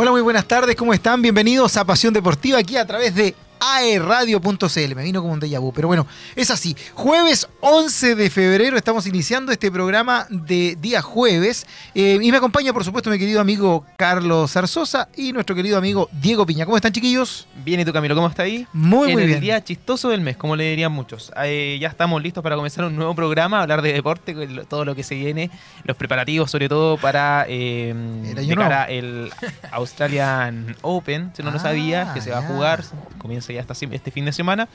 Hola, 0.00 0.12
muy 0.12 0.20
buenas 0.20 0.46
tardes, 0.46 0.76
¿cómo 0.76 0.94
están? 0.94 1.22
Bienvenidos 1.22 1.76
a 1.76 1.84
Pasión 1.84 2.14
Deportiva 2.14 2.56
aquí 2.56 2.76
a 2.76 2.86
través 2.86 3.16
de 3.16 3.34
aerradio.cl. 3.60 4.94
Me 4.94 5.02
vino 5.02 5.20
como 5.20 5.32
un 5.34 5.40
déjà 5.40 5.58
vu, 5.60 5.72
pero 5.72 5.88
bueno, 5.88 6.06
es 6.36 6.50
así. 6.50 6.76
Jueves 6.94 7.48
11 7.60 8.14
de 8.14 8.30
febrero 8.30 8.76
estamos 8.76 9.06
iniciando 9.06 9.52
este 9.52 9.70
programa 9.70 10.26
de 10.30 10.76
día 10.80 11.02
jueves. 11.02 11.66
Eh, 11.94 12.18
y 12.20 12.30
me 12.30 12.36
acompaña, 12.36 12.72
por 12.72 12.84
supuesto, 12.84 13.10
mi 13.10 13.18
querido 13.18 13.40
amigo 13.40 13.84
Carlos 13.96 14.52
Zarzosa 14.52 15.08
y 15.16 15.32
nuestro 15.32 15.54
querido 15.56 15.78
amigo 15.78 16.08
Diego 16.12 16.46
Piña. 16.46 16.64
¿Cómo 16.64 16.76
están, 16.76 16.92
chiquillos? 16.92 17.46
Bien, 17.64 17.80
¿y 17.80 17.84
tú, 17.84 17.92
Camilo? 17.92 18.14
¿Cómo 18.14 18.28
está 18.28 18.42
ahí? 18.44 18.66
Muy, 18.72 19.12
muy 19.12 19.22
en 19.22 19.26
bien. 19.28 19.30
el 19.36 19.40
día 19.40 19.62
chistoso 19.64 20.08
del 20.10 20.20
mes, 20.20 20.36
como 20.36 20.56
le 20.56 20.70
dirían 20.70 20.92
muchos. 20.92 21.32
Eh, 21.44 21.78
ya 21.80 21.88
estamos 21.88 22.22
listos 22.22 22.42
para 22.42 22.56
comenzar 22.56 22.84
un 22.84 22.96
nuevo 22.96 23.14
programa, 23.14 23.62
hablar 23.62 23.82
de 23.82 23.92
deporte, 23.92 24.34
todo 24.68 24.84
lo 24.84 24.94
que 24.94 25.02
se 25.02 25.14
viene, 25.14 25.50
los 25.84 25.96
preparativos, 25.96 26.50
sobre 26.50 26.68
todo 26.68 26.96
para 26.96 27.44
eh, 27.48 27.90
El 27.90 28.38
año 28.38 28.48
de 28.48 28.54
cara 28.56 28.84
el 28.84 29.30
Australian 29.72 30.76
Open, 30.82 31.32
si 31.36 31.42
no 31.42 31.50
lo 31.50 31.58
Ah, 31.58 31.60
sabías, 31.60 32.14
que 32.14 32.20
se 32.20 32.30
va 32.30 32.40
ya. 32.40 32.46
a 32.46 32.48
jugar, 32.48 32.84
comienza 33.18 33.47
ya 33.52 33.60
esta 33.60 33.74
sem- 33.74 33.92
este 33.92 34.10
fin 34.10 34.24
de 34.24 34.32
semana, 34.32 34.68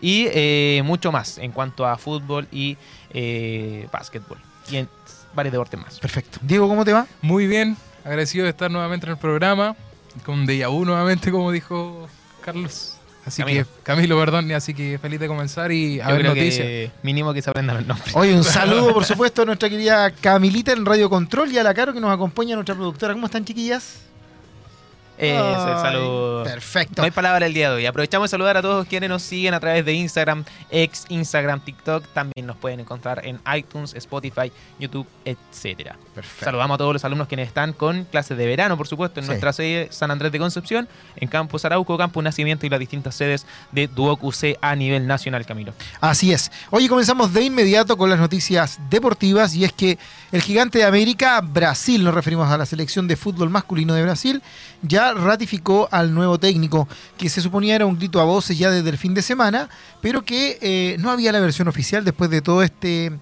y 0.00 0.26
eh, 0.32 0.82
mucho 0.84 1.12
más 1.12 1.38
en 1.38 1.52
cuanto 1.52 1.86
a 1.86 1.96
fútbol 1.98 2.46
y 2.52 2.76
eh, 3.12 3.88
básquetbol, 3.92 4.38
y 4.70 4.76
en 4.76 4.88
varios 5.34 5.52
deportes 5.52 5.80
más. 5.80 5.98
Perfecto. 6.00 6.38
Diego, 6.42 6.68
¿cómo 6.68 6.84
te 6.84 6.92
va? 6.92 7.06
Muy 7.22 7.46
bien, 7.46 7.76
agradecido 8.04 8.44
de 8.44 8.50
estar 8.50 8.70
nuevamente 8.70 9.06
en 9.06 9.12
el 9.12 9.18
programa, 9.18 9.76
con 10.24 10.46
Deja 10.46 10.68
Vu 10.68 10.84
nuevamente, 10.84 11.30
como 11.30 11.52
dijo 11.52 12.08
Carlos. 12.44 12.96
Así 13.26 13.42
Camilo. 13.42 13.64
que, 13.64 13.70
Camilo, 13.82 14.18
perdón, 14.18 14.50
y 14.50 14.54
así 14.54 14.72
que 14.72 14.98
feliz 14.98 15.20
de 15.20 15.28
comenzar 15.28 15.70
y 15.70 16.00
a 16.00 16.08
Yo 16.08 16.16
ver 16.16 16.24
noticias. 16.24 16.66
que 16.66 16.90
mínimo 17.02 17.34
que 17.34 17.42
se 17.42 17.50
aprendan 17.50 17.76
los 17.76 17.86
nombres. 17.86 18.16
Hoy 18.16 18.32
un 18.32 18.42
saludo, 18.44 18.94
por 18.94 19.04
supuesto, 19.04 19.42
a 19.42 19.44
nuestra 19.44 19.68
querida 19.68 20.10
Camilita 20.10 20.72
en 20.72 20.86
Radio 20.86 21.10
Control 21.10 21.52
y 21.52 21.58
a 21.58 21.62
la 21.62 21.74
Caro 21.74 21.92
que 21.92 22.00
nos 22.00 22.10
acompaña, 22.10 22.54
nuestra 22.54 22.74
productora. 22.74 23.12
¿Cómo 23.12 23.26
están, 23.26 23.44
chiquillas? 23.44 23.98
Ese 25.20 25.34
es 25.34 25.58
el 25.58 25.74
Ay, 25.74 25.82
saludo. 25.82 26.44
Perfecto. 26.44 26.94
No 27.02 27.04
hay 27.04 27.10
palabra 27.10 27.44
el 27.46 27.52
día 27.52 27.68
de 27.70 27.76
hoy. 27.76 27.86
Aprovechamos 27.86 28.28
de 28.28 28.30
saludar 28.30 28.56
a 28.56 28.62
todos 28.62 28.86
quienes 28.86 29.10
nos 29.10 29.22
siguen 29.22 29.52
a 29.52 29.60
través 29.60 29.84
de 29.84 29.92
Instagram, 29.92 30.44
ex 30.70 31.04
Instagram, 31.10 31.60
TikTok. 31.60 32.04
También 32.14 32.46
nos 32.46 32.56
pueden 32.56 32.80
encontrar 32.80 33.26
en 33.26 33.38
iTunes, 33.54 33.92
Spotify, 33.94 34.50
YouTube, 34.78 35.06
etcétera. 35.26 35.96
Perfecto. 36.14 36.46
Saludamos 36.46 36.76
a 36.76 36.78
todos 36.78 36.94
los 36.94 37.04
alumnos 37.04 37.28
quienes 37.28 37.48
están 37.48 37.74
con 37.74 38.04
clases 38.04 38.38
de 38.38 38.46
verano, 38.46 38.76
por 38.78 38.88
supuesto, 38.88 39.20
en 39.20 39.24
Sí. 39.24 39.28
nuestra 39.28 39.52
sede 39.52 39.88
San 39.90 40.10
Andrés 40.10 40.32
de 40.32 40.38
Concepción, 40.38 40.88
en 41.16 41.28
Campus 41.28 41.64
Arauco, 41.66 41.98
Campus 41.98 42.24
Nacimiento 42.24 42.64
y 42.64 42.70
las 42.70 42.80
distintas 42.80 43.14
sedes 43.14 43.44
de 43.72 43.88
Duoc 43.88 44.24
UC 44.24 44.56
a 44.62 44.74
nivel 44.74 45.06
nacional, 45.06 45.44
Camilo. 45.44 45.74
Así 46.00 46.32
es. 46.32 46.50
Hoy 46.70 46.88
comenzamos 46.88 47.32
de 47.34 47.42
inmediato 47.42 47.96
con 47.98 48.08
las 48.08 48.18
noticias 48.18 48.78
deportivas 48.88 49.54
y 49.54 49.64
es 49.64 49.72
que 49.74 49.98
el 50.32 50.40
gigante 50.40 50.78
de 50.78 50.84
América, 50.84 51.40
Brasil, 51.42 52.02
nos 52.02 52.14
referimos 52.14 52.50
a 52.50 52.56
la 52.56 52.64
selección 52.64 53.06
de 53.06 53.16
fútbol 53.16 53.50
masculino 53.50 53.92
de 53.94 54.02
Brasil, 54.02 54.42
ya 54.82 55.09
ratificó 55.14 55.88
al 55.90 56.14
nuevo 56.14 56.38
técnico, 56.38 56.88
que 57.16 57.28
se 57.28 57.40
suponía 57.40 57.74
era 57.74 57.86
un 57.86 57.98
grito 57.98 58.20
a 58.20 58.24
voces 58.24 58.58
ya 58.58 58.70
desde 58.70 58.90
el 58.90 58.98
fin 58.98 59.14
de 59.14 59.22
semana, 59.22 59.68
pero 60.00 60.24
que 60.24 60.58
eh, 60.60 60.96
no 60.98 61.10
había 61.10 61.32
la 61.32 61.40
versión 61.40 61.68
oficial 61.68 62.04
después 62.04 62.30
de 62.30 62.42
todo 62.42 62.62
este 62.62 63.12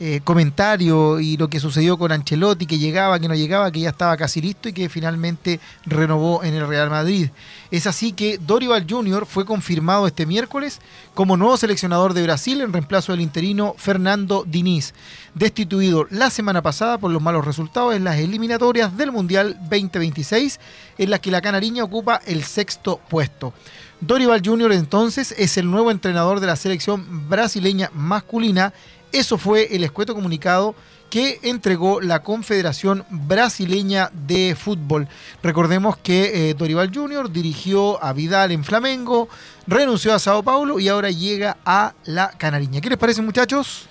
eh, 0.00 0.20
comentario 0.24 1.20
y 1.20 1.36
lo 1.36 1.48
que 1.48 1.60
sucedió 1.60 1.96
con 1.96 2.10
Ancelotti, 2.10 2.66
que 2.66 2.78
llegaba, 2.78 3.20
que 3.20 3.28
no 3.28 3.34
llegaba, 3.36 3.70
que 3.70 3.78
ya 3.78 3.90
estaba 3.90 4.16
casi 4.16 4.40
listo 4.40 4.68
y 4.68 4.72
que 4.72 4.88
finalmente 4.88 5.60
renovó 5.86 6.42
en 6.42 6.54
el 6.54 6.66
Real 6.66 6.90
Madrid. 6.90 7.30
Es 7.70 7.86
así 7.86 8.12
que 8.12 8.38
Dorival 8.38 8.86
Jr. 8.90 9.24
fue 9.24 9.44
confirmado 9.44 10.08
este 10.08 10.26
miércoles 10.26 10.80
como 11.14 11.36
nuevo 11.36 11.56
seleccionador 11.56 12.12
de 12.12 12.24
Brasil 12.24 12.60
en 12.60 12.72
reemplazo 12.72 13.12
del 13.12 13.20
interino 13.20 13.76
Fernando 13.78 14.44
Diniz, 14.44 14.94
destituido 15.34 16.08
la 16.10 16.28
semana 16.28 16.60
pasada 16.60 16.98
por 16.98 17.12
los 17.12 17.22
malos 17.22 17.44
resultados 17.44 17.94
en 17.94 18.02
las 18.02 18.18
eliminatorias 18.18 18.96
del 18.96 19.12
Mundial 19.12 19.56
2026, 19.70 20.58
en 20.98 21.10
las 21.10 21.20
que 21.20 21.30
la 21.30 21.40
canariña 21.40 21.84
ocupa 21.84 22.20
el 22.26 22.42
sexto 22.42 23.00
puesto. 23.08 23.54
Dorival 24.00 24.42
Jr. 24.44 24.72
entonces 24.72 25.34
es 25.38 25.56
el 25.56 25.70
nuevo 25.70 25.90
entrenador 25.90 26.40
de 26.40 26.48
la 26.48 26.56
selección 26.56 27.28
brasileña 27.28 27.90
masculina. 27.94 28.74
Eso 29.14 29.38
fue 29.38 29.68
el 29.76 29.84
escueto 29.84 30.12
comunicado 30.12 30.74
que 31.08 31.38
entregó 31.44 32.00
la 32.00 32.24
Confederación 32.24 33.04
Brasileña 33.10 34.10
de 34.12 34.56
Fútbol. 34.58 35.06
Recordemos 35.40 35.96
que 35.96 36.50
eh, 36.50 36.54
Dorival 36.54 36.90
Jr. 36.92 37.30
dirigió 37.30 38.02
a 38.02 38.12
Vidal 38.12 38.50
en 38.50 38.64
Flamengo, 38.64 39.28
renunció 39.68 40.12
a 40.12 40.18
Sao 40.18 40.42
Paulo 40.42 40.80
y 40.80 40.88
ahora 40.88 41.12
llega 41.12 41.58
a 41.64 41.94
la 42.06 42.30
Canariña. 42.30 42.80
¿Qué 42.80 42.88
les 42.88 42.98
parece, 42.98 43.22
muchachos? 43.22 43.86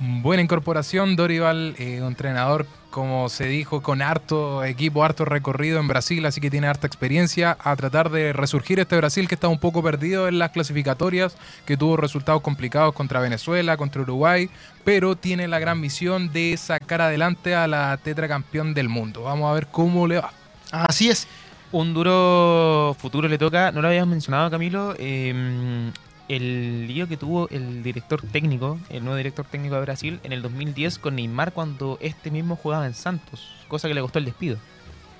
Buena 0.00 0.42
incorporación, 0.42 1.14
Dorival, 1.14 1.76
eh, 1.78 1.98
entrenador, 2.04 2.66
como 2.94 3.28
se 3.28 3.46
dijo, 3.46 3.82
con 3.82 4.02
harto 4.02 4.62
equipo, 4.62 5.02
harto 5.02 5.24
recorrido 5.24 5.80
en 5.80 5.88
Brasil, 5.88 6.24
así 6.26 6.40
que 6.40 6.48
tiene 6.48 6.68
harta 6.68 6.86
experiencia 6.86 7.56
a 7.58 7.74
tratar 7.74 8.08
de 8.08 8.32
resurgir 8.32 8.78
este 8.78 8.96
Brasil 8.96 9.26
que 9.26 9.34
está 9.34 9.48
un 9.48 9.58
poco 9.58 9.82
perdido 9.82 10.28
en 10.28 10.38
las 10.38 10.52
clasificatorias, 10.52 11.36
que 11.66 11.76
tuvo 11.76 11.96
resultados 11.96 12.40
complicados 12.40 12.94
contra 12.94 13.18
Venezuela, 13.18 13.76
contra 13.76 14.02
Uruguay, 14.02 14.48
pero 14.84 15.16
tiene 15.16 15.48
la 15.48 15.58
gran 15.58 15.80
misión 15.80 16.32
de 16.32 16.56
sacar 16.56 17.00
adelante 17.00 17.56
a 17.56 17.66
la 17.66 17.96
tetracampeón 17.96 18.74
del 18.74 18.88
mundo. 18.88 19.24
Vamos 19.24 19.50
a 19.50 19.54
ver 19.54 19.66
cómo 19.66 20.06
le 20.06 20.20
va. 20.20 20.32
Así 20.70 21.10
es. 21.10 21.26
Un 21.72 21.94
duro 21.94 22.94
futuro 23.00 23.26
le 23.26 23.38
toca, 23.38 23.72
no 23.72 23.82
lo 23.82 23.88
habías 23.88 24.06
mencionado 24.06 24.48
Camilo, 24.52 24.94
eh, 25.00 25.90
el 26.28 26.86
lío 26.86 27.06
que 27.08 27.16
tuvo 27.16 27.48
el 27.50 27.82
director 27.82 28.22
técnico, 28.22 28.78
el 28.88 29.02
nuevo 29.04 29.16
director 29.16 29.44
técnico 29.44 29.74
de 29.74 29.80
Brasil 29.82 30.20
en 30.22 30.32
el 30.32 30.42
2010 30.42 30.98
con 30.98 31.16
Neymar 31.16 31.52
cuando 31.52 31.98
este 32.00 32.30
mismo 32.30 32.56
jugaba 32.56 32.86
en 32.86 32.94
Santos, 32.94 33.46
cosa 33.68 33.88
que 33.88 33.94
le 33.94 34.00
costó 34.00 34.18
el 34.18 34.24
despido. 34.24 34.56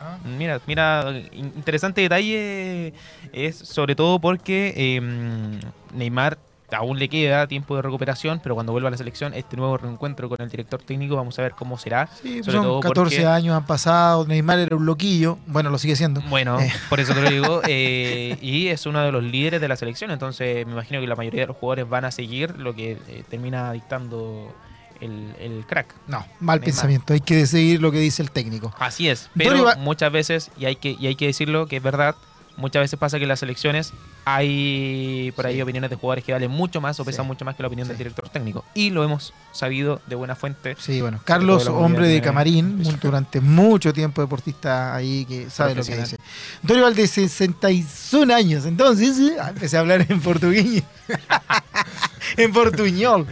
Ah, 0.01 0.19
Mira, 0.25 0.61
mira, 0.67 1.13
in- 1.33 1.53
interesante 1.57 2.01
detalle 2.01 2.93
es 3.33 3.57
sobre 3.57 3.95
todo 3.95 4.19
porque 4.19 4.73
eh, 4.77 5.61
Neymar 5.95 6.39
aún 6.75 6.99
le 6.99 7.09
queda 7.09 7.47
tiempo 7.47 7.77
de 7.77 7.83
recuperación, 7.83 8.41
pero 8.43 8.55
cuando 8.55 8.73
vuelva 8.73 8.89
a 8.89 8.91
la 8.91 8.97
selección, 8.97 9.33
este 9.35 9.57
nuevo 9.57 9.77
reencuentro 9.79 10.29
con 10.29 10.41
el 10.41 10.51
director 10.51 10.83
técnico, 10.83 11.17
vamos 11.17 11.39
a 11.39 11.43
ver 11.43 11.53
cómo 11.53 11.79
será. 11.79 12.09
Sí, 12.23 12.43
Sobre 12.43 12.57
son 12.59 12.63
todo 12.67 12.81
14 12.81 13.17
porque- 13.17 13.27
años 13.27 13.57
han 13.57 13.67
pasado. 13.67 14.27
Neymar 14.27 14.59
era 14.59 14.77
un 14.77 14.85
loquillo. 14.87 15.39
Bueno, 15.47 15.71
lo 15.71 15.79
sigue 15.79 15.97
siendo. 15.97 16.21
Bueno, 16.23 16.61
Eh. 16.61 16.73
por 16.89 17.01
eso 17.01 17.15
te 17.15 17.23
lo 17.23 17.31
digo. 17.31 17.61
eh, 17.69 18.37
y 18.43 18.67
es 18.69 18.85
uno 18.87 19.01
de 19.01 19.13
los 19.13 19.23
líderes 19.23 19.61
de 19.61 19.69
la 19.69 19.77
selección. 19.77 20.11
Entonces, 20.11 20.67
me 20.67 20.73
imagino 20.73 21.01
que 21.01 21.07
la 21.07 21.17
mayoría 21.17 21.43
de 21.43 21.47
los 21.49 21.57
jugadores 21.57 21.89
van 21.89 22.05
a 22.05 22.11
seguir 22.11 22.59
lo 22.59 22.75
que 22.75 22.99
eh, 23.09 23.25
termina 23.31 23.73
dictando 23.73 24.53
el, 25.01 25.35
el 25.41 25.65
crack. 25.67 25.95
No, 26.07 26.19
mal 26.19 26.27
Neymar. 26.41 26.61
pensamiento. 26.61 27.13
Hay 27.13 27.21
que 27.21 27.47
seguir 27.47 27.81
lo 27.83 27.91
que 27.93 27.99
dice 27.99 28.23
el 28.23 28.31
técnico. 28.31 28.75
Así 28.79 29.09
es. 29.09 29.31
Pero 29.37 29.57
Dorival- 29.57 29.79
muchas 29.79 30.11
veces, 30.13 30.51
y 30.59 30.65
hay, 30.67 30.77
que, 30.77 30.97
y 30.99 31.07
hay 31.07 31.15
que 31.17 31.27
decirlo 31.27 31.67
que 31.67 31.77
es 31.79 31.83
verdad, 31.83 32.15
muchas 32.57 32.83
veces 32.83 32.99
pasa 32.99 33.19
que 33.19 33.25
en 33.25 33.29
las 33.29 33.41
selecciones 33.41 33.93
hay 34.25 35.33
por 35.37 35.47
ahí 35.47 35.57
Sí. 35.57 35.63
opiniones 35.63 35.91
de 35.91 35.97
jugadores 35.97 36.25
que 36.25 36.33
valen 36.33 36.51
mucho 36.51 36.81
más 36.81 36.99
o 37.01 37.05
pesan 37.05 37.25
Sí. 37.25 37.29
mucho 37.29 37.45
más 37.45 37.55
que 37.57 37.63
la 37.63 37.67
opinión 37.69 37.89
del 37.89 37.97
Sí. 37.97 38.03
director 38.03 38.29
técnico. 38.29 38.65
Y 38.75 38.91
lo 38.91 39.05
hemos 39.05 39.33
sabido 39.53 40.01
de 40.07 40.15
buena 40.17 40.35
fuente. 40.35 40.77
Sí, 40.79 41.01
bueno. 41.01 41.21
Carlos, 41.25 41.67
hombre 41.69 42.09
de 42.09 42.21
camarín, 42.23 42.83
durante 43.01 43.41
mucho 43.41 43.93
tiempo 43.93 44.21
deportista 44.23 44.95
ahí 44.95 45.25
que 45.27 45.51
sabe 45.51 45.75
lo 45.75 45.85
que 45.85 45.97
dice. 45.97 46.17
Dorival 46.63 46.95
de 46.95 47.07
61 47.07 48.31
años, 48.31 48.65
entonces 48.67 49.19
eh, 49.19 49.37
ah, 49.41 49.51
empecé 49.51 49.77
a 49.77 49.81
hablar 49.81 50.07
en 50.09 50.21
portugués. 50.21 50.83
en 52.37 52.53
portuñol. 52.53 53.27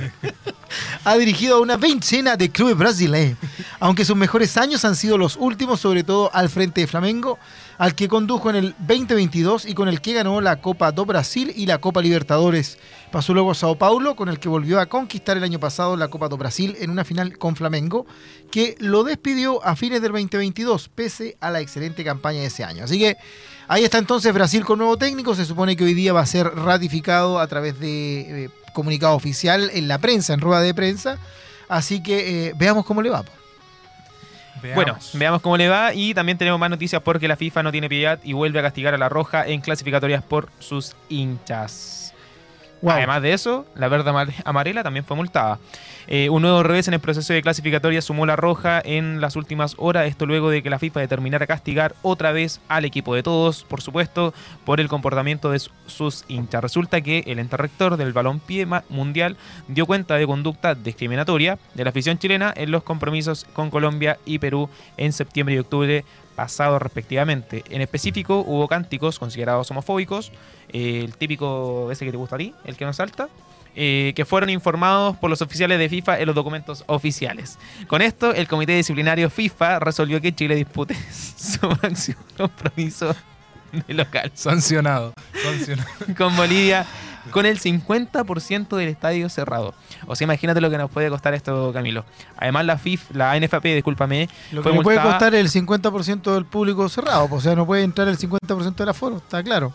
Ha 1.04 1.16
dirigido 1.16 1.56
a 1.56 1.60
una 1.60 1.76
veintena 1.76 2.36
de 2.36 2.50
clubes 2.50 2.76
brasileños, 2.76 3.36
aunque 3.80 4.04
sus 4.04 4.16
mejores 4.16 4.56
años 4.56 4.84
han 4.84 4.96
sido 4.96 5.18
los 5.18 5.36
últimos, 5.36 5.80
sobre 5.80 6.04
todo 6.04 6.30
al 6.34 6.48
frente 6.48 6.80
de 6.82 6.86
Flamengo, 6.86 7.38
al 7.82 7.96
que 7.96 8.06
condujo 8.06 8.48
en 8.48 8.54
el 8.54 8.74
2022 8.78 9.66
y 9.66 9.74
con 9.74 9.88
el 9.88 10.00
que 10.00 10.12
ganó 10.12 10.40
la 10.40 10.60
Copa 10.60 10.92
do 10.92 11.04
Brasil 11.04 11.52
y 11.56 11.66
la 11.66 11.78
Copa 11.78 12.00
Libertadores. 12.00 12.78
Pasó 13.10 13.34
luego 13.34 13.50
a 13.50 13.54
Sao 13.56 13.76
Paulo, 13.76 14.14
con 14.14 14.28
el 14.28 14.38
que 14.38 14.48
volvió 14.48 14.78
a 14.78 14.86
conquistar 14.86 15.36
el 15.36 15.42
año 15.42 15.58
pasado 15.58 15.96
la 15.96 16.06
Copa 16.06 16.28
do 16.28 16.36
Brasil 16.36 16.76
en 16.78 16.90
una 16.90 17.04
final 17.04 17.38
con 17.38 17.56
Flamengo, 17.56 18.06
que 18.52 18.76
lo 18.78 19.02
despidió 19.02 19.64
a 19.64 19.74
fines 19.74 20.00
del 20.00 20.12
2022, 20.12 20.90
pese 20.90 21.36
a 21.40 21.50
la 21.50 21.58
excelente 21.58 22.04
campaña 22.04 22.38
de 22.38 22.46
ese 22.46 22.62
año. 22.62 22.84
Así 22.84 23.00
que 23.00 23.16
ahí 23.66 23.82
está 23.82 23.98
entonces 23.98 24.32
Brasil 24.32 24.64
con 24.64 24.78
nuevo 24.78 24.96
técnico. 24.96 25.34
Se 25.34 25.44
supone 25.44 25.74
que 25.74 25.82
hoy 25.82 25.94
día 25.94 26.12
va 26.12 26.20
a 26.20 26.26
ser 26.26 26.54
ratificado 26.54 27.40
a 27.40 27.48
través 27.48 27.80
de 27.80 28.44
eh, 28.44 28.50
comunicado 28.74 29.16
oficial 29.16 29.72
en 29.74 29.88
la 29.88 29.98
prensa, 29.98 30.34
en 30.34 30.40
rueda 30.40 30.62
de 30.62 30.72
prensa. 30.72 31.18
Así 31.68 32.00
que 32.00 32.46
eh, 32.46 32.52
veamos 32.56 32.86
cómo 32.86 33.02
le 33.02 33.10
va. 33.10 33.24
Bueno, 34.74 34.96
veamos 35.14 35.42
cómo 35.42 35.56
le 35.56 35.68
va 35.68 35.94
y 35.94 36.14
también 36.14 36.38
tenemos 36.38 36.58
más 36.58 36.70
noticias 36.70 37.02
porque 37.02 37.28
la 37.28 37.36
FIFA 37.36 37.62
no 37.62 37.72
tiene 37.72 37.88
piedad 37.88 38.18
y 38.22 38.32
vuelve 38.32 38.58
a 38.58 38.62
castigar 38.62 38.94
a 38.94 38.98
la 38.98 39.08
Roja 39.08 39.46
en 39.46 39.60
clasificatorias 39.60 40.22
por 40.22 40.48
sus 40.58 40.94
hinchas. 41.08 42.01
Además 42.90 43.22
de 43.22 43.32
eso, 43.32 43.64
la 43.76 43.88
verde 43.88 44.10
amar- 44.10 44.32
amarela 44.44 44.82
también 44.82 45.04
fue 45.04 45.16
multada. 45.16 45.58
Eh, 46.08 46.28
un 46.30 46.42
nuevo 46.42 46.64
revés 46.64 46.88
en 46.88 46.94
el 46.94 47.00
proceso 47.00 47.32
de 47.32 47.40
clasificatoria 47.42 48.02
sumó 48.02 48.26
la 48.26 48.34
roja 48.34 48.82
en 48.84 49.20
las 49.20 49.36
últimas 49.36 49.76
horas, 49.78 50.06
esto 50.08 50.26
luego 50.26 50.50
de 50.50 50.60
que 50.60 50.68
la 50.68 50.80
FIFA 50.80 50.98
determinara 50.98 51.46
castigar 51.46 51.94
otra 52.02 52.32
vez 52.32 52.60
al 52.68 52.84
equipo 52.84 53.14
de 53.14 53.22
todos, 53.22 53.62
por 53.62 53.80
supuesto, 53.82 54.34
por 54.64 54.80
el 54.80 54.88
comportamiento 54.88 55.52
de 55.52 55.60
su- 55.60 55.70
sus 55.86 56.24
hinchas. 56.26 56.60
Resulta 56.60 57.00
que 57.02 57.22
el 57.26 57.38
ente 57.38 57.56
rector 57.56 57.96
del 57.96 58.12
balompié 58.12 58.66
mundial 58.88 59.36
dio 59.68 59.86
cuenta 59.86 60.16
de 60.16 60.26
conducta 60.26 60.74
discriminatoria 60.74 61.58
de 61.74 61.84
la 61.84 61.90
afición 61.90 62.18
chilena 62.18 62.52
en 62.56 62.72
los 62.72 62.82
compromisos 62.82 63.46
con 63.52 63.70
Colombia 63.70 64.18
y 64.26 64.40
Perú 64.40 64.68
en 64.96 65.12
septiembre 65.12 65.54
y 65.54 65.58
octubre 65.58 66.04
pasado 66.34 66.78
respectivamente. 66.78 67.64
En 67.70 67.80
específico, 67.82 68.44
hubo 68.46 68.68
cánticos 68.68 69.18
considerados 69.18 69.70
homofóbicos, 69.70 70.32
eh, 70.72 71.02
el 71.04 71.16
típico 71.16 71.90
ese 71.92 72.04
que 72.04 72.10
te 72.10 72.16
gusta 72.16 72.36
a 72.36 72.38
ti, 72.38 72.54
el 72.64 72.76
que 72.76 72.84
no 72.84 72.92
salta, 72.92 73.28
eh, 73.74 74.12
que 74.14 74.24
fueron 74.24 74.50
informados 74.50 75.16
por 75.16 75.30
los 75.30 75.40
oficiales 75.40 75.78
de 75.78 75.88
FIFA 75.88 76.20
en 76.20 76.26
los 76.26 76.34
documentos 76.34 76.84
oficiales. 76.88 77.58
Con 77.86 78.02
esto, 78.02 78.34
el 78.34 78.46
Comité 78.46 78.76
Disciplinario 78.76 79.30
FIFA 79.30 79.78
resolvió 79.78 80.20
que 80.20 80.34
Chile 80.34 80.54
dispute 80.54 80.94
su 81.36 81.66
máximo 81.82 82.18
compromiso 82.36 83.14
de 83.86 83.94
local 83.94 84.30
Sancionado. 84.34 85.14
Sancionado. 85.42 85.88
con 86.18 86.36
Bolivia 86.36 86.84
con 87.30 87.46
el 87.46 87.58
50% 87.60 88.76
del 88.76 88.88
estadio 88.88 89.28
cerrado. 89.28 89.74
O 90.06 90.16
sea, 90.16 90.24
imagínate 90.24 90.60
lo 90.60 90.70
que 90.70 90.78
nos 90.78 90.90
puede 90.90 91.08
costar 91.08 91.34
esto, 91.34 91.72
Camilo. 91.72 92.04
Además, 92.36 92.64
la 92.66 92.78
FIF, 92.78 93.10
la 93.12 93.38
NFP, 93.38 93.64
discúlpame, 93.74 94.28
Lo 94.50 94.62
que 94.62 94.70
fue 94.70 94.82
puede 94.82 95.00
costar 95.00 95.34
el 95.34 95.48
50% 95.48 96.34
del 96.34 96.44
público 96.44 96.88
cerrado, 96.88 97.28
pues, 97.28 97.40
o 97.40 97.42
sea, 97.42 97.54
no 97.54 97.66
puede 97.66 97.82
entrar 97.84 98.08
el 98.08 98.18
50% 98.18 98.74
del 98.74 98.88
aforo, 98.88 99.16
está 99.16 99.42
claro. 99.42 99.72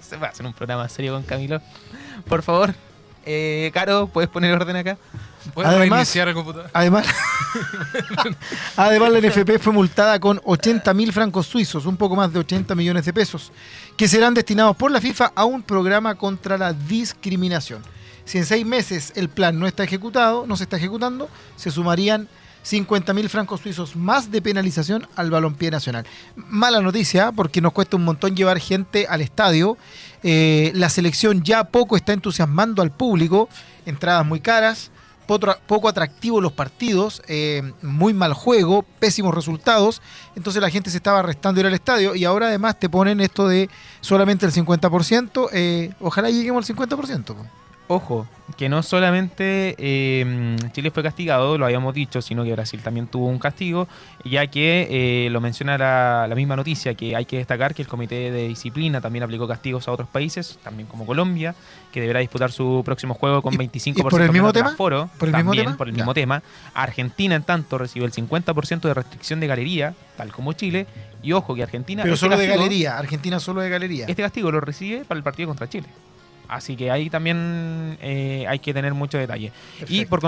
Se 0.00 0.16
va 0.16 0.28
a 0.28 0.30
hacer 0.30 0.46
un 0.46 0.52
programa 0.52 0.88
serio 0.88 1.14
con 1.14 1.22
Camilo. 1.22 1.60
Por 2.28 2.42
favor, 2.42 2.74
eh, 3.24 3.70
Caro, 3.74 4.06
¿puedes 4.06 4.30
poner 4.30 4.52
orden 4.52 4.76
acá? 4.76 4.96
¿Puedes 5.54 5.70
Además- 5.70 5.90
reiniciar 5.98 6.28
el 6.28 6.34
computador? 6.34 6.70
Además, 6.72 7.06
además 8.76 9.12
la 9.12 9.20
NFP 9.20 9.58
fue 9.60 9.72
multada 9.72 10.18
con 10.20 10.40
80 10.44 10.92
mil 10.94 11.12
francos 11.12 11.46
suizos, 11.46 11.86
un 11.86 11.96
poco 11.96 12.16
más 12.16 12.32
de 12.32 12.38
80 12.40 12.74
millones 12.74 13.04
de 13.04 13.12
pesos, 13.12 13.52
que 13.96 14.08
serán 14.08 14.34
destinados 14.34 14.76
por 14.76 14.90
la 14.90 15.00
FIFA 15.00 15.32
a 15.34 15.44
un 15.44 15.62
programa 15.62 16.14
contra 16.14 16.58
la 16.58 16.72
discriminación. 16.72 17.82
Si 18.24 18.38
en 18.38 18.46
seis 18.46 18.66
meses 18.66 19.12
el 19.14 19.28
plan 19.28 19.58
no 19.58 19.66
está 19.66 19.84
ejecutado, 19.84 20.46
no 20.46 20.56
se 20.56 20.64
está 20.64 20.76
ejecutando, 20.76 21.28
se 21.56 21.70
sumarían 21.70 22.28
50 22.62 23.14
mil 23.14 23.28
francos 23.28 23.60
suizos 23.60 23.94
más 23.94 24.32
de 24.32 24.42
penalización 24.42 25.06
al 25.14 25.30
balompié 25.30 25.70
nacional. 25.70 26.04
Mala 26.34 26.80
noticia, 26.80 27.30
porque 27.30 27.60
nos 27.60 27.72
cuesta 27.72 27.96
un 27.96 28.04
montón 28.04 28.34
llevar 28.34 28.58
gente 28.58 29.06
al 29.08 29.20
estadio. 29.20 29.78
Eh, 30.24 30.72
la 30.74 30.88
selección 30.90 31.44
ya 31.44 31.62
poco 31.62 31.96
está 31.96 32.12
entusiasmando 32.12 32.82
al 32.82 32.90
público, 32.90 33.48
entradas 33.86 34.26
muy 34.26 34.40
caras, 34.40 34.90
poco, 35.26 35.88
atractivos 35.88 36.42
los 36.42 36.52
partidos, 36.52 37.22
eh, 37.28 37.72
muy 37.82 38.14
mal 38.14 38.32
juego, 38.32 38.84
pésimos 38.98 39.34
resultados. 39.34 40.02
Entonces 40.34 40.62
la 40.62 40.70
gente 40.70 40.90
se 40.90 40.96
estaba 40.96 41.22
restando 41.22 41.60
ir 41.60 41.66
al 41.66 41.74
estadio 41.74 42.14
y 42.14 42.24
ahora 42.24 42.48
además 42.48 42.78
te 42.78 42.88
ponen 42.88 43.20
esto 43.20 43.48
de 43.48 43.68
solamente 44.00 44.46
el 44.46 44.52
50%. 44.52 45.48
eh, 45.52 45.92
ojalá 46.00 46.30
lleguemos 46.30 46.68
al 46.68 46.76
50%. 46.76 47.34
Ojo, 47.88 48.26
que 48.56 48.68
no 48.68 48.82
solamente 48.82 49.76
eh, 49.78 50.56
Chile 50.72 50.90
fue 50.90 51.04
castigado, 51.04 51.56
lo 51.56 51.66
habíamos 51.66 51.94
dicho, 51.94 52.20
sino 52.20 52.42
que 52.42 52.52
Brasil 52.52 52.80
también 52.82 53.06
tuvo 53.06 53.26
un 53.26 53.38
castigo, 53.38 53.86
ya 54.24 54.48
que 54.48 54.88
eh, 55.26 55.30
lo 55.30 55.40
menciona 55.40 55.78
la, 55.78 56.26
la 56.28 56.34
misma 56.34 56.56
noticia, 56.56 56.94
que 56.94 57.14
hay 57.14 57.26
que 57.26 57.36
destacar 57.38 57.74
que 57.76 57.82
el 57.82 57.88
Comité 57.88 58.32
de 58.32 58.48
Disciplina 58.48 59.00
también 59.00 59.22
aplicó 59.22 59.46
castigos 59.46 59.86
a 59.86 59.92
otros 59.92 60.08
países, 60.08 60.58
también 60.64 60.88
como 60.88 61.06
Colombia, 61.06 61.54
que 61.92 62.00
deberá 62.00 62.18
disputar 62.18 62.50
su 62.50 62.82
próximo 62.84 63.14
juego 63.14 63.40
con 63.40 63.54
¿Y- 63.54 63.56
25% 63.56 63.98
y 63.98 64.02
por 64.02 64.20
el 64.20 64.32
mismo 64.32 64.52
tema? 64.52 64.70
aforo, 64.70 65.08
¿Por 65.18 65.28
el 65.28 65.34
mismo 65.36 65.50
también 65.52 65.66
tema? 65.66 65.76
por 65.76 65.88
el 65.88 65.94
Ya. 65.94 65.98
mismo 65.98 66.14
tema. 66.14 66.42
Argentina, 66.74 67.36
en 67.36 67.44
tanto, 67.44 67.78
recibió 67.78 68.04
el 68.04 68.12
50% 68.12 68.80
de 68.88 68.94
restricción 68.94 69.38
de 69.38 69.46
galería, 69.46 69.94
tal 70.16 70.32
como 70.32 70.52
Chile, 70.54 70.86
y 71.22 71.30
ojo 71.32 71.54
que 71.54 71.62
Argentina... 71.62 72.02
Pero 72.02 72.14
este 72.14 72.26
solo 72.26 72.36
de 72.36 72.48
galería, 72.48 72.98
Argentina 72.98 73.38
solo 73.38 73.60
de 73.60 73.70
galería. 73.70 74.06
este 74.08 74.22
castigo 74.22 74.50
lo 74.50 74.60
recibe 74.60 75.04
para 75.04 75.18
el 75.18 75.22
partido 75.22 75.48
contra 75.48 75.68
Chile. 75.68 75.86
Así 76.48 76.76
que 76.76 76.90
ahí 76.90 77.10
también 77.10 77.98
eh, 78.00 78.44
hay 78.48 78.58
que 78.58 78.72
tener 78.72 78.94
mucho 78.94 79.18
detalle. 79.18 79.52
Y 79.88 80.06
por, 80.06 80.20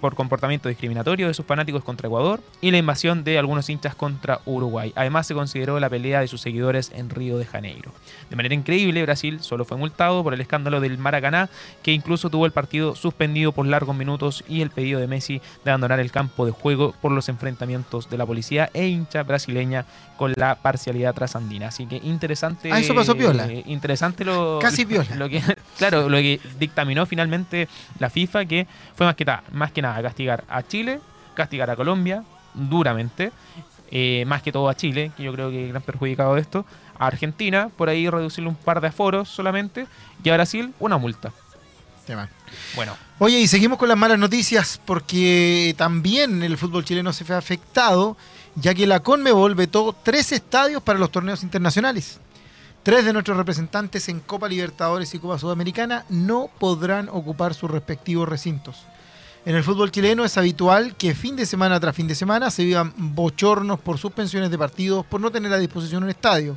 por 0.00 0.14
comportamiento 0.14 0.68
discriminatorio 0.68 1.28
de 1.28 1.34
sus 1.34 1.46
fanáticos 1.46 1.84
contra 1.84 2.08
Ecuador 2.08 2.40
y 2.60 2.70
la 2.70 2.78
invasión 2.78 3.24
de 3.24 3.38
algunos 3.38 3.68
hinchas 3.68 3.94
contra 3.94 4.40
Uruguay. 4.46 4.92
Además 4.96 5.26
se 5.26 5.34
consideró 5.34 5.78
la 5.78 5.88
pelea 5.88 6.20
de 6.20 6.28
sus 6.28 6.40
seguidores 6.40 6.90
en 6.94 7.10
Río 7.10 7.38
de 7.38 7.46
Janeiro. 7.46 7.92
De 8.28 8.36
manera 8.36 8.54
increíble, 8.54 9.02
Brasil 9.02 9.40
solo 9.40 9.64
fue 9.64 9.76
multado 9.76 10.22
por 10.22 10.34
el 10.34 10.40
escándalo 10.40 10.80
del 10.80 10.98
Maracaná, 10.98 11.50
que 11.82 11.92
incluso 11.92 12.30
tuvo 12.30 12.46
el 12.46 12.52
partido 12.52 12.94
suspendido 12.96 13.52
por 13.52 13.66
largos 13.66 13.96
minutos 13.96 14.44
y 14.48 14.62
el 14.62 14.70
pedido 14.70 15.00
de 15.00 15.06
Messi 15.06 15.40
de 15.64 15.70
abandonar 15.70 16.00
el 16.00 16.10
campo 16.10 16.46
de 16.46 16.52
juego 16.52 16.94
por 17.00 17.12
los 17.12 17.28
enfrentamientos 17.28 18.08
de 18.10 18.18
la 18.18 18.26
policía 18.26 18.70
e 18.72 18.86
hincha 18.88 19.22
brasileña 19.22 19.84
con 20.16 20.32
la 20.36 20.56
parcialidad 20.56 21.14
trasandina. 21.14 21.68
Así 21.68 21.86
que 21.86 21.96
interesante. 21.96 22.70
Ah, 22.72 22.78
eso 22.78 22.94
pasó 22.94 23.16
piola. 23.16 23.46
eh, 23.46 23.62
interesante 23.66 24.24
lo. 24.24 24.58
Casi 24.60 24.84
piola. 24.84 25.14
Lo 25.16 25.28
que, 25.28 25.42
claro, 25.78 26.08
lo 26.08 26.18
que 26.18 26.40
dictaminó 26.58 27.06
finalmente 27.06 27.68
la 27.98 28.10
FIFA, 28.10 28.44
que 28.44 28.66
fue 28.94 29.06
más 29.06 29.14
que, 29.14 29.26
más 29.52 29.72
que 29.72 29.82
nada 29.82 30.02
castigar 30.02 30.44
a 30.48 30.62
Chile, 30.62 31.00
castigar 31.34 31.70
a 31.70 31.76
Colombia 31.76 32.24
duramente, 32.54 33.32
eh, 33.90 34.24
más 34.26 34.42
que 34.42 34.52
todo 34.52 34.68
a 34.68 34.74
Chile, 34.74 35.12
que 35.16 35.22
yo 35.22 35.32
creo 35.32 35.50
que 35.50 35.68
gran 35.68 35.82
perjudicado 35.82 36.34
de 36.34 36.40
esto, 36.40 36.64
a 36.98 37.06
Argentina, 37.06 37.70
por 37.76 37.88
ahí 37.88 38.08
reducirle 38.08 38.48
un 38.48 38.56
par 38.56 38.80
de 38.80 38.88
aforos 38.88 39.28
solamente, 39.28 39.86
y 40.22 40.28
a 40.30 40.34
Brasil 40.34 40.72
una 40.78 40.98
multa. 40.98 41.32
Tema. 42.06 42.28
Bueno, 42.74 42.96
Oye, 43.22 43.38
y 43.38 43.46
seguimos 43.46 43.78
con 43.78 43.86
las 43.86 43.98
malas 43.98 44.18
noticias 44.18 44.80
porque 44.86 45.74
también 45.76 46.42
el 46.42 46.56
fútbol 46.56 46.86
chileno 46.86 47.12
se 47.12 47.26
fue 47.26 47.36
afectado, 47.36 48.16
ya 48.54 48.74
que 48.74 48.86
la 48.86 49.00
Conmebol 49.00 49.54
vetó 49.54 49.94
tres 50.02 50.32
estadios 50.32 50.82
para 50.82 50.98
los 50.98 51.12
torneos 51.12 51.42
internacionales. 51.42 52.18
Tres 52.82 53.04
de 53.04 53.12
nuestros 53.12 53.36
representantes 53.36 54.08
en 54.08 54.20
Copa 54.20 54.48
Libertadores 54.48 55.12
y 55.12 55.18
Copa 55.18 55.38
Sudamericana 55.38 56.06
no 56.08 56.48
podrán 56.58 57.10
ocupar 57.10 57.52
sus 57.52 57.70
respectivos 57.70 58.26
recintos. 58.26 58.86
En 59.44 59.54
el 59.54 59.62
fútbol 59.62 59.90
chileno 59.90 60.24
es 60.24 60.38
habitual 60.38 60.96
que 60.96 61.14
fin 61.14 61.36
de 61.36 61.44
semana 61.44 61.78
tras 61.78 61.94
fin 61.94 62.08
de 62.08 62.14
semana 62.14 62.50
se 62.50 62.64
vivan 62.64 62.94
bochornos 62.96 63.80
por 63.80 63.98
suspensiones 63.98 64.50
de 64.50 64.56
partidos 64.56 65.04
por 65.04 65.20
no 65.20 65.30
tener 65.30 65.52
a 65.52 65.58
disposición 65.58 66.04
un 66.04 66.08
estadio. 66.08 66.56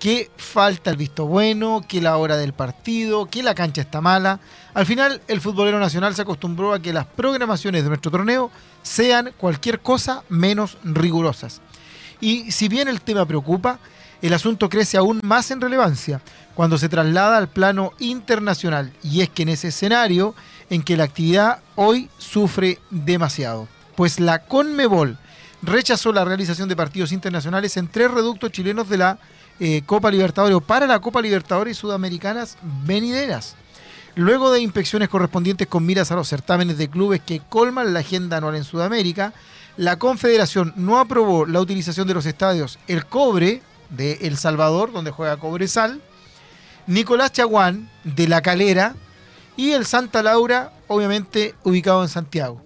Que 0.00 0.28
falta 0.36 0.90
el 0.90 0.96
visto 0.96 1.26
bueno, 1.26 1.84
que 1.86 2.00
la 2.00 2.16
hora 2.16 2.36
del 2.36 2.52
partido, 2.52 3.26
que 3.26 3.44
la 3.44 3.54
cancha 3.54 3.82
está 3.82 4.00
mala. 4.00 4.40
Al 4.74 4.86
final, 4.86 5.22
el 5.28 5.40
futbolero 5.40 5.78
nacional 5.78 6.16
se 6.16 6.22
acostumbró 6.22 6.74
a 6.74 6.82
que 6.82 6.92
las 6.92 7.06
programaciones 7.06 7.84
de 7.84 7.90
nuestro 7.90 8.10
torneo 8.10 8.50
sean 8.82 9.32
cualquier 9.38 9.78
cosa 9.78 10.24
menos 10.28 10.78
rigurosas. 10.82 11.60
Y 12.20 12.50
si 12.50 12.68
bien 12.68 12.88
el 12.88 13.02
tema 13.02 13.24
preocupa, 13.24 13.78
el 14.24 14.32
asunto 14.32 14.70
crece 14.70 14.96
aún 14.96 15.20
más 15.22 15.50
en 15.50 15.60
relevancia 15.60 16.18
cuando 16.54 16.78
se 16.78 16.88
traslada 16.88 17.36
al 17.36 17.48
plano 17.48 17.92
internacional. 17.98 18.90
Y 19.02 19.20
es 19.20 19.28
que 19.28 19.42
en 19.42 19.50
ese 19.50 19.68
escenario 19.68 20.34
en 20.70 20.82
que 20.82 20.96
la 20.96 21.04
actividad 21.04 21.58
hoy 21.74 22.08
sufre 22.16 22.78
demasiado. 22.88 23.68
Pues 23.96 24.20
la 24.20 24.38
Conmebol 24.38 25.18
rechazó 25.60 26.10
la 26.10 26.24
realización 26.24 26.70
de 26.70 26.74
partidos 26.76 27.12
internacionales 27.12 27.76
en 27.76 27.86
tres 27.86 28.10
reductos 28.10 28.50
chilenos 28.50 28.88
de 28.88 28.96
la 28.96 29.18
eh, 29.60 29.82
Copa 29.84 30.10
Libertadores 30.10 30.56
o 30.56 30.62
para 30.62 30.86
la 30.86 31.00
Copa 31.00 31.20
Libertadores 31.20 31.76
Sudamericanas 31.76 32.56
venideras. 32.86 33.56
Luego 34.14 34.50
de 34.50 34.62
inspecciones 34.62 35.10
correspondientes 35.10 35.66
con 35.66 35.84
miras 35.84 36.10
a 36.12 36.16
los 36.16 36.30
certámenes 36.30 36.78
de 36.78 36.88
clubes 36.88 37.20
que 37.20 37.42
colman 37.46 37.92
la 37.92 38.00
agenda 38.00 38.38
anual 38.38 38.56
en 38.56 38.64
Sudamérica, 38.64 39.34
la 39.76 39.98
Confederación 39.98 40.72
no 40.76 40.98
aprobó 40.98 41.44
la 41.44 41.60
utilización 41.60 42.08
de 42.08 42.14
los 42.14 42.24
estadios 42.24 42.78
El 42.88 43.04
Cobre 43.04 43.60
de 43.96 44.18
El 44.22 44.36
Salvador, 44.36 44.92
donde 44.92 45.10
juega 45.10 45.36
Cobresal, 45.38 46.02
Nicolás 46.86 47.32
Chaguán 47.32 47.90
de 48.04 48.28
La 48.28 48.42
Calera 48.42 48.94
y 49.56 49.70
el 49.72 49.86
Santa 49.86 50.22
Laura, 50.22 50.72
obviamente 50.88 51.54
ubicado 51.64 52.02
en 52.02 52.08
Santiago. 52.08 52.60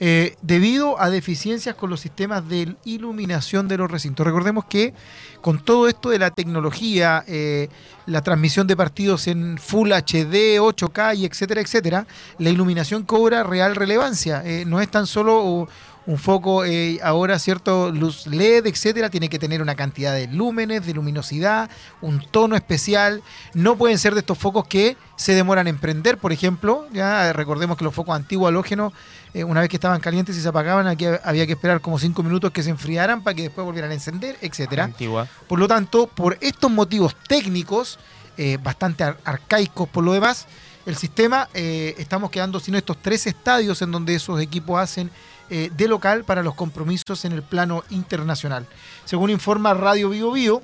eh, 0.00 0.36
debido 0.42 1.00
a 1.00 1.10
deficiencias 1.10 1.74
con 1.74 1.90
los 1.90 2.00
sistemas 2.00 2.48
de 2.48 2.76
iluminación 2.84 3.66
de 3.66 3.76
los 3.76 3.90
recintos. 3.90 4.24
Recordemos 4.24 4.64
que 4.66 4.94
con 5.40 5.64
todo 5.64 5.88
esto 5.88 6.10
de 6.10 6.20
la 6.20 6.30
tecnología, 6.30 7.24
eh, 7.26 7.68
la 8.06 8.22
transmisión 8.22 8.66
de 8.66 8.76
partidos 8.76 9.26
en 9.26 9.58
Full 9.58 9.92
HD, 9.92 10.60
8K 10.60 11.16
y 11.16 11.24
etcétera, 11.24 11.60
etcétera, 11.60 12.06
la 12.38 12.50
iluminación 12.50 13.02
cobra 13.02 13.42
real 13.42 13.74
relevancia. 13.74 14.42
Eh, 14.44 14.64
no 14.66 14.80
es 14.80 14.88
tan 14.88 15.06
solo 15.06 15.68
un 16.08 16.16
foco 16.16 16.64
eh, 16.64 16.98
ahora, 17.02 17.38
cierto, 17.38 17.90
luz 17.92 18.26
LED, 18.26 18.66
etcétera, 18.66 19.10
tiene 19.10 19.28
que 19.28 19.38
tener 19.38 19.60
una 19.60 19.74
cantidad 19.74 20.14
de 20.14 20.26
lúmenes, 20.26 20.86
de 20.86 20.94
luminosidad, 20.94 21.68
un 22.00 22.20
tono 22.30 22.56
especial. 22.56 23.22
No 23.52 23.76
pueden 23.76 23.98
ser 23.98 24.14
de 24.14 24.20
estos 24.20 24.38
focos 24.38 24.66
que 24.66 24.96
se 25.16 25.34
demoran 25.34 25.68
en 25.68 25.76
prender, 25.76 26.16
por 26.16 26.32
ejemplo. 26.32 26.86
Ya 26.94 27.30
recordemos 27.34 27.76
que 27.76 27.84
los 27.84 27.94
focos 27.94 28.16
antiguos 28.16 28.48
halógenos, 28.48 28.94
eh, 29.34 29.44
una 29.44 29.60
vez 29.60 29.68
que 29.68 29.76
estaban 29.76 30.00
calientes 30.00 30.34
y 30.34 30.40
se 30.40 30.48
apagaban, 30.48 30.86
aquí 30.86 31.04
había 31.22 31.46
que 31.46 31.52
esperar 31.52 31.82
como 31.82 31.98
cinco 31.98 32.22
minutos 32.22 32.52
que 32.52 32.62
se 32.62 32.70
enfriaran 32.70 33.22
para 33.22 33.34
que 33.34 33.42
después 33.42 33.66
volvieran 33.66 33.90
a 33.90 33.94
encender, 33.94 34.38
etcétera. 34.40 34.84
antigua. 34.84 35.28
Por 35.46 35.58
lo 35.58 35.68
tanto, 35.68 36.06
por 36.06 36.38
estos 36.40 36.70
motivos 36.70 37.14
técnicos, 37.28 37.98
eh, 38.38 38.56
bastante 38.62 39.04
ar- 39.04 39.18
arcaicos 39.26 39.86
por 39.90 40.04
lo 40.04 40.14
demás, 40.14 40.46
el 40.86 40.96
sistema, 40.96 41.50
eh, 41.52 41.94
estamos 41.98 42.30
quedando 42.30 42.60
sin 42.60 42.74
estos 42.76 42.96
tres 43.02 43.26
estadios 43.26 43.82
en 43.82 43.90
donde 43.92 44.14
esos 44.14 44.40
equipos 44.40 44.80
hacen 44.80 45.10
eh, 45.50 45.70
de 45.76 45.88
local 45.88 46.24
para 46.24 46.42
los 46.42 46.54
compromisos 46.54 47.24
en 47.24 47.32
el 47.32 47.42
plano 47.42 47.84
internacional. 47.90 48.66
Según 49.04 49.30
informa 49.30 49.74
Radio 49.74 50.10
Vivo 50.10 50.32
Vivo, 50.32 50.62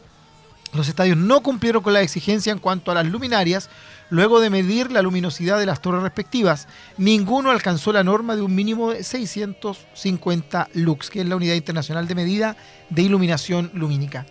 Los 0.74 0.88
estadios 0.88 1.16
no 1.16 1.40
cumplieron 1.40 1.84
con 1.84 1.92
la 1.92 2.02
exigencia 2.02 2.50
en 2.52 2.58
cuanto 2.58 2.90
a 2.90 2.94
las 2.94 3.06
luminarias, 3.06 3.70
luego 4.10 4.40
de 4.40 4.50
medir 4.50 4.90
la 4.90 5.02
luminosidad 5.02 5.58
de 5.58 5.66
las 5.66 5.80
torres 5.80 6.02
respectivas. 6.02 6.66
Ninguno 6.98 7.52
alcanzó 7.52 7.92
la 7.92 8.02
norma 8.02 8.34
de 8.34 8.42
un 8.42 8.54
mínimo 8.54 8.90
de 8.90 9.04
650 9.04 10.68
lux, 10.74 11.10
que 11.10 11.20
es 11.20 11.28
la 11.28 11.36
unidad 11.36 11.54
internacional 11.54 12.08
de 12.08 12.14
medida 12.16 12.56
de 12.90 13.02
iluminación 13.02 13.70
lumínica. 13.72 14.26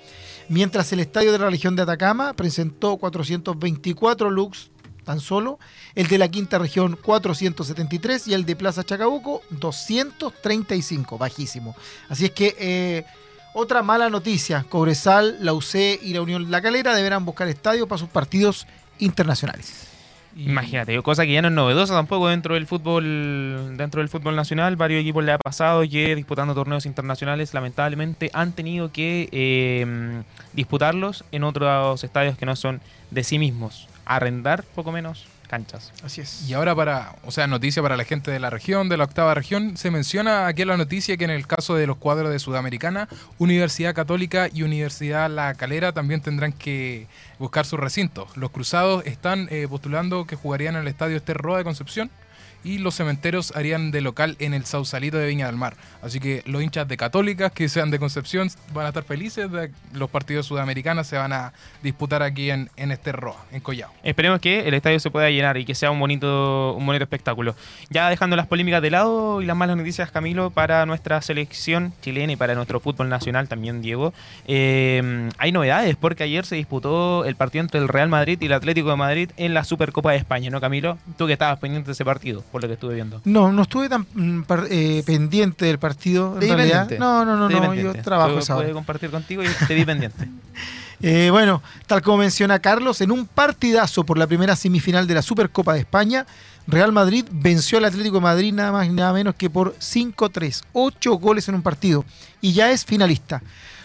Mientras 0.49 0.91
el 0.91 0.99
estadio 0.99 1.31
de 1.31 1.39
la 1.39 1.49
región 1.49 1.77
de 1.77 1.83
Atacama 1.83 2.33
presentó 2.33 2.97
424 2.97 4.29
lux 4.29 4.69
tan 5.03 5.19
solo, 5.19 5.59
el 5.95 6.07
de 6.07 6.17
la 6.17 6.27
quinta 6.27 6.57
región 6.57 6.97
473 7.01 8.27
y 8.27 8.33
el 8.33 8.45
de 8.45 8.55
Plaza 8.55 8.83
Chacabuco 8.83 9.41
235, 9.51 11.17
bajísimo. 11.17 11.75
Así 12.09 12.25
es 12.25 12.31
que 12.31 12.55
eh, 12.59 13.05
otra 13.53 13.83
mala 13.83 14.09
noticia, 14.09 14.65
Cobresal, 14.67 15.37
la 15.41 15.53
UC 15.53 15.75
y 16.01 16.13
la 16.13 16.21
Unión 16.21 16.49
La 16.49 16.61
Calera 16.61 16.95
deberán 16.95 17.25
buscar 17.25 17.47
estadio 17.47 17.87
para 17.87 17.99
sus 17.99 18.09
partidos 18.09 18.65
internacionales. 18.99 19.89
Imagínate, 20.35 20.99
cosa 21.03 21.25
que 21.25 21.33
ya 21.33 21.43
no 21.43 21.49
es 21.49 21.53
novedosa 21.53 21.93
tampoco 21.93 22.27
dentro 22.27 22.55
del 22.55 22.65
fútbol 22.65 23.77
dentro 23.77 24.01
del 24.01 24.09
fútbol 24.09 24.35
nacional. 24.35 24.75
Varios 24.75 25.01
equipos 25.01 25.23
le 25.23 25.31
ha 25.31 25.37
pasado 25.37 25.81
que 25.81 26.15
disputando 26.15 26.55
torneos 26.55 26.87
internacionales 26.87 27.53
lamentablemente 27.53 28.31
han 28.33 28.53
tenido 28.53 28.91
que 28.91 29.29
eh, 29.31 30.23
disputarlos 30.53 31.23
en 31.31 31.43
otros 31.43 32.03
estadios 32.03 32.37
que 32.37 32.47
no 32.47 32.55
son 32.55 32.81
de 33.11 33.23
sí 33.23 33.37
mismos. 33.37 33.87
Arrendar 34.05 34.63
poco 34.63 34.91
menos 34.91 35.25
canchas. 35.47 35.91
Así 36.03 36.21
es. 36.21 36.49
Y 36.49 36.53
ahora 36.53 36.75
para, 36.75 37.15
o 37.25 37.31
sea, 37.31 37.45
noticia 37.45 37.81
para 37.81 37.95
la 37.95 38.05
gente 38.05 38.31
de 38.31 38.39
la 38.39 38.49
región, 38.49 38.89
de 38.89 38.97
la 38.97 39.03
octava 39.03 39.33
región, 39.35 39.77
se 39.77 39.91
menciona 39.91 40.47
aquí 40.47 40.63
en 40.63 40.69
la 40.69 40.77
noticia 40.77 41.15
que 41.15 41.25
en 41.25 41.29
el 41.29 41.45
caso 41.45 41.75
de 41.75 41.85
los 41.85 41.97
cuadros 41.97 42.31
de 42.31 42.39
Sudamericana, 42.39 43.07
Universidad 43.37 43.93
Católica 43.93 44.49
y 44.51 44.63
Universidad 44.63 45.29
La 45.29 45.53
Calera 45.53 45.91
también 45.91 46.21
tendrán 46.21 46.53
que 46.53 47.07
buscar 47.37 47.65
sus 47.65 47.79
recintos. 47.79 48.35
Los 48.35 48.49
cruzados 48.49 49.05
están 49.05 49.47
eh, 49.51 49.67
postulando 49.69 50.25
que 50.25 50.35
jugarían 50.35 50.75
en 50.75 50.81
el 50.81 50.87
estadio 50.87 51.17
Esterroa 51.17 51.59
de 51.59 51.63
Concepción 51.63 52.09
y 52.63 52.77
los 52.77 52.95
cementeros 52.95 53.53
harían 53.55 53.91
de 53.91 54.01
local 54.01 54.35
en 54.39 54.53
el 54.53 54.65
Sausalito 54.65 55.17
de 55.17 55.27
Viña 55.27 55.47
del 55.47 55.55
Mar. 55.55 55.75
Así 56.01 56.19
que 56.19 56.43
los 56.45 56.61
hinchas 56.61 56.87
de 56.87 56.97
Católicas 56.97 57.51
que 57.51 57.69
sean 57.69 57.91
de 57.91 57.99
Concepción 57.99 58.49
van 58.73 58.85
a 58.85 58.89
estar 58.89 59.03
felices 59.03 59.51
de 59.51 59.71
los 59.93 60.09
partidos 60.09 60.45
sudamericanos 60.45 61.07
se 61.07 61.17
van 61.17 61.33
a 61.33 61.53
disputar 61.81 62.23
aquí 62.23 62.49
en, 62.49 62.69
en 62.77 62.91
Esterroa, 62.91 63.45
en 63.51 63.61
Collao. 63.61 63.91
Esperemos 64.03 64.39
que 64.39 64.67
el 64.67 64.73
estadio 64.73 64.99
se 64.99 65.09
pueda 65.11 65.29
llenar 65.29 65.57
y 65.57 65.65
que 65.65 65.75
sea 65.75 65.91
un 65.91 65.99
bonito, 65.99 66.73
un 66.73 66.85
bonito 66.85 67.03
espectáculo. 67.03 67.55
Ya 67.89 68.09
dejando 68.09 68.35
las 68.35 68.47
polémicas 68.47 68.81
de 68.81 68.91
lado 68.91 69.41
y 69.41 69.45
las 69.45 69.55
malas 69.55 69.77
noticias, 69.77 70.11
Camilo, 70.11 70.49
para 70.49 70.85
nuestra 70.85 71.21
selección 71.21 71.93
chilena 72.01 72.33
y 72.33 72.35
para 72.35 72.55
nuestro 72.55 72.79
fútbol 72.79 73.09
nacional 73.09 73.47
también, 73.47 73.81
Diego. 73.81 74.13
eh, 74.47 75.29
hay 75.37 75.51
novedades 75.51 75.95
porque 75.95 76.23
ayer 76.23 76.45
se 76.45 76.55
disputó 76.55 77.25
el 77.25 77.35
partido 77.35 77.63
entre 77.63 77.79
el 77.79 77.87
Real 77.87 78.09
Madrid 78.09 78.37
y 78.41 78.45
el 78.45 78.53
Atlético 78.53 78.89
de 78.89 78.95
Madrid 78.95 79.29
en 79.37 79.53
la 79.53 79.63
Supercopa 79.63 80.11
de 80.11 80.17
España, 80.17 80.49
¿no, 80.49 80.61
Camilo? 80.61 80.97
Tú 81.17 81.27
que 81.27 81.33
estabas 81.33 81.59
pendiente 81.59 81.87
de 81.87 81.93
ese 81.93 82.05
partido, 82.05 82.43
por 82.53 82.61
lo 82.61 82.67
que 82.67 82.75
estuve 82.75 82.93
viendo. 82.93 83.19
No, 83.25 83.51
no 83.51 83.63
estuve 83.63 83.89
tan 83.89 84.05
mm, 84.13 84.43
eh, 84.69 85.01
pendiente 85.07 85.65
del 85.65 85.79
partido. 85.79 86.35
En 86.35 86.39
Te 86.39 86.45
vi 86.45 86.51
realidad. 86.53 86.87
pendiente. 86.87 86.99
No, 86.99 87.25
no, 87.25 87.35
no, 87.35 87.47
Te 87.47 87.59
no. 87.59 87.73
Yo 87.73 87.93
trabajo 87.95 88.37
esa 88.37 88.55
hora. 88.55 88.71
compartir 88.71 89.09
contigo 89.09 89.43
y 89.43 89.47
te 89.67 89.73
vi 89.73 89.83
pendiente. 89.83 90.29
Eh, 91.05 91.31
bueno, 91.31 91.61
tal 91.85 92.01
como 92.01 92.19
menciona 92.19 92.59
Carlos, 92.59 93.01
en 93.01 93.11
un 93.11 93.25
partidazo 93.25 94.05
por 94.05 94.17
la 94.17 94.25
primera 94.25 94.55
semifinal 94.55 95.05
de 95.05 95.15
la 95.15 95.21
Supercopa 95.21 95.73
de 95.73 95.79
España, 95.79 96.25
Real 96.65 96.93
Madrid 96.93 97.25
venció 97.29 97.77
al 97.77 97.83
Atlético 97.83 98.17
de 98.17 98.21
Madrid 98.21 98.53
nada 98.53 98.71
más 98.71 98.87
y 98.87 98.91
nada 98.91 99.11
menos 99.11 99.35
que 99.35 99.49
por 99.49 99.75
5-3, 99.79 100.63
8 100.71 101.13
goles 101.15 101.49
en 101.49 101.55
un 101.55 101.61
partido 101.61 102.05
y 102.39 102.53
ya 102.53 102.71
es 102.71 102.85
finalista. 102.85 103.41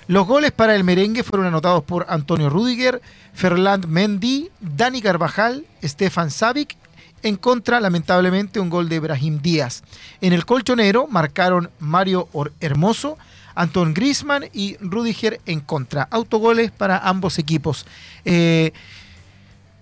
Los 0.07 0.29
goles 0.29 0.53
para 0.53 0.77
el 0.77 0.85
merengue 0.85 1.25
fueron 1.25 1.49
anotados 1.49 1.83
por 1.83 2.07
Antonio 2.09 2.51
Rudiger, 2.51 3.03
Ferland 3.35 3.87
Mendy, 3.87 4.51
Dani 4.61 5.03
Carvajal, 5.03 5.65
Stefan 5.83 6.31
Savic. 6.31 6.77
En 7.23 7.37
contra, 7.37 7.81
lamentablemente, 7.81 8.61
un 8.61 8.71
gol 8.71 8.89
de 8.89 9.01
Brahim 9.01 9.41
Díaz. 9.41 9.83
En 10.21 10.33
el 10.33 10.45
colchonero 10.45 11.07
marcaron 11.09 11.71
Mario 11.79 12.29
Hermoso, 12.61 13.19
Anton 13.55 13.93
Griezmann 13.93 14.45
y 14.53 14.77
Rudiger 14.81 15.41
en 15.47 15.61
contra. 15.61 16.07
Autogoles 16.11 16.71
para 16.71 16.99
ambos 16.99 17.39
equipos. 17.39 17.87
Eh, 18.25 18.73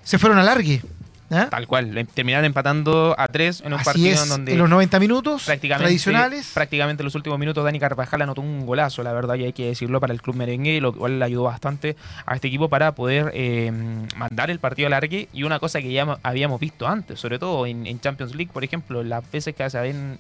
se 0.03 0.19
fueron 0.19 0.39
a 0.39 0.43
largue. 0.43 0.83
¿Ah? 1.31 1.49
Tal 1.51 1.67
cual, 1.67 1.95
le- 1.95 2.05
terminaron 2.05 2.45
empatando 2.45 3.15
a 3.19 3.29
tres 3.29 3.61
en 3.61 3.73
un 3.73 3.81
Así 3.81 3.85
partido 3.85 4.09
es, 4.15 4.23
en 4.23 4.29
donde 4.29 4.53
en 4.53 4.59
los 4.59 4.69
90 4.69 4.99
minutos 5.01 5.45
prácticamente, 5.45 5.87
tradicionales. 5.89 6.51
prácticamente 6.55 7.03
en 7.03 7.05
los 7.07 7.15
últimos 7.15 7.39
minutos 7.39 7.65
Dani 7.65 7.79
Carvajal 7.81 8.23
anotó 8.23 8.41
un 8.41 8.67
golazo, 8.67 9.03
la 9.03 9.13
verdad, 9.13 9.35
y 9.37 9.45
hay 9.45 9.53
que 9.53 9.67
decirlo 9.67 10.01
para 10.01 10.13
el 10.13 10.23
club 10.23 10.37
merengue, 10.37 10.81
lo 10.81 10.93
cual 10.93 11.19
le 11.19 11.25
ayudó 11.25 11.45
bastante 11.45 11.97
a 12.27 12.35
este 12.35 12.49
equipo 12.49 12.69
para 12.69 12.93
poder 12.93 13.31
eh, 13.35 13.73
mandar 14.17 14.51
el 14.51 14.59
partido 14.59 14.87
a 14.87 14.91
largue. 14.91 15.29
Y 15.33 15.43
una 15.43 15.59
cosa 15.59 15.81
que 15.81 15.93
ya 15.93 16.19
habíamos 16.23 16.61
visto 16.61 16.87
antes, 16.87 17.19
sobre 17.21 17.39
todo 17.39 17.67
en, 17.67 17.87
en 17.87 18.01
Champions 18.01 18.35
League, 18.35 18.51
por 18.53 18.65
ejemplo, 18.65 19.03
las 19.03 19.29
veces 19.31 19.55
que 19.55 19.69
se 19.69 19.79
habían 19.79 20.19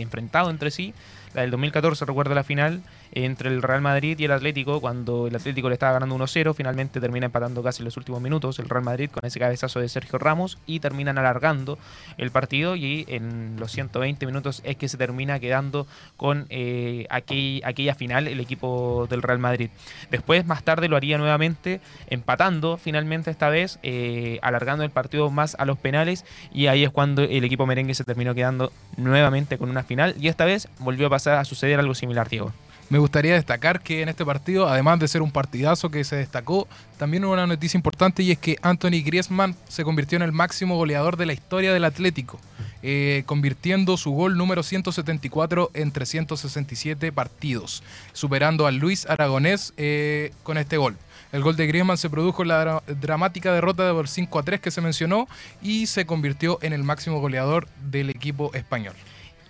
enfrentado 0.00 0.50
entre 0.50 0.70
sí, 0.70 0.94
la 1.34 1.42
del 1.42 1.50
2014, 1.50 2.04
recuerdo 2.06 2.34
la 2.34 2.42
final, 2.42 2.82
entre 3.12 3.48
el 3.50 3.62
Real 3.62 3.80
Madrid 3.80 4.18
y 4.18 4.24
el 4.24 4.32
Atlético, 4.32 4.80
cuando 4.80 5.26
el 5.28 5.36
Atlético 5.36 5.68
le 5.68 5.74
estaba 5.74 5.92
ganando 5.92 6.14
1-0, 6.16 6.54
finalmente 6.54 7.00
termina 7.00 7.26
empatando 7.26 7.62
casi 7.62 7.80
en 7.82 7.84
los 7.86 7.96
últimos 7.96 8.20
minutos 8.20 8.58
el 8.58 8.68
Real 8.68 8.84
Madrid 8.84 9.10
con 9.10 9.24
ese 9.26 9.38
cabezazo 9.38 9.80
de 9.80 9.88
Sergio 9.88 10.18
Ramos 10.18 10.58
y 10.66 10.80
terminan 10.80 11.16
alargando 11.18 11.78
el 12.18 12.30
partido 12.30 12.76
y 12.76 13.04
en 13.08 13.56
los 13.58 13.72
120 13.72 14.24
minutos 14.26 14.60
es 14.64 14.76
que 14.76 14.88
se 14.88 14.96
termina 14.98 15.38
quedando 15.38 15.86
con 16.16 16.46
eh, 16.50 17.06
aquel- 17.10 17.62
aquella 17.64 17.94
final 17.94 18.26
el 18.28 18.40
equipo 18.40 19.06
del 19.08 19.22
Real 19.22 19.38
Madrid. 19.38 19.70
Después, 20.10 20.46
más 20.46 20.62
tarde, 20.62 20.88
lo 20.88 20.96
haría 20.96 21.18
nuevamente, 21.18 21.80
empatando 22.08 22.76
finalmente 22.78 23.30
esta 23.30 23.48
vez, 23.48 23.78
eh, 23.82 24.38
alargando 24.42 24.82
el 24.84 24.90
partido 24.90 25.30
más 25.30 25.56
a 25.58 25.64
los 25.66 25.78
penales 25.78 26.24
y 26.52 26.66
ahí 26.66 26.84
es 26.84 26.90
cuando 26.90 27.22
el 27.22 27.44
equipo 27.44 27.66
merengue 27.66 27.94
se 27.94 28.04
terminó 28.04 28.34
quedando 28.34 28.72
nuevamente 28.96 29.56
con 29.58 29.70
una 29.70 29.77
final 29.84 30.14
y 30.20 30.28
esta 30.28 30.44
vez 30.44 30.68
volvió 30.78 31.06
a 31.06 31.10
pasar 31.10 31.38
a 31.38 31.44
suceder 31.44 31.78
algo 31.78 31.94
similar, 31.94 32.28
Diego. 32.28 32.52
Me 32.90 32.98
gustaría 32.98 33.34
destacar 33.34 33.82
que 33.82 34.00
en 34.00 34.08
este 34.08 34.24
partido, 34.24 34.66
además 34.66 34.98
de 34.98 35.08
ser 35.08 35.20
un 35.20 35.30
partidazo 35.30 35.90
que 35.90 36.04
se 36.04 36.16
destacó, 36.16 36.66
también 36.96 37.22
hubo 37.24 37.34
una 37.34 37.46
noticia 37.46 37.76
importante 37.76 38.22
y 38.22 38.30
es 38.30 38.38
que 38.38 38.56
Anthony 38.62 39.02
Griezmann 39.04 39.54
se 39.68 39.84
convirtió 39.84 40.16
en 40.16 40.22
el 40.22 40.32
máximo 40.32 40.76
goleador 40.76 41.18
de 41.18 41.26
la 41.26 41.34
historia 41.34 41.74
del 41.74 41.84
Atlético, 41.84 42.40
eh, 42.82 43.24
convirtiendo 43.26 43.98
su 43.98 44.12
gol 44.12 44.38
número 44.38 44.62
174 44.62 45.70
en 45.74 45.92
367 45.92 47.12
partidos, 47.12 47.82
superando 48.14 48.66
a 48.66 48.70
Luis 48.70 49.04
Aragonés 49.04 49.74
eh, 49.76 50.32
con 50.42 50.56
este 50.56 50.78
gol. 50.78 50.96
El 51.30 51.42
gol 51.42 51.56
de 51.56 51.66
Griezmann 51.66 51.98
se 51.98 52.08
produjo 52.08 52.40
en 52.40 52.48
la 52.48 52.64
dra- 52.64 52.82
dramática 52.86 53.52
derrota 53.52 53.92
por 53.92 54.08
5 54.08 54.38
a 54.38 54.42
3 54.44 54.60
que 54.60 54.70
se 54.70 54.80
mencionó 54.80 55.28
y 55.60 55.88
se 55.88 56.06
convirtió 56.06 56.58
en 56.62 56.72
el 56.72 56.84
máximo 56.84 57.20
goleador 57.20 57.68
del 57.90 58.08
equipo 58.08 58.50
español. 58.54 58.94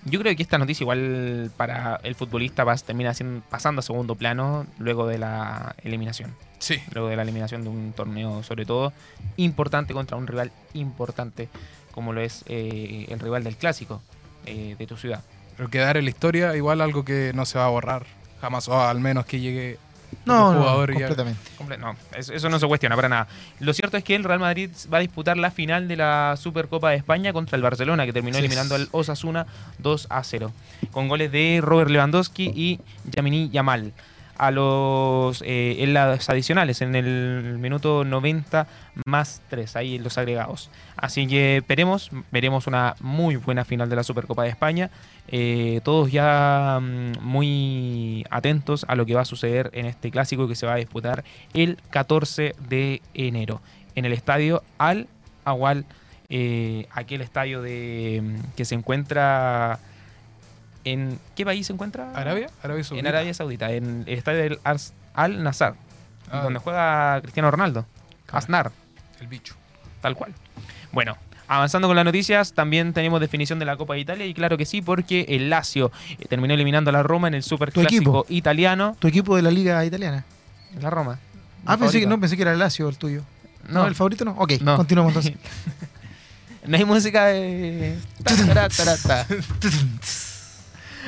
Yo 0.05 0.21
creo 0.21 0.35
que 0.37 0.43
esta 0.43 0.59
noticia 0.59 0.85
igual 0.85 1.51
para 1.57 2.01
el 2.03 2.15
futbolista 2.15 2.65
pas- 2.65 2.83
termina 2.85 3.13
siendo- 3.15 3.43
pasando 3.51 3.81
a 3.81 3.83
segundo 3.83 4.15
plano 4.15 4.67
luego 4.79 5.07
de 5.07 5.19
la 5.19 5.75
eliminación. 5.83 6.35
Sí. 6.59 6.81
Luego 6.93 7.09
de 7.09 7.17
la 7.17 7.23
eliminación 7.23 7.63
de 7.63 7.69
un 7.71 7.93
torneo, 7.93 8.43
sobre 8.43 8.65
todo, 8.65 8.93
importante 9.37 9.93
contra 9.95 10.17
un 10.17 10.27
rival 10.27 10.51
importante 10.75 11.49
como 11.93 12.13
lo 12.13 12.21
es 12.21 12.45
eh, 12.47 13.07
el 13.09 13.19
rival 13.21 13.43
del 13.45 13.57
clásico 13.57 14.01
eh, 14.47 14.77
de 14.79 14.87
tu 14.87 14.97
ciudad. 14.97 15.23
Pero 15.57 15.69
quedar 15.69 15.97
en 15.97 16.05
la 16.05 16.11
historia, 16.11 16.55
igual 16.57 16.81
algo 16.81 17.05
que 17.05 17.33
no 17.35 17.45
se 17.45 17.59
va 17.59 17.67
a 17.67 17.71
borrar 17.71 18.07
jamás, 18.41 18.69
o 18.69 18.81
al 18.81 19.01
menos 19.01 19.27
que 19.27 19.41
llegue 19.41 19.79
No, 20.25 20.53
no, 20.53 20.61
jugador 20.61 20.91
ya- 20.93 20.95
completamente. 21.09 21.41
Comple- 21.59 21.79
No, 21.79 21.97
eso, 22.17 22.33
eso 22.35 22.49
no 22.49 22.59
se 22.59 22.67
cuestiona 22.67 22.97
para 22.97 23.09
nada. 23.09 23.29
Lo 23.61 23.73
cierto 23.73 23.97
es 23.97 24.05
que 24.05 24.15
el 24.15 24.25
Real 24.25 24.39
Madrid 24.41 24.71
va 24.93 24.99
a 24.99 25.01
disputar 25.01 25.37
la 25.37 25.51
final 25.51 25.89
de 25.89 25.97
la 25.97 26.35
Supercopa 26.39 26.91
de 26.91 26.97
España 26.97 27.33
contra 27.33 27.57
el 27.57 27.63
Barcelona, 27.63 28.05
que 28.07 28.13
terminó 28.13 28.35
Sí. 28.35 28.41
eliminando 28.41 28.75
al 28.75 28.89
Osasuna 28.93 29.47
2 29.79 30.07
a 30.11 30.23
0, 30.25 30.53
con 30.91 31.09
goles 31.09 31.33
de 31.33 31.61
Robert 31.63 31.91
Lewandowski 31.91 32.45
y 32.55 32.81
Yamini 33.11 33.49
Yamal. 33.51 33.93
A 34.41 34.53
los 34.53 35.43
eh, 35.45 35.77
en 35.81 35.95
las 35.95 36.29
adicionales, 36.31 36.81
en 36.81 36.95
el 36.95 37.59
minuto 37.59 38.05
90 38.05 38.69
más 39.05 39.43
3, 39.51 39.75
ahí 39.75 39.97
en 39.97 40.05
los 40.05 40.17
agregados. 40.17 40.71
Así 40.99 41.27
que 41.27 41.63
veremos, 41.67 42.11
veremos 42.31 42.67
una 42.67 42.95
muy 43.01 43.37
buena 43.37 43.65
final 43.65 43.89
de 43.89 43.97
la 43.97 44.03
Supercopa 44.03 44.43
de 44.43 44.51
España. 44.51 44.91
Eh, 45.29 45.81
todos 45.85 46.11
ya 46.11 46.79
mm, 46.81 47.21
muy 47.23 48.27
atentos 48.31 48.85
a 48.89 48.97
lo 48.97 49.07
que 49.07 49.15
va 49.15 49.23
a 49.23 49.25
suceder 49.25 49.71
en 49.73 49.87
este 49.87 50.11
clásico 50.11 50.49
que 50.49 50.55
se 50.55 50.67
va 50.67 50.75
a 50.75 50.77
disputar 50.77 51.25
el 51.55 51.79
14 51.91 52.55
de 52.69 53.01
enero 53.15 53.61
en 53.95 54.05
el 54.05 54.13
estadio 54.13 54.63
Al 54.79 55.07
Awal, 55.45 55.87
eh, 56.29 56.87
aquel 56.91 57.21
estadio 57.21 57.63
de 57.63 58.21
mm, 58.23 58.57
que 58.57 58.65
se 58.65 58.75
encuentra 58.75 59.79
en 60.85 61.19
¿qué 61.37 61.45
país 61.45 61.67
se 61.67 61.73
encuentra? 61.73 62.13
¿Arabia? 62.15 62.49
¿Arabia 62.63 62.85
Saudita? 62.85 63.01
En 63.09 63.15
Arabia 63.15 63.35
Saudita, 63.35 63.73
en 63.73 64.05
el 64.07 64.19
estadio 64.19 64.43
del 64.43 64.59
Al 65.15 65.43
Nazar, 65.43 65.75
Ah, 66.31 66.43
donde 66.43 66.59
juega 66.59 67.21
Cristiano 67.23 67.51
Ronaldo. 67.51 67.87
Asnar. 68.31 68.71
El 69.21 69.27
bicho. 69.27 69.55
Tal 70.01 70.15
cual. 70.15 70.35
Bueno, 70.93 71.17
avanzando 71.49 71.89
con 71.89 71.97
las 71.97 72.05
noticias, 72.05 72.53
también 72.53 72.93
tenemos 72.93 73.21
definición 73.21 73.59
de 73.59 73.65
la 73.65 73.77
Copa 73.77 73.95
de 73.95 74.01
Italia 74.01 74.27
y 74.27 74.35
claro 74.35 74.57
que 74.59 74.65
sí, 74.67 74.83
porque 74.83 75.27
el 75.29 75.51
Lazio 75.51 75.91
eh, 76.19 76.25
terminó 76.29 76.55
eliminando 76.55 76.91
a 76.91 76.93
la 76.93 77.03
Roma 77.03 77.29
en 77.29 77.35
el 77.35 77.43
Superclásico 77.43 78.27
italiano. 78.29 78.97
Tu 78.99 79.09
equipo 79.09 79.37
de 79.37 79.43
la 79.43 79.51
liga 79.51 79.85
italiana. 79.85 80.25
La 80.81 80.91
Roma. 80.91 81.19
Ah, 81.67 81.77
pensé 81.77 82.01
que, 82.01 82.07
no, 82.07 82.19
pensé 82.21 82.37
que 82.37 82.43
era 82.43 82.53
el 82.53 82.59
Lazio 82.59 82.89
el 82.89 82.97
tuyo. 82.99 83.23
No, 83.69 83.81
No. 83.83 83.87
el 83.87 83.95
favorito 83.95 84.25
no. 84.25 84.33
Ok, 84.39 84.53
No. 84.61 84.77
continuamos 84.77 85.11
entonces. 85.15 85.35
No 86.67 86.77
hay 86.77 86.85
música 86.85 87.27
de. 87.27 87.97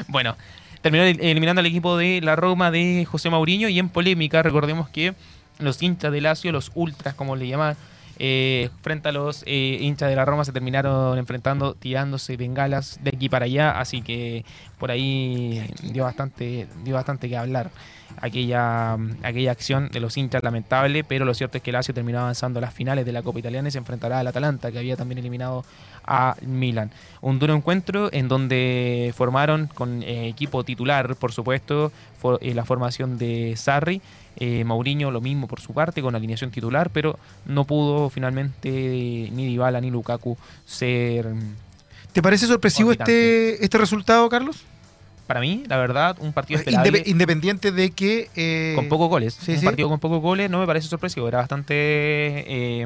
Bueno, 0.08 0.36
terminó 0.80 1.04
el- 1.04 1.20
eliminando 1.20 1.60
al 1.60 1.66
equipo 1.66 1.96
de 1.96 2.20
la 2.22 2.36
Roma 2.36 2.70
de 2.70 3.04
José 3.10 3.30
Mourinho 3.30 3.68
y 3.68 3.78
en 3.78 3.88
polémica, 3.88 4.42
recordemos 4.42 4.88
que 4.88 5.14
los 5.58 5.82
hinchas 5.82 6.12
de 6.12 6.20
Lazio, 6.20 6.52
los 6.52 6.70
ultras 6.74 7.14
como 7.14 7.36
le 7.36 7.48
llaman, 7.48 7.76
eh, 8.22 8.68
frente 8.82 9.08
a 9.08 9.12
los 9.12 9.42
eh, 9.46 9.78
hinchas 9.80 10.10
de 10.10 10.14
la 10.14 10.26
Roma 10.26 10.44
se 10.44 10.52
terminaron 10.52 11.16
enfrentando, 11.16 11.72
tirándose 11.72 12.36
bengalas 12.36 13.00
de 13.02 13.12
aquí 13.16 13.30
para 13.30 13.46
allá, 13.46 13.80
así 13.80 14.02
que 14.02 14.44
por 14.78 14.90
ahí 14.90 15.66
dio 15.84 16.04
bastante, 16.04 16.68
dio 16.84 16.96
bastante 16.96 17.30
que 17.30 17.38
hablar 17.38 17.70
aquella, 18.20 18.98
aquella 19.22 19.52
acción 19.52 19.88
de 19.88 20.00
los 20.00 20.18
hinchas 20.18 20.42
lamentable, 20.42 21.02
pero 21.02 21.24
lo 21.24 21.32
cierto 21.32 21.56
es 21.56 21.62
que 21.62 21.72
Lazio 21.72 21.94
terminó 21.94 22.20
avanzando 22.20 22.58
a 22.58 22.60
las 22.60 22.74
finales 22.74 23.06
de 23.06 23.12
la 23.12 23.22
Copa 23.22 23.38
Italiana 23.38 23.68
y 23.68 23.70
se 23.70 23.78
enfrentará 23.78 24.18
al 24.18 24.26
Atalanta, 24.26 24.70
que 24.70 24.78
había 24.78 24.96
también 24.96 25.18
eliminado 25.18 25.64
a 26.04 26.36
Milan. 26.42 26.90
Un 27.22 27.38
duro 27.38 27.54
encuentro 27.54 28.10
en 28.12 28.28
donde 28.28 29.14
formaron 29.16 29.68
con 29.68 30.02
eh, 30.02 30.28
equipo 30.28 30.62
titular, 30.62 31.16
por 31.16 31.32
supuesto, 31.32 31.90
la 32.42 32.66
formación 32.66 33.16
de 33.16 33.54
Sarri. 33.56 34.02
Eh, 34.36 34.64
Mourinho 34.64 35.10
lo 35.10 35.20
mismo 35.20 35.46
por 35.46 35.60
su 35.60 35.72
parte 35.72 36.02
con 36.02 36.14
alineación 36.14 36.50
titular, 36.50 36.90
pero 36.90 37.18
no 37.46 37.64
pudo 37.64 38.10
finalmente 38.10 38.70
ni 38.70 39.46
Dybala 39.46 39.80
ni 39.80 39.90
Lukaku 39.90 40.36
ser, 40.64 41.34
¿Te 42.12 42.22
parece 42.22 42.46
sorpresivo 42.46 42.90
este, 42.92 43.64
este 43.64 43.78
resultado, 43.78 44.28
Carlos? 44.28 44.64
Para 45.30 45.38
mí, 45.40 45.62
la 45.68 45.76
verdad, 45.76 46.16
un 46.18 46.32
partido 46.32 46.58
esperable. 46.58 46.90
Indep- 47.04 47.06
independiente 47.06 47.70
de 47.70 47.92
que... 47.92 48.28
eh, 48.34 48.72
con 48.74 48.88
pocos 48.88 49.08
goles. 49.08 49.34
sí, 49.34 49.52
un 49.52 49.58
sí. 49.60 49.64
partido 49.64 49.88
con 49.88 50.00
pocos 50.00 50.20
goles 50.20 50.50
no 50.50 50.58
me 50.58 50.66
parece 50.66 50.88
sorpresivo. 50.88 51.28
Era 51.28 51.38
bastante 51.38 51.74
eh, 51.76 52.84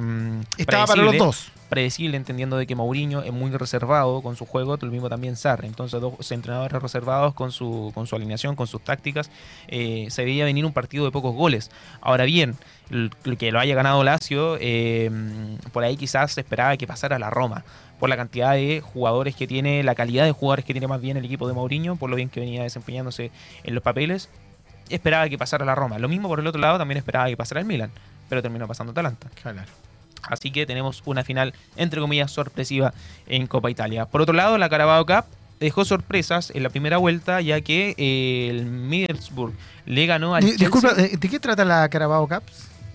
Estaba 0.58 0.84
para 0.86 1.02
los 1.04 1.16
dos. 1.16 1.50
predecible, 1.70 2.18
entendiendo 2.18 2.58
de 2.58 2.66
que 2.66 2.74
Mourinho 2.74 3.22
es 3.22 3.32
muy 3.32 3.50
reservado 3.50 4.20
con 4.20 4.36
su 4.36 4.44
juego, 4.44 4.76
lo 4.78 4.90
mismo 4.90 5.08
también 5.08 5.36
Sarri. 5.36 5.66
Entonces, 5.68 5.98
dos 6.02 6.30
entrenadores 6.32 6.82
reservados 6.82 7.32
con 7.32 7.50
su, 7.50 7.92
con 7.94 8.06
su 8.06 8.14
alineación, 8.14 8.56
con 8.56 8.66
sus 8.66 8.82
tácticas. 8.84 9.30
eh, 9.68 10.08
se 10.10 10.22
veía 10.26 10.44
venir 10.44 10.66
un 10.66 10.74
partido 10.74 11.06
de 11.06 11.12
pocos 11.12 11.34
goles. 11.34 11.70
Ahora 12.02 12.24
bien, 12.24 12.56
el, 12.90 13.10
el 13.24 13.38
que 13.38 13.52
lo 13.52 13.58
haya 13.58 13.74
ganado 13.74 14.04
Lazio, 14.04 14.58
por 15.72 15.82
ahí 15.82 15.96
quizás 15.96 16.32
se 16.32 16.42
esperaba 16.42 16.76
que 16.76 16.86
pasara 16.86 17.18
la 17.18 17.30
Roma. 17.30 17.64
Por 18.04 18.10
la 18.10 18.18
cantidad 18.18 18.52
de 18.52 18.82
jugadores 18.82 19.34
que 19.34 19.46
tiene, 19.46 19.82
la 19.82 19.94
calidad 19.94 20.26
de 20.26 20.32
jugadores 20.32 20.66
que 20.66 20.74
tiene 20.74 20.86
más 20.86 21.00
bien 21.00 21.16
el 21.16 21.24
equipo 21.24 21.48
de 21.48 21.54
Mourinho, 21.54 21.96
por 21.96 22.10
lo 22.10 22.16
bien 22.16 22.28
que 22.28 22.38
venía 22.38 22.62
desempeñándose 22.62 23.30
en 23.62 23.74
los 23.74 23.82
papeles. 23.82 24.28
Esperaba 24.90 25.26
que 25.30 25.38
pasara 25.38 25.64
la 25.64 25.74
Roma. 25.74 25.98
Lo 25.98 26.06
mismo 26.06 26.28
por 26.28 26.38
el 26.38 26.46
otro 26.46 26.60
lado, 26.60 26.76
también 26.76 26.98
esperaba 26.98 27.28
que 27.28 27.36
pasara 27.38 27.62
el 27.62 27.66
Milan, 27.66 27.90
pero 28.28 28.42
terminó 28.42 28.68
pasando 28.68 28.90
Atalanta. 28.90 29.30
Así 30.28 30.50
que 30.50 30.66
tenemos 30.66 31.02
una 31.06 31.24
final, 31.24 31.54
entre 31.76 31.98
comillas, 31.98 32.30
sorpresiva 32.30 32.92
en 33.26 33.46
Copa 33.46 33.70
Italia. 33.70 34.04
Por 34.04 34.20
otro 34.20 34.34
lado, 34.34 34.58
la 34.58 34.68
Carabao 34.68 35.06
Cup 35.06 35.24
dejó 35.58 35.86
sorpresas 35.86 36.50
en 36.54 36.62
la 36.62 36.68
primera 36.68 36.98
vuelta, 36.98 37.40
ya 37.40 37.62
que 37.62 37.94
eh, 37.96 38.48
el 38.50 38.66
Middlesbrough 38.66 39.54
le 39.86 40.04
ganó 40.04 40.34
al 40.34 40.42
Di- 40.44 40.50
Chelsea. 40.58 40.68
Disculpa, 40.68 40.92
¿de, 40.92 41.08
de 41.16 41.28
qué 41.30 41.40
trata 41.40 41.64
la 41.64 41.88
Carabao 41.88 42.28
Cup? 42.28 42.42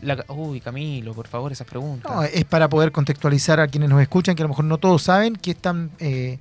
La- 0.01 0.24
uy, 0.29 0.62
Camilo, 0.62 1.13
por 1.13 1.27
favor, 1.27 1.51
esas 1.51 1.68
preguntas. 1.68 2.12
No, 2.12 2.24
es 2.24 2.46
para 2.46 2.70
poder 2.70 2.91
contextualizar 2.91 3.60
a 3.60 3.68
quienes 3.68 3.89
nos 3.89 4.01
escuchan, 4.01 4.36
que 4.36 4.41
a 4.44 4.46
lo 4.46 4.50
mejor 4.50 4.65
no 4.65 4.77
todos 4.77 5.03
saben 5.03 5.36
que 5.36 5.51
es 5.51 5.58
tan... 5.58 5.91
eh, 6.00 6.39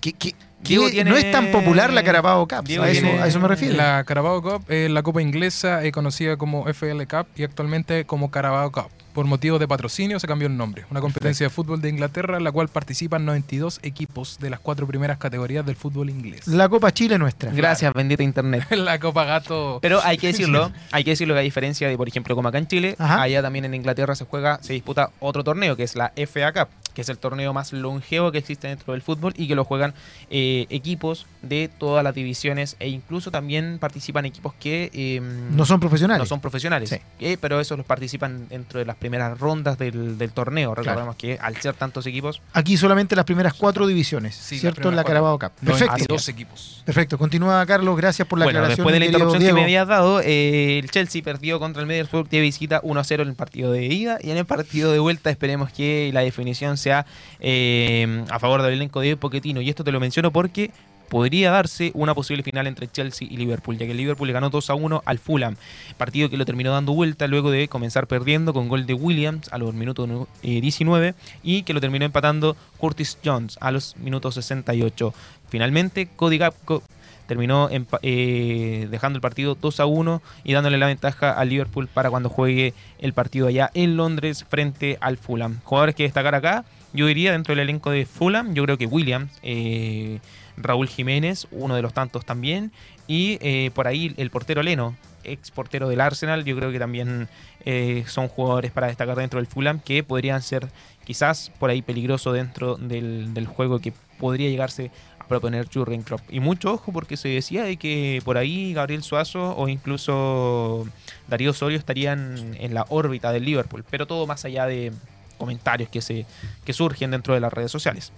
que, 0.00 0.12
que- 0.12 0.32
que 0.62 0.68
Diego 0.68 0.88
tiene- 0.90 1.10
no 1.10 1.16
es 1.16 1.28
tan 1.32 1.50
popular 1.50 1.92
la 1.92 2.04
Carabao 2.04 2.46
Cup. 2.46 2.62
Diego 2.64 2.84
A 2.84 2.90
eso, 2.90 3.00
tiene- 3.00 3.20
a 3.20 3.26
eso 3.26 3.40
me 3.40 3.48
refiero. 3.48 3.74
La 3.76 4.04
Carabao 4.04 4.40
Cup 4.40 4.70
es 4.70 4.88
la 4.88 5.02
copa 5.02 5.20
inglesa 5.20 5.84
eh, 5.84 5.90
conocida 5.90 6.36
como 6.36 6.68
FL 6.68 7.04
Cup 7.08 7.26
y 7.34 7.42
actualmente 7.42 8.04
como 8.04 8.30
Carabao 8.30 8.70
Cup. 8.70 8.86
Por 9.12 9.26
motivos 9.26 9.60
de 9.60 9.68
patrocinio 9.68 10.18
se 10.18 10.26
cambió 10.26 10.48
el 10.48 10.56
nombre. 10.56 10.86
Una 10.90 11.00
competencia 11.00 11.44
de 11.46 11.50
fútbol 11.50 11.82
de 11.82 11.90
Inglaterra 11.90 12.38
en 12.38 12.44
la 12.44 12.52
cual 12.52 12.68
participan 12.68 13.26
92 13.26 13.80
equipos 13.82 14.38
de 14.40 14.48
las 14.48 14.58
cuatro 14.58 14.86
primeras 14.86 15.18
categorías 15.18 15.66
del 15.66 15.76
fútbol 15.76 16.08
inglés. 16.08 16.46
La 16.46 16.68
Copa 16.68 16.92
Chile 16.92 17.18
nuestra. 17.18 17.52
Gracias, 17.52 17.92
bendita 17.92 18.22
internet. 18.22 18.66
La 18.70 18.98
Copa 18.98 19.24
Gato. 19.24 19.78
Pero 19.82 20.00
hay 20.02 20.16
que 20.16 20.28
decirlo, 20.28 20.72
hay 20.92 21.04
que 21.04 21.10
decirlo 21.10 21.34
que 21.34 21.40
a 21.40 21.42
diferencia 21.42 21.88
de, 21.88 21.96
por 21.96 22.08
ejemplo, 22.08 22.34
como 22.34 22.48
acá 22.48 22.58
en 22.58 22.66
Chile, 22.66 22.96
Ajá. 22.98 23.20
allá 23.22 23.42
también 23.42 23.66
en 23.66 23.74
Inglaterra 23.74 24.14
se 24.14 24.24
juega, 24.24 24.58
se 24.62 24.72
disputa 24.72 25.10
otro 25.20 25.44
torneo, 25.44 25.76
que 25.76 25.82
es 25.82 25.94
la 25.94 26.12
FA 26.16 26.52
Cup, 26.52 26.68
que 26.94 27.02
es 27.02 27.08
el 27.08 27.18
torneo 27.18 27.52
más 27.52 27.72
longevo 27.72 28.32
que 28.32 28.38
existe 28.38 28.68
dentro 28.68 28.92
del 28.92 29.02
fútbol 29.02 29.32
y 29.36 29.48
que 29.48 29.54
lo 29.54 29.64
juegan 29.64 29.94
eh, 30.30 30.66
equipos 30.70 31.26
de 31.42 31.68
todas 31.78 32.04
las 32.04 32.14
divisiones 32.14 32.76
e 32.78 32.88
incluso 32.88 33.30
también 33.30 33.78
participan 33.78 34.24
equipos 34.26 34.54
que 34.54 34.90
eh, 34.92 35.20
No 35.20 35.64
son 35.66 35.80
profesionales. 35.80 36.20
no 36.20 36.26
son 36.26 36.40
profesionales, 36.40 36.90
Sí. 36.90 36.96
eh, 37.20 37.36
pero 37.40 37.60
esos 37.60 37.76
los 37.78 37.86
participan 37.86 38.48
dentro 38.48 38.78
de 38.78 38.84
las 38.86 38.96
primeras 38.96 39.38
rondas 39.38 39.78
del, 39.78 40.18
del 40.18 40.32
torneo. 40.32 40.74
Recordemos 40.74 41.16
que 41.16 41.38
al 41.40 41.56
ser 41.56 41.74
tantos 41.74 42.06
equipos, 42.06 42.40
Aquí 42.52 42.76
solamente 42.76 43.16
las 43.16 43.24
primeras 43.24 43.54
cuatro 43.54 43.86
divisiones, 43.86 44.34
Sí, 44.34 44.58
¿cierto? 44.58 44.88
En 44.88 44.96
la 44.96 45.04
Carabao 45.04 45.38
Cup. 45.38 45.50
Perfecto. 45.64 45.86
92 45.92 46.28
equipos. 46.28 46.82
Perfecto. 46.84 47.18
Continúa, 47.18 47.64
Carlos. 47.66 47.96
Gracias 47.96 48.26
por 48.28 48.38
la 48.38 48.44
bueno, 48.46 48.58
aclaración. 48.60 48.76
después 48.84 48.92
de 48.94 49.00
la 49.00 49.06
interrupción 49.06 49.38
que 49.40 49.44
Diego. 49.44 49.56
me 49.56 49.62
habías 49.64 49.86
dado, 49.88 50.20
eh, 50.20 50.78
el 50.78 50.90
Chelsea 50.90 51.22
perdió 51.22 51.58
contra 51.58 51.80
el 51.82 51.88
Middlesbrough 51.88 52.28
de 52.28 52.40
visita 52.40 52.80
1-0 52.82 53.22
en 53.22 53.28
el 53.28 53.34
partido 53.34 53.72
de 53.72 53.84
ida 53.86 54.18
y 54.22 54.30
en 54.30 54.36
el 54.36 54.44
partido 54.44 54.92
de 54.92 54.98
vuelta 54.98 55.30
esperemos 55.30 55.72
que 55.72 56.10
la 56.12 56.20
definición 56.20 56.76
sea 56.82 57.06
eh, 57.40 58.24
a 58.30 58.38
favor 58.38 58.62
del 58.62 58.74
elenco 58.74 59.00
de 59.00 59.16
Pochettino. 59.16 59.60
Y 59.60 59.68
esto 59.70 59.84
te 59.84 59.92
lo 59.92 60.00
menciono 60.00 60.30
porque 60.32 60.70
podría 61.08 61.50
darse 61.50 61.90
una 61.94 62.14
posible 62.14 62.42
final 62.42 62.66
entre 62.66 62.90
Chelsea 62.90 63.28
y 63.30 63.36
Liverpool, 63.36 63.76
ya 63.76 63.84
que 63.84 63.90
el 63.92 63.98
Liverpool 63.98 64.26
le 64.26 64.32
ganó 64.32 64.48
2 64.48 64.70
a 64.70 64.74
1 64.74 65.02
al 65.04 65.18
Fulham, 65.18 65.56
partido 65.98 66.30
que 66.30 66.38
lo 66.38 66.46
terminó 66.46 66.72
dando 66.72 66.94
vuelta 66.94 67.26
luego 67.26 67.50
de 67.50 67.68
comenzar 67.68 68.06
perdiendo 68.06 68.54
con 68.54 68.66
gol 68.68 68.86
de 68.86 68.94
Williams 68.94 69.52
a 69.52 69.58
los 69.58 69.74
minutos 69.74 70.08
nu- 70.08 70.26
eh, 70.42 70.62
19 70.62 71.14
y 71.42 71.64
que 71.64 71.74
lo 71.74 71.82
terminó 71.82 72.06
empatando 72.06 72.56
Curtis 72.78 73.18
Jones 73.22 73.58
a 73.60 73.70
los 73.72 73.94
minutos 73.98 74.36
68. 74.36 75.12
Finalmente, 75.50 76.08
Cody 76.16 76.38
Gapco 76.38 76.82
terminó 77.26 77.68
eh, 78.02 78.88
dejando 78.90 79.16
el 79.16 79.20
partido 79.20 79.56
2 79.60 79.80
a 79.80 79.86
1 79.86 80.22
y 80.44 80.52
dándole 80.52 80.78
la 80.78 80.86
ventaja 80.86 81.32
al 81.32 81.48
Liverpool 81.48 81.88
para 81.88 82.10
cuando 82.10 82.28
juegue 82.28 82.74
el 82.98 83.12
partido 83.12 83.46
allá 83.46 83.70
en 83.74 83.96
Londres 83.96 84.44
frente 84.48 84.98
al 85.00 85.16
Fulham. 85.16 85.60
Jugadores 85.64 85.94
que 85.94 86.02
destacar 86.04 86.34
acá, 86.34 86.64
yo 86.92 87.06
diría 87.06 87.32
dentro 87.32 87.52
del 87.52 87.60
elenco 87.60 87.90
de 87.90 88.06
Fulham, 88.06 88.54
yo 88.54 88.64
creo 88.64 88.78
que 88.78 88.86
Williams, 88.86 89.32
eh, 89.42 90.20
Raúl 90.56 90.88
Jiménez, 90.88 91.46
uno 91.50 91.74
de 91.74 91.82
los 91.82 91.94
tantos 91.94 92.24
también, 92.24 92.72
y 93.06 93.38
eh, 93.40 93.70
por 93.74 93.86
ahí 93.86 94.14
el 94.16 94.30
portero 94.30 94.62
Leno, 94.62 94.96
ex 95.24 95.50
portero 95.50 95.88
del 95.88 96.00
Arsenal, 96.00 96.44
yo 96.44 96.56
creo 96.56 96.70
que 96.70 96.78
también 96.78 97.28
eh, 97.64 98.04
son 98.06 98.28
jugadores 98.28 98.72
para 98.72 98.88
destacar 98.88 99.16
dentro 99.16 99.38
del 99.38 99.46
Fulham 99.46 99.80
que 99.80 100.02
podrían 100.02 100.42
ser 100.42 100.68
quizás 101.04 101.50
por 101.58 101.70
ahí 101.70 101.82
peligroso 101.82 102.32
dentro 102.32 102.76
del, 102.76 103.34
del 103.34 103.46
juego 103.46 103.78
que 103.80 103.92
podría 104.18 104.48
llegarse 104.50 104.90
proponer 105.32 105.66
Jurgen 105.72 106.02
Klopp. 106.02 106.20
Y 106.30 106.40
mucho 106.40 106.72
ojo 106.72 106.92
porque 106.92 107.16
se 107.16 107.28
decía 107.28 107.64
de 107.64 107.78
que 107.78 108.20
por 108.24 108.36
ahí 108.36 108.74
Gabriel 108.74 109.02
Suazo 109.02 109.56
o 109.56 109.66
incluso 109.66 110.86
Darío 111.26 111.52
Osorio 111.52 111.78
estarían 111.78 112.54
en 112.58 112.74
la 112.74 112.84
órbita 112.90 113.32
del 113.32 113.46
Liverpool, 113.46 113.82
pero 113.88 114.06
todo 114.06 114.26
más 114.26 114.44
allá 114.44 114.66
de 114.66 114.92
comentarios 115.38 115.88
que 115.88 116.02
se 116.02 116.26
que 116.64 116.72
surgen 116.74 117.10
dentro 117.10 117.32
de 117.32 117.40
las 117.40 117.50
redes 117.50 117.72
sociales. 117.72 118.12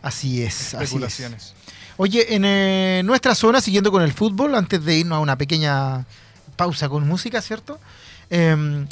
Así 0.00 0.42
es. 0.42 0.54
Así 0.54 0.76
es. 0.76 0.82
Especulaciones. 0.82 1.54
Oye, 1.98 2.34
en 2.34 2.44
eh, 2.46 3.02
nuestra 3.04 3.34
zona, 3.34 3.60
siguiendo 3.60 3.90
con 3.90 4.02
el 4.02 4.12
fútbol, 4.12 4.54
antes 4.54 4.82
de 4.84 4.96
irnos 4.96 5.16
a 5.16 5.20
una 5.20 5.36
pequeña 5.36 6.06
pausa 6.56 6.88
con 6.88 7.06
música, 7.06 7.42
¿cierto? 7.42 7.78
Em, 8.30 8.86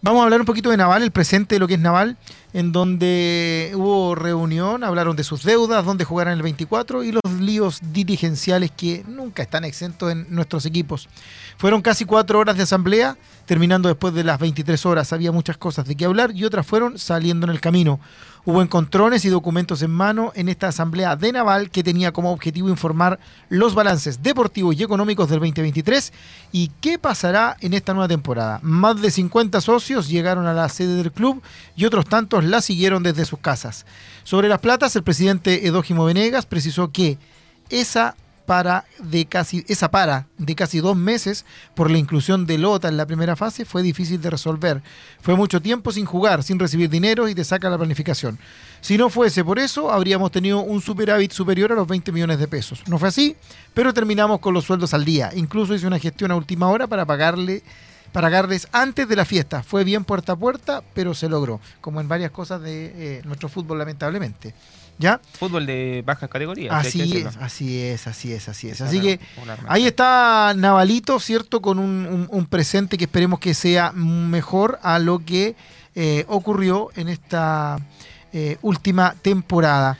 vamos 0.00 0.20
a 0.20 0.24
hablar 0.24 0.40
un 0.40 0.46
poquito 0.46 0.70
de 0.70 0.76
Naval, 0.78 1.02
el 1.02 1.10
presente 1.10 1.56
de 1.56 1.58
lo 1.58 1.68
que 1.68 1.74
es 1.74 1.80
Naval, 1.80 2.16
en 2.56 2.72
donde 2.72 3.70
hubo 3.74 4.14
reunión, 4.14 4.82
hablaron 4.82 5.14
de 5.14 5.24
sus 5.24 5.42
deudas, 5.42 5.84
dónde 5.84 6.06
jugarán 6.06 6.32
el 6.32 6.42
24 6.42 7.04
y 7.04 7.12
los 7.12 7.30
líos 7.38 7.80
dirigenciales 7.92 8.70
que 8.70 9.04
nunca 9.06 9.42
están 9.42 9.66
exentos 9.66 10.10
en 10.10 10.26
nuestros 10.30 10.64
equipos. 10.64 11.06
Fueron 11.58 11.82
casi 11.82 12.06
cuatro 12.06 12.38
horas 12.38 12.56
de 12.56 12.62
asamblea, 12.62 13.18
terminando 13.44 13.90
después 13.90 14.14
de 14.14 14.24
las 14.24 14.38
23 14.38 14.86
horas. 14.86 15.12
Había 15.12 15.32
muchas 15.32 15.58
cosas 15.58 15.86
de 15.86 15.96
qué 15.96 16.06
hablar 16.06 16.30
y 16.34 16.46
otras 16.46 16.66
fueron 16.66 16.98
saliendo 16.98 17.46
en 17.46 17.52
el 17.52 17.60
camino. 17.60 18.00
Hubo 18.48 18.62
encontrones 18.62 19.24
y 19.24 19.28
documentos 19.28 19.82
en 19.82 19.90
mano 19.90 20.30
en 20.36 20.48
esta 20.48 20.68
asamblea 20.68 21.16
de 21.16 21.32
Naval 21.32 21.68
que 21.68 21.82
tenía 21.82 22.12
como 22.12 22.30
objetivo 22.30 22.68
informar 22.68 23.18
los 23.48 23.74
balances 23.74 24.22
deportivos 24.22 24.76
y 24.78 24.84
económicos 24.84 25.28
del 25.28 25.40
2023 25.40 26.12
y 26.52 26.70
qué 26.80 26.96
pasará 26.96 27.56
en 27.60 27.74
esta 27.74 27.92
nueva 27.92 28.06
temporada. 28.06 28.60
Más 28.62 29.02
de 29.02 29.10
50 29.10 29.60
socios 29.60 30.08
llegaron 30.08 30.46
a 30.46 30.54
la 30.54 30.68
sede 30.68 30.94
del 30.94 31.10
club 31.10 31.42
y 31.74 31.86
otros 31.86 32.06
tantos 32.06 32.44
la 32.50 32.60
siguieron 32.60 33.02
desde 33.02 33.24
sus 33.24 33.38
casas. 33.38 33.86
Sobre 34.24 34.48
las 34.48 34.60
platas, 34.60 34.96
el 34.96 35.02
presidente 35.02 35.66
Edógimo 35.66 36.04
Venegas 36.04 36.46
precisó 36.46 36.92
que 36.92 37.18
esa 37.70 38.16
para 38.46 38.84
de 38.98 39.26
casi 39.26 39.64
esa 39.68 39.90
para 39.90 40.26
de 40.38 40.54
casi 40.54 40.78
dos 40.78 40.96
meses 40.96 41.44
por 41.74 41.90
la 41.90 41.98
inclusión 41.98 42.46
de 42.46 42.56
Lota 42.56 42.88
en 42.88 42.96
la 42.96 43.04
primera 43.04 43.36
fase 43.36 43.64
fue 43.64 43.82
difícil 43.82 44.22
de 44.22 44.30
resolver. 44.30 44.82
Fue 45.20 45.34
mucho 45.34 45.60
tiempo 45.60 45.92
sin 45.92 46.06
jugar, 46.06 46.42
sin 46.42 46.58
recibir 46.58 46.88
dinero 46.88 47.28
y 47.28 47.34
te 47.34 47.44
saca 47.44 47.68
la 47.68 47.76
planificación. 47.76 48.38
Si 48.80 48.96
no 48.96 49.10
fuese 49.10 49.44
por 49.44 49.58
eso, 49.58 49.90
habríamos 49.90 50.30
tenido 50.30 50.60
un 50.60 50.80
superávit 50.80 51.32
superior 51.32 51.72
a 51.72 51.74
los 51.74 51.88
20 51.88 52.12
millones 52.12 52.38
de 52.38 52.46
pesos. 52.46 52.82
No 52.86 52.98
fue 52.98 53.08
así, 53.08 53.36
pero 53.74 53.92
terminamos 53.92 54.38
con 54.38 54.54
los 54.54 54.64
sueldos 54.64 54.94
al 54.94 55.04
día. 55.04 55.30
Incluso 55.34 55.74
hice 55.74 55.86
una 55.86 55.98
gestión 55.98 56.30
a 56.30 56.36
última 56.36 56.68
hora 56.68 56.86
para 56.86 57.04
pagarle 57.04 57.62
para 58.16 58.30
Gardes 58.30 58.66
antes 58.72 59.06
de 59.06 59.14
la 59.14 59.26
fiesta. 59.26 59.62
Fue 59.62 59.84
bien 59.84 60.02
puerta 60.02 60.32
a 60.32 60.36
puerta, 60.36 60.82
pero 60.94 61.12
se 61.12 61.28
logró, 61.28 61.60
como 61.82 62.00
en 62.00 62.08
varias 62.08 62.30
cosas 62.30 62.62
de 62.62 63.18
eh, 63.18 63.22
nuestro 63.26 63.50
fútbol, 63.50 63.76
lamentablemente. 63.76 64.54
¿Ya? 64.98 65.20
Fútbol 65.38 65.66
de 65.66 66.02
bajas 66.02 66.30
categorías. 66.30 66.74
Así 66.74 67.18
es, 67.18 67.36
así 67.36 67.78
es, 67.78 68.06
así 68.06 68.32
es, 68.32 68.48
así 68.48 68.70
es. 68.70 68.80
Así 68.80 69.02
que 69.02 69.20
ahí 69.68 69.84
está 69.86 70.54
Navalito, 70.56 71.20
¿cierto? 71.20 71.60
Con 71.60 71.78
un, 71.78 72.06
un, 72.06 72.26
un 72.30 72.46
presente 72.46 72.96
que 72.96 73.04
esperemos 73.04 73.38
que 73.38 73.52
sea 73.52 73.92
mejor 73.92 74.78
a 74.82 74.98
lo 74.98 75.18
que 75.18 75.54
eh, 75.94 76.24
ocurrió 76.26 76.88
en 76.96 77.10
esta 77.10 77.76
eh, 78.32 78.56
última 78.62 79.14
temporada. 79.20 79.98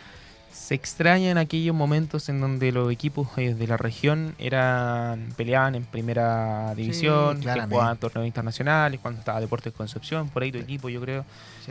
Se 0.66 0.74
extrañan 0.74 1.38
aquellos 1.38 1.76
momentos 1.76 2.29
en 2.29 2.40
donde 2.40 2.72
los 2.72 2.90
equipos 2.90 3.29
eh, 3.37 3.55
de 3.55 3.68
la 3.68 3.76
región 3.76 4.35
eran 4.37 5.33
peleaban 5.37 5.76
en 5.76 5.85
primera 5.85 6.74
división, 6.74 7.40
que 7.40 7.61
jugaban 7.70 7.96
torneos 7.98 8.26
internacionales, 8.26 8.98
cuando 9.00 9.20
estaba 9.20 9.38
Deportes 9.38 9.72
Concepción, 9.72 10.29
por 10.29 10.42
ahí 10.42 10.50
tu 10.50 10.59
equipo 10.59 10.88
yo 10.88 11.00
creo. 11.00 11.24
Sí. 11.64 11.70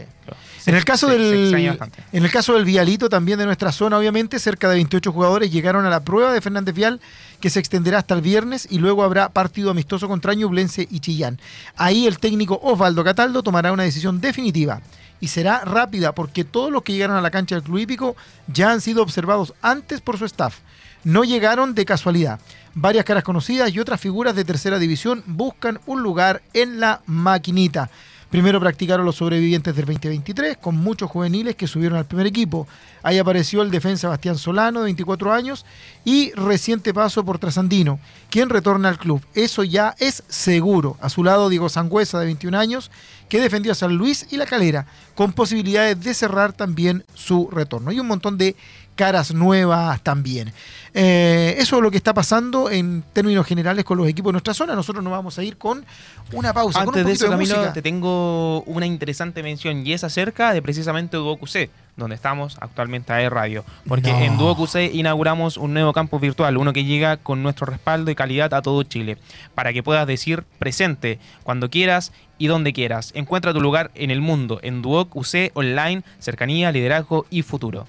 Se, 0.61 0.69
en, 0.69 0.77
el 0.77 0.85
caso 0.85 1.09
se, 1.09 1.17
del, 1.17 1.49
se 1.49 2.17
en 2.17 2.23
el 2.23 2.31
caso 2.31 2.53
del 2.53 2.63
Vialito, 2.63 3.09
también 3.09 3.37
de 3.37 3.45
nuestra 3.45 3.73
zona, 3.73 3.97
obviamente, 3.97 4.39
cerca 4.39 4.69
de 4.69 4.75
28 4.75 5.11
jugadores 5.11 5.51
llegaron 5.51 5.85
a 5.85 5.89
la 5.89 5.99
prueba 5.99 6.31
de 6.31 6.39
Fernández 6.39 6.73
Vial, 6.73 7.01
que 7.41 7.49
se 7.49 7.59
extenderá 7.59 7.97
hasta 7.97 8.13
el 8.13 8.21
viernes 8.21 8.65
y 8.71 8.79
luego 8.79 9.03
habrá 9.03 9.27
partido 9.27 9.71
amistoso 9.71 10.07
contra 10.07 10.33
Ñublense 10.35 10.87
y 10.89 11.01
Chillán. 11.01 11.37
Ahí 11.75 12.07
el 12.07 12.17
técnico 12.19 12.61
Osvaldo 12.63 13.03
Cataldo 13.03 13.43
tomará 13.43 13.73
una 13.73 13.83
decisión 13.83 14.21
definitiva 14.21 14.79
y 15.25 15.27
será 15.27 15.65
rápida 15.65 16.13
porque 16.13 16.43
todos 16.43 16.71
los 16.71 16.83
que 16.83 16.93
llegaron 16.93 17.17
a 17.17 17.21
la 17.21 17.31
cancha 17.31 17.55
del 17.55 17.63
Club 17.63 17.79
Hípico 17.79 18.15
ya 18.45 18.71
han 18.71 18.79
sido 18.79 19.01
observados 19.01 19.55
antes 19.63 19.99
por 19.99 20.19
su 20.19 20.25
staff. 20.25 20.59
No 21.03 21.23
llegaron 21.23 21.73
de 21.73 21.83
casualidad. 21.83 22.39
Varias 22.75 23.05
caras 23.05 23.23
conocidas 23.23 23.73
y 23.73 23.79
otras 23.79 23.99
figuras 23.99 24.35
de 24.35 24.45
tercera 24.45 24.77
división 24.77 25.23
buscan 25.25 25.79
un 25.87 26.03
lugar 26.03 26.43
en 26.53 26.79
la 26.79 27.01
maquinita. 27.07 27.89
Primero 28.29 28.59
practicaron 28.59 29.05
los 29.05 29.17
sobrevivientes 29.17 29.75
del 29.75 29.85
2023 29.85 30.57
con 30.57 30.75
muchos 30.75 31.09
juveniles 31.09 31.55
que 31.55 31.67
subieron 31.67 31.97
al 31.97 32.05
primer 32.05 32.25
equipo. 32.27 32.67
Ahí 33.03 33.17
apareció 33.17 33.61
el 33.61 33.71
defensa 33.71 34.09
Bastián 34.09 34.37
Solano, 34.37 34.79
de 34.79 34.85
24 34.85 35.31
años, 35.31 35.65
y 36.03 36.31
reciente 36.31 36.93
paso 36.93 37.23
por 37.23 37.39
Trasandino, 37.39 37.99
quien 38.29 38.49
retorna 38.49 38.89
al 38.89 38.97
club. 38.97 39.21
Eso 39.35 39.63
ya 39.63 39.95
es 39.99 40.23
seguro. 40.27 40.97
A 41.01 41.09
su 41.09 41.23
lado 41.23 41.49
Diego 41.49 41.69
Sangüesa, 41.69 42.19
de 42.19 42.25
21 42.25 42.57
años, 42.57 42.91
que 43.29 43.39
defendió 43.39 43.71
a 43.71 43.75
San 43.75 43.95
Luis 43.95 44.27
y 44.31 44.37
La 44.37 44.45
Calera, 44.45 44.87
con 45.13 45.33
posibilidades 45.33 46.01
de 46.01 46.13
cerrar 46.13 46.53
también 46.53 47.03
su 47.13 47.49
retorno. 47.51 47.91
Y 47.91 47.99
un 47.99 48.07
montón 48.07 48.37
de 48.37 48.55
caras 48.95 49.33
nuevas 49.33 50.01
también. 50.01 50.51
Eh, 50.93 51.55
eso 51.57 51.75
es 51.75 51.81
lo 51.83 51.91
que 51.91 51.97
está 51.97 52.13
pasando 52.13 52.69
en 52.69 53.03
términos 53.11 53.45
generales 53.45 53.83
con 53.83 53.97
los 53.97 54.07
equipos 54.07 54.29
de 54.29 54.33
nuestra 54.33 54.53
zona. 54.53 54.75
Nosotros 54.75 55.03
nos 55.03 55.11
vamos 55.11 55.37
a 55.37 55.43
ir 55.43 55.57
con 55.57 55.85
una 56.31 56.53
pausa. 56.53 56.79
Antes 56.79 56.93
con 56.93 57.01
un 57.01 57.07
de 57.07 57.13
eso, 57.13 57.25
de 57.25 57.31
Camilo, 57.31 57.55
música. 57.55 57.73
te 57.73 57.81
tengo 57.81 58.61
una 58.63 58.85
interesante 58.85 59.43
mención 59.43 59.85
y 59.85 59.91
es 59.93 60.03
acerca 60.05 60.53
de 60.53 60.61
precisamente 60.61 61.17
Duoc 61.17 61.43
UC, 61.43 61.69
donde 61.97 62.15
estamos 62.15 62.57
actualmente 62.61 63.11
a 63.11 63.29
Radio. 63.29 63.65
Porque 63.87 64.11
No. 64.11 64.19
en 64.19 64.37
Duoc 64.37 64.57
UC 64.59 64.75
inauguramos 64.93 65.57
un 65.57 65.73
nuevo 65.73 65.91
campus 65.91 66.21
virtual, 66.21 66.55
uno 66.55 66.71
que 66.71 66.85
llega 66.85 67.17
con 67.17 67.43
nuestro 67.43 67.65
respaldo 67.65 68.09
y 68.09 68.15
calidad 68.15 68.53
a 68.53 68.61
todo 68.61 68.81
Chile, 68.83 69.17
para 69.53 69.73
que 69.73 69.83
puedas 69.83 70.07
decir 70.07 70.43
presente 70.59 71.19
cuando 71.43 71.69
quieras 71.69 72.13
y 72.37 72.47
donde 72.47 72.71
quieras. 72.71 73.11
Encuentra 73.15 73.51
tu 73.53 73.59
lugar 73.59 73.91
en 73.95 74.11
el 74.11 74.21
mundo, 74.21 74.59
en 74.63 74.81
Duoc 74.81 75.13
UC 75.13 75.51
Online, 75.55 76.03
cercanía, 76.19 76.71
liderazgo 76.71 77.25
y 77.29 77.41
futuro. 77.41 77.85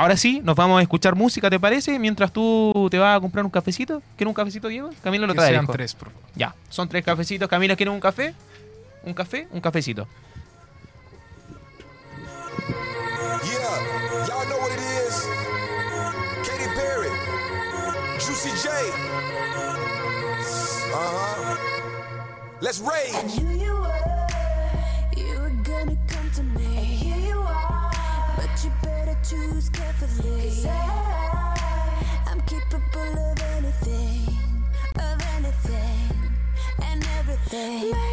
Ahora 0.00 0.16
sí, 0.16 0.40
nos 0.42 0.56
vamos 0.56 0.78
a 0.78 0.82
escuchar 0.82 1.14
música, 1.14 1.50
¿te 1.50 1.60
parece? 1.60 1.98
Mientras 1.98 2.32
tú 2.32 2.88
te 2.90 2.96
vas 2.96 3.18
a 3.18 3.20
comprar 3.20 3.44
un 3.44 3.50
cafecito. 3.50 4.00
¿Quieres 4.16 4.30
un 4.30 4.34
cafecito, 4.34 4.68
Diego? 4.68 4.88
Camilo 5.04 5.26
lo 5.26 5.34
Que 5.34 5.40
trae. 5.40 5.50
sean 5.50 5.64
hijo. 5.64 5.72
tres, 5.74 5.94
por 5.94 6.08
favor. 6.10 6.22
Ya, 6.34 6.54
son 6.70 6.88
tres 6.88 7.04
cafecitos. 7.04 7.46
Camila, 7.50 7.76
¿quieren 7.76 7.92
un 7.92 8.00
café? 8.00 8.32
¿Un 9.04 9.12
café? 9.12 9.46
Un 9.50 9.60
cafecito. 9.60 10.08
Yeah, 13.44 14.26
y'all 14.26 14.46
know 14.46 14.58
what 14.58 14.72
it 14.72 14.80
is. 14.80 15.28
Katy 16.48 16.64
Perry, 16.74 17.10
Juicy 18.18 18.48
J. 18.56 18.70
Uh 20.92 20.96
huh. 20.96 21.56
Let's 22.62 22.80
rage. 22.80 23.59
Choose 29.30 29.68
carefully. 29.70 30.50
'Cause 30.50 30.66
I, 30.66 32.24
I'm 32.26 32.40
capable 32.52 33.14
of 33.30 33.38
anything, 33.56 34.26
of 34.98 35.18
anything, 35.36 36.10
and 36.82 37.06
everything. 37.18 38.09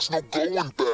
There's 0.00 0.10
no 0.12 0.22
going 0.30 0.70
back. 0.70 0.89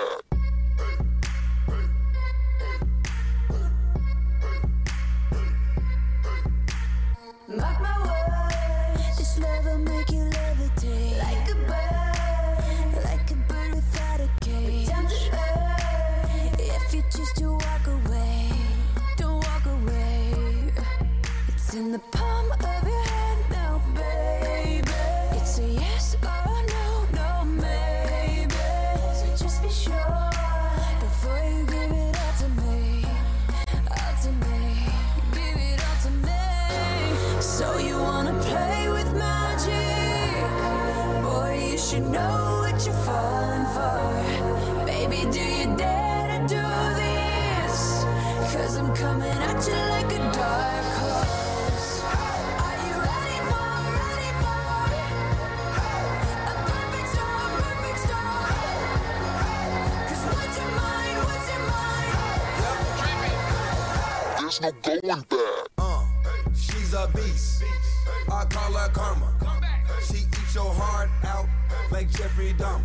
Like 71.90 72.10
Jeffrey 72.10 72.54
Dahmer. 72.54 72.82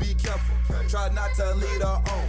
Be 0.00 0.14
careful, 0.14 0.56
try 0.88 1.08
not 1.14 1.34
to 1.34 1.54
lead 1.54 1.82
her 1.82 1.86
on. 1.86 2.28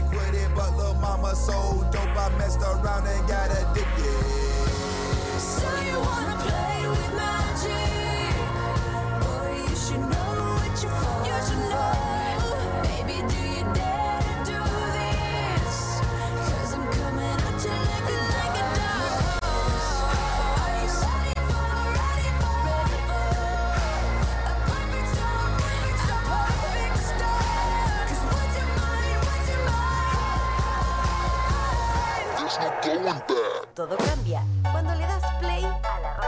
but 0.55 0.75
little 0.75 0.93
mama 0.95 1.35
so 1.35 1.85
dope, 1.91 2.17
I 2.17 2.29
messed 2.37 2.61
around 2.61 3.07
and 3.07 3.27
got 3.27 3.51
addicted. 3.51 4.03
So 5.39 5.67
you 5.81 5.99
wanna 5.99 6.35
play 6.45 6.87
with 6.87 7.13
magic? 7.15 8.33
Boy, 9.21 9.69
you 9.69 9.75
should 9.75 9.99
know 9.99 10.31
what 10.59 10.83
you're 10.83 10.91
for. 10.91 11.25
You 11.27 11.45
should 11.47 11.69
know. 11.69 12.10
Todo 33.73 33.95
cambia 33.95 34.43
cuando 34.69 34.93
le 34.95 35.07
das 35.07 35.23
play 35.39 35.63
a 35.63 35.99
la 36.01 36.20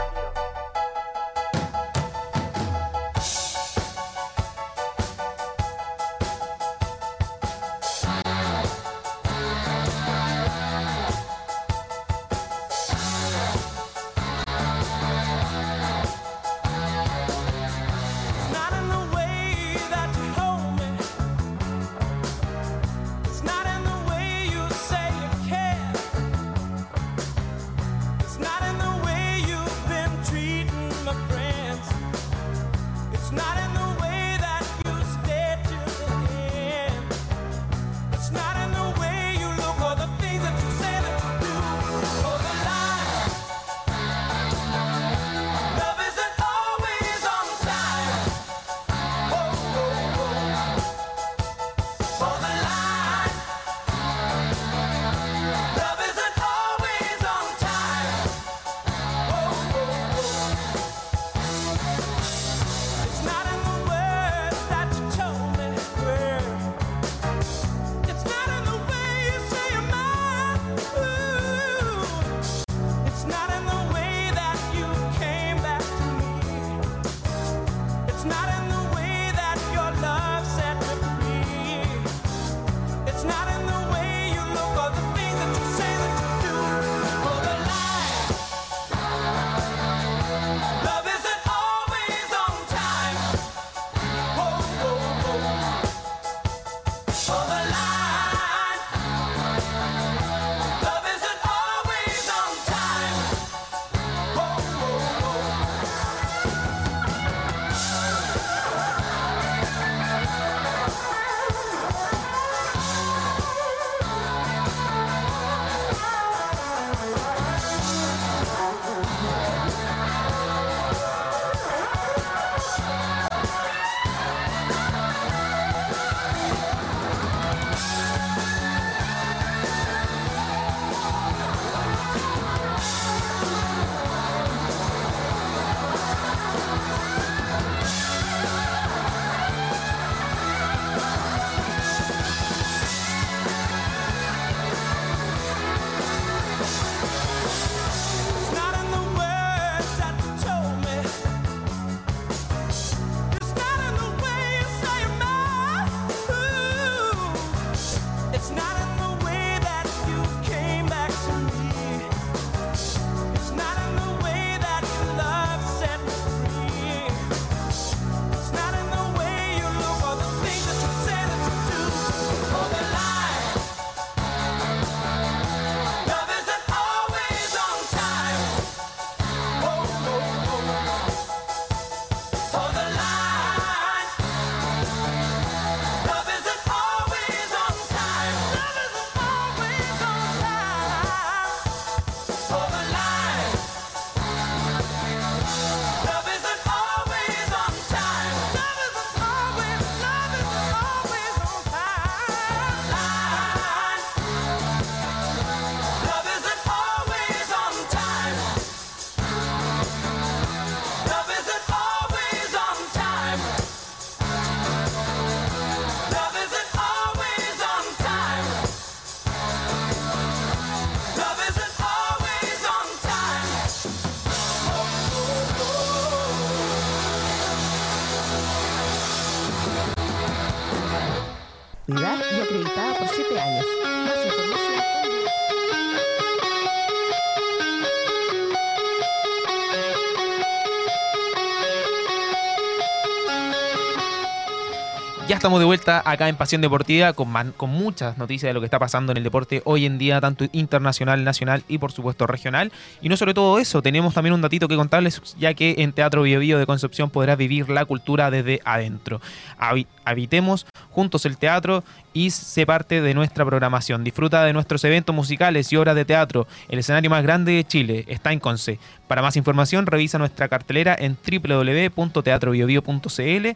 estamos 245.44 245.60
de 245.60 245.66
vuelta 245.66 246.02
acá 246.06 246.30
en 246.30 246.36
Pasión 246.36 246.62
Deportiva 246.62 247.12
con, 247.12 247.30
con 247.58 247.68
muchas 247.68 248.16
noticias 248.16 248.48
de 248.48 248.54
lo 248.54 248.60
que 248.60 248.64
está 248.64 248.78
pasando 248.78 249.12
en 249.12 249.18
el 249.18 249.24
deporte 249.24 249.60
hoy 249.66 249.84
en 249.84 249.98
día, 249.98 250.18
tanto 250.18 250.46
internacional, 250.52 251.22
nacional 251.22 251.64
y 251.68 251.76
por 251.76 251.92
supuesto 251.92 252.26
regional. 252.26 252.72
Y 253.02 253.10
no 253.10 253.18
sobre 253.18 253.34
todo 253.34 253.58
eso, 253.58 253.82
tenemos 253.82 254.14
también 254.14 254.32
un 254.32 254.40
datito 254.40 254.68
que 254.68 254.76
contarles, 254.76 255.20
ya 255.38 255.52
que 255.52 255.74
en 255.80 255.92
Teatro 255.92 256.22
Bio 256.22 256.40
Bio 256.40 256.58
de 256.58 256.64
Concepción 256.64 257.10
podrás 257.10 257.36
vivir 257.36 257.68
la 257.68 257.84
cultura 257.84 258.30
desde 258.30 258.62
adentro. 258.64 259.20
Habi- 259.58 259.86
Habitemos 260.06 260.66
juntos 260.90 261.24
el 261.26 261.36
teatro 261.38 261.82
y 262.14 262.30
sé 262.30 262.64
parte 262.66 263.00
de 263.02 263.12
nuestra 263.14 263.44
programación. 263.44 264.02
Disfruta 264.04 264.44
de 264.44 264.52
nuestros 264.54 264.82
eventos 264.84 265.14
musicales 265.14 265.70
y 265.72 265.76
obras 265.76 265.94
de 265.94 266.04
teatro. 266.06 266.46
El 266.70 266.78
escenario 266.78 267.10
más 267.10 267.22
grande 267.22 267.52
de 267.52 267.64
Chile 267.64 268.04
está 268.08 268.32
en 268.32 268.40
Conce. 268.40 268.78
Para 269.08 269.20
más 269.22 269.36
información, 269.36 269.84
revisa 269.86 270.16
nuestra 270.18 270.48
cartelera 270.48 270.96
en 270.98 271.16
www.teatrobiobio.cl 271.26 273.48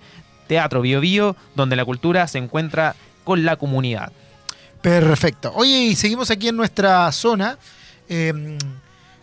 Teatro 0.49 0.81
Bio 0.81 1.01
Bio, 1.01 1.37
donde 1.55 1.77
la 1.77 1.85
cultura 1.85 2.27
se 2.27 2.39
encuentra 2.39 2.97
con 3.23 3.45
la 3.45 3.57
comunidad. 3.57 4.11
Perfecto. 4.83 5.53
Oye, 5.55 5.79
y 5.79 5.97
seguimos 5.97 6.31
aquí 6.31 6.49
en 6.49 6.57
nuestra 6.57 7.11
zona 7.13 7.59
eh, 8.09 8.59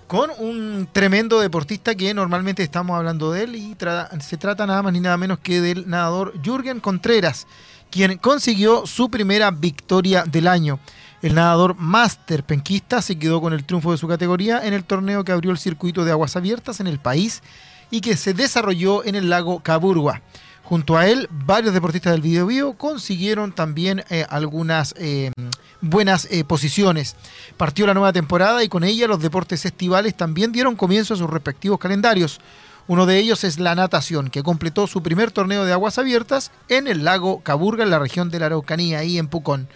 con 0.08 0.30
un 0.38 0.88
tremendo 0.92 1.40
deportista 1.40 1.96
que 1.96 2.14
normalmente 2.14 2.62
estamos 2.62 2.96
hablando 2.96 3.32
de 3.32 3.44
él 3.44 3.56
y 3.56 3.76
se 4.20 4.38
trata 4.38 4.68
nada 4.68 4.84
más 4.84 4.94
ni 4.94 5.00
nada 5.00 5.18
menos 5.18 5.40
que 5.40 5.62
del 5.62 5.90
nadador 5.90 6.34
Jürgen 6.44 6.80
Contreras, 6.80 7.48
quien 7.90 8.18
consiguió 8.18 8.86
su 8.86 9.10
primera 9.10 9.50
victoria 9.52 10.24
del 10.24 10.48
año. 10.48 10.80
El 11.22 11.34
nadador 11.34 11.76
máster 11.76 12.44
penquista 12.44 13.02
se 13.02 13.18
quedó 13.18 13.42
con 13.42 13.54
el 13.54 13.64
triunfo 13.64 13.92
de 13.92 13.98
su 13.98 14.08
categoría 14.08 14.66
en 14.66 14.74
el 14.74 14.84
torneo 14.84 15.24
que 15.24 15.32
abrió 15.32 15.52
el 15.52 15.58
circuito 15.58 16.06
de 16.06 16.12
aguas 16.12 16.36
abiertas 16.36 16.80
en 16.80 16.88
el 16.88 17.00
país 17.00 17.42
y 17.90 18.02
que 18.02 18.16
se 18.16 18.34
desarrolló 18.34 19.04
en 19.04 19.16
el 19.16 19.30
lago 19.30 19.60
Caburgua. 19.62 20.22
Junto 20.66 20.98
a 20.98 21.08
él, 21.08 21.30
varios 21.32 21.76
deportistas 21.76 22.14
del 22.14 22.22
Video 22.22 22.48
Bio 22.48 22.74
consiguieron 22.74 23.52
también 23.52 24.04
eh, 24.10 24.26
algunas 24.28 24.96
eh, 24.98 25.32
buenas 25.80 26.28
eh, 26.32 26.44
posiciones. 26.44 27.16
Partió 27.56 27.86
la 27.86 27.94
nueva 27.94 28.12
temporada 28.12 28.64
y 28.64 28.68
con 28.68 28.84
ella 28.84 29.08
los 29.08 29.22
deportes 29.22 29.64
estivales 29.64 30.18
también 30.18 30.52
dieron 30.52 30.76
comienzo 30.76 31.14
a 31.14 31.18
sus 31.18 31.30
respectivos 31.30 31.78
calendarios. 31.78 32.42
Uno 32.88 33.06
de 33.06 33.20
ellos 33.20 33.44
es 33.44 33.60
la 33.60 33.76
natación, 33.76 34.32
que 34.32 34.42
completó 34.42 34.88
su 34.88 35.04
primer 35.04 35.30
torneo 35.30 35.66
de 35.66 35.74
aguas 35.74 36.00
abiertas 36.00 36.52
en 36.68 36.88
el 36.88 37.04
lago 37.04 37.42
Caburga, 37.42 37.84
en 37.84 37.92
la 37.92 38.00
región 38.00 38.32
de 38.32 38.40
la 38.40 38.48
Araucanía, 38.48 39.00
ahí 39.00 39.20
en 39.20 39.28
Pucón. 39.28 39.68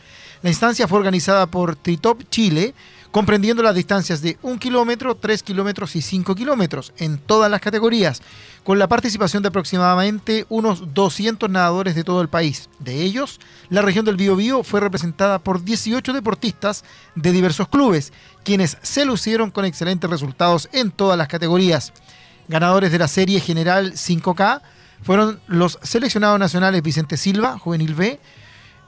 La 0.42 0.50
instancia 0.50 0.88
fue 0.88 0.98
organizada 0.98 1.46
por 1.46 1.76
Tritop 1.76 2.24
Chile, 2.32 2.74
comprendiendo 3.12 3.64
las 3.64 3.76
distancias 3.76 4.22
de 4.22 4.38
1 4.42 4.60
kilómetro, 4.60 5.16
3 5.16 5.42
kilómetros 5.44 5.96
y 5.96 6.02
5 6.02 6.36
kilómetros 6.36 6.94
en 6.98 7.18
todas 7.18 7.50
las 7.50 7.62
categorías, 7.62 8.22
con 8.64 8.78
la 8.78 8.88
participación 8.88 9.42
de 9.42 9.50
aproximadamente 9.50 10.46
unos 10.50 10.94
200 10.94 11.50
nadadores 11.50 11.96
de 11.96 12.04
todo 12.04 12.22
el 12.22 12.30
país. 12.30 12.70
De 12.80 13.02
ellos, 13.02 13.40
la 13.70 13.82
región 13.82 14.06
del 14.06 14.18
Biobío 14.18 14.64
fue 14.64 14.80
representada 14.80 15.40
por 15.40 15.64
18 15.64 16.14
deportistas 16.14 16.84
de 17.16 17.32
diversos 17.32 17.68
clubes, 17.68 18.14
quienes 18.44 18.78
se 18.82 19.06
lucieron 19.06 19.50
con 19.50 19.66
excelentes 19.66 20.10
resultados 20.10 20.70
en 20.72 20.92
todas 20.92 21.18
las 21.18 21.28
categorías. 21.28 21.94
Ganadores 22.48 22.92
de 22.92 23.00
la 23.00 23.08
serie 23.08 23.40
general 23.40 23.94
5K 23.94 24.62
fueron 25.02 25.40
los 25.48 25.80
seleccionados 25.82 26.40
nacionales 26.40 26.82
Vicente 26.84 27.18
Silva, 27.18 27.58
juvenil 27.58 27.96
B, 27.96 28.20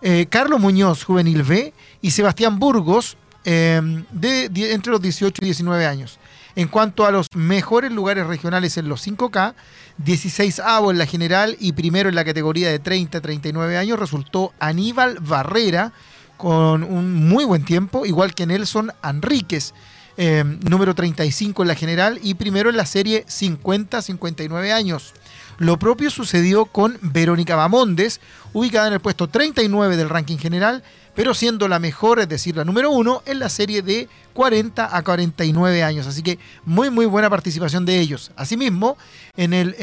eh, 0.02 0.26
Carlos 0.30 0.60
Muñoz, 0.60 1.04
juvenil 1.04 1.44
B, 1.44 1.74
y 2.02 2.12
Sebastián 2.12 2.60
Burgos, 2.60 3.18
eh, 3.45 4.04
de, 4.12 4.73
entre 4.73 4.91
los 4.91 5.01
18 5.01 5.41
y 5.41 5.45
19 5.45 5.86
años. 5.86 6.19
En 6.56 6.67
cuanto 6.67 7.06
a 7.06 7.12
los 7.12 7.27
mejores 7.34 7.91
lugares 7.91 8.27
regionales 8.27 8.75
en 8.77 8.89
los 8.89 9.08
5K, 9.08 9.54
16 9.97 10.60
avo 10.60 10.91
en 10.91 10.97
la 10.97 11.06
general 11.06 11.56
y 11.60 11.71
primero 11.71 12.10
en 12.10 12.15
la 12.15 12.25
categoría 12.25 12.69
de 12.69 12.80
30 12.80 13.19
a 13.19 13.21
39 13.21 13.77
años 13.77 13.99
resultó 13.99 14.54
Aníbal 14.60 15.19
Barrera 15.21 15.93
con 16.36 16.84
un 16.84 17.30
muy 17.30 17.45
buen 17.45 17.63
tiempo, 17.63 18.06
igual 18.06 18.34
que 18.34 18.47
Nelson 18.47 18.91
Enríquez, 19.04 19.73
eh, 20.17 20.43
número 20.43 20.93
35 20.93 21.62
en 21.62 21.67
la 21.67 21.75
general 21.75 22.19
y 22.21 22.34
primero 22.34 22.69
en 22.69 22.77
la 22.77 22.86
serie 22.86 23.25
50-59 23.27 24.73
años. 24.73 25.13
Lo 25.58 25.78
propio 25.78 26.10
sucedió 26.10 26.66
con 26.66 26.98
Verónica 27.02 27.56
Bamondes, 27.56 28.20
ubicada 28.54 28.88
en 28.88 28.94
el 28.94 29.00
puesto 29.00 29.28
39 29.28 29.98
del 29.98 30.10
ranking 30.10 30.38
general, 30.38 30.84
pero 31.14 31.34
siendo 31.34 31.68
la 31.68 31.80
mejor, 31.80 32.20
es 32.20 32.30
decir, 32.30 32.56
la 32.56 32.64
número 32.64 32.90
uno, 32.90 33.22
en 33.26 33.40
la 33.40 33.50
serie 33.50 33.82
de 33.82 34.08
40 34.34 34.96
a 34.96 35.04
49 35.04 35.84
años. 35.84 36.08
Así 36.08 36.24
que 36.24 36.40
muy, 36.64 36.90
muy 36.90 37.06
buena 37.06 37.30
participación 37.30 37.86
de 37.86 38.00
ellos. 38.00 38.32
Asimismo, 38.38 38.98
en 39.36 39.54
el 39.54 39.76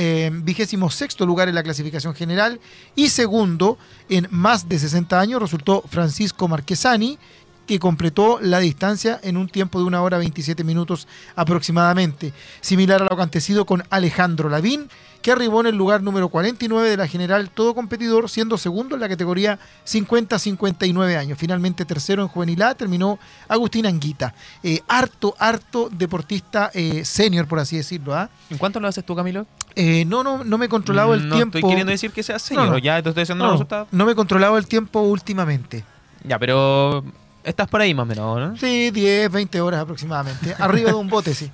vigésimo 0.43 0.91
sexto 0.91 1.27
lugar 1.27 1.49
en 1.49 1.55
la 1.55 1.63
clasificación 1.63 2.15
general 2.15 2.61
y 2.97 3.11
segundo 3.11 3.79
en 4.09 4.27
más 4.31 4.69
de 4.69 4.79
60 4.79 5.21
años 5.21 5.43
resultó 5.43 5.85
Francisco 5.89 6.49
Marquesani, 6.49 7.19
que 7.67 7.79
completó 7.79 8.39
la 8.41 8.61
distancia 8.61 9.21
en 9.23 9.37
un 9.37 9.51
tiempo 9.51 9.79
de 9.79 9.85
una 9.85 10.01
hora 10.01 10.17
27 10.17 10.65
minutos 10.65 11.07
aproximadamente. 11.37 12.33
Similar 12.63 13.03
a 13.03 13.05
lo 13.05 13.13
acontecido 13.13 13.67
con 13.67 13.85
Alejandro 13.91 14.49
Lavín, 14.49 14.89
que 15.29 15.33
arribó 15.33 15.61
en 15.61 15.67
el 15.67 15.77
lugar 15.77 16.03
número 16.03 16.31
49 16.31 16.89
de 16.89 16.97
la 16.97 17.07
general 17.07 17.51
todo 17.51 17.75
competidor, 17.75 18.31
siendo 18.31 18.57
segundo 18.57 18.95
en 18.95 19.03
la 19.03 19.11
categoría 19.11 19.59
50-59 19.87 21.19
años. 21.19 21.37
Finalmente 21.39 21.85
tercero 21.85 22.23
en 22.23 22.29
juvenil 22.29 22.63
A 22.63 22.75
terminó 22.75 23.19
Agustín 23.47 23.85
Anguita. 23.85 24.33
Eh, 24.63 24.81
harto, 24.89 25.35
harto 25.39 25.91
deportista 25.93 26.71
eh, 26.73 27.05
senior, 27.05 27.47
por 27.47 27.59
así 27.59 27.77
decirlo. 27.77 28.15
¿ah? 28.15 28.31
¿En 28.49 28.57
cuánto 28.57 28.81
lo 28.81 28.89
haces 28.89 29.05
tú, 29.05 29.15
Camilo? 29.15 29.47
Eh, 29.75 30.07
no, 30.07 30.23
no, 30.25 30.45
no 30.45 30.57
me 30.57 30.65
he 30.65 30.69
controlado 30.71 31.13
el 31.13 31.29
no 31.29 31.37
tiempo. 31.37 31.59
estoy 31.59 31.69
queriendo 31.73 31.91
decir 31.91 32.11
que 32.11 32.23
sea 32.23 32.39
señor, 32.39 32.65
No, 32.65 32.71
no. 32.73 32.79
ya 32.79 33.03
te 33.03 33.11
estoy 33.11 33.21
diciendo 33.25 33.45
no, 33.45 33.51
los 33.51 33.61
no, 33.61 33.65
resultados. 33.65 33.89
no 33.93 34.07
me 34.07 34.13
he 34.13 34.15
controlado 34.15 34.57
el 34.57 34.67
tiempo 34.67 35.01
últimamente. 35.01 35.85
Ya, 36.25 36.39
pero 36.39 37.05
estás 37.49 37.69
por 37.69 37.81
ahí 37.81 37.95
más 37.95 38.05
o 38.05 38.07
menos, 38.07 38.39
¿no? 38.39 38.57
Sí, 38.57 38.91
10, 38.91 39.31
20 39.31 39.61
horas 39.61 39.81
aproximadamente. 39.81 40.55
Arriba 40.59 40.91
de 40.91 40.97
un 40.97 41.09
bote, 41.09 41.35
sí. 41.35 41.51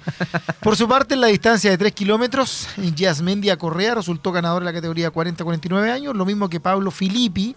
Por 0.61 0.77
su 0.77 0.89
parte, 0.89 1.15
en 1.15 1.21
la 1.21 1.29
distancia 1.29 1.71
de 1.71 1.79
3 1.79 1.93
kilómetros, 1.93 2.69
Yasmendia 2.95 3.57
Correa 3.57 3.95
resultó 3.95 4.33
ganador 4.33 4.63
en 4.63 4.67
la 4.67 4.73
categoría 4.73 5.13
40-49 5.13 5.91
años, 5.91 6.15
lo 6.15 6.25
mismo 6.25 6.49
que 6.49 6.61
Pablo 6.61 6.91
Filippi 6.91 7.57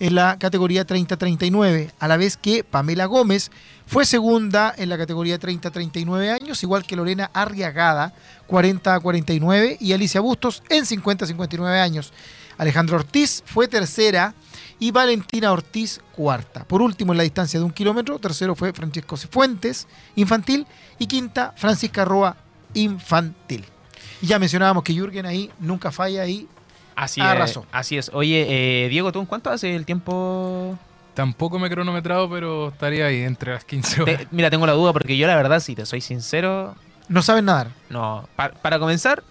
en 0.00 0.14
la 0.14 0.38
categoría 0.38 0.86
30-39, 0.86 1.90
a 1.98 2.08
la 2.08 2.16
vez 2.16 2.36
que 2.36 2.62
Pamela 2.62 3.06
Gómez 3.06 3.50
fue 3.86 4.04
segunda 4.04 4.72
en 4.76 4.88
la 4.88 4.98
categoría 4.98 5.40
30-39 5.40 6.40
años, 6.40 6.62
igual 6.62 6.84
que 6.84 6.94
Lorena 6.94 7.30
Arriagada, 7.32 8.12
40-49, 8.48 9.78
y 9.80 9.92
Alicia 9.92 10.20
Bustos 10.20 10.62
en 10.68 10.84
50-59 10.84 11.80
años. 11.80 12.12
Alejandro 12.58 12.96
Ortiz 12.96 13.42
fue 13.46 13.68
tercera 13.68 14.34
y 14.80 14.90
Valentina 14.90 15.50
Ortiz 15.52 16.00
cuarta. 16.14 16.64
Por 16.64 16.82
último, 16.82 17.12
en 17.12 17.16
la 17.18 17.22
distancia 17.24 17.58
de 17.58 17.64
un 17.66 17.72
kilómetro, 17.72 18.18
tercero 18.18 18.54
fue 18.54 18.72
Francesco 18.72 19.16
Fuentes, 19.16 19.86
infantil, 20.16 20.66
y 20.98 21.06
quinta, 21.06 21.52
Francisca 21.56 22.04
Roa, 22.04 22.36
infantil. 22.74 23.64
Y 24.22 24.26
ya 24.26 24.38
mencionábamos 24.38 24.82
que 24.84 24.92
Jürgen 24.94 25.26
ahí 25.26 25.50
nunca 25.58 25.90
falla 25.90 26.22
ahí. 26.22 26.46
Así 26.96 27.20
Ah, 27.20 27.32
es. 27.34 27.38
razón. 27.38 27.64
Así 27.70 27.96
es. 27.96 28.10
Oye, 28.12 28.46
eh, 28.84 28.88
Diego, 28.88 29.12
¿tú 29.12 29.20
en 29.20 29.26
cuánto 29.26 29.50
hace 29.50 29.74
el 29.74 29.84
tiempo? 29.84 30.76
Tampoco 31.14 31.58
me 31.58 31.66
he 31.66 31.70
cronometrado, 31.70 32.28
pero 32.30 32.68
estaría 32.68 33.06
ahí 33.06 33.22
entre 33.22 33.52
las 33.52 33.64
15 33.64 34.02
horas. 34.02 34.18
Te- 34.18 34.28
mira, 34.30 34.50
tengo 34.50 34.66
la 34.66 34.72
duda 34.72 34.92
porque 34.92 35.16
yo 35.16 35.26
la 35.26 35.36
verdad, 35.36 35.60
si 35.60 35.74
te 35.74 35.84
soy 35.86 36.00
sincero, 36.00 36.74
No 37.08 37.22
saben 37.22 37.44
nadar. 37.46 37.68
no. 37.90 38.28
Pa- 38.36 38.50
para 38.52 38.78
comenzar, 38.78 39.22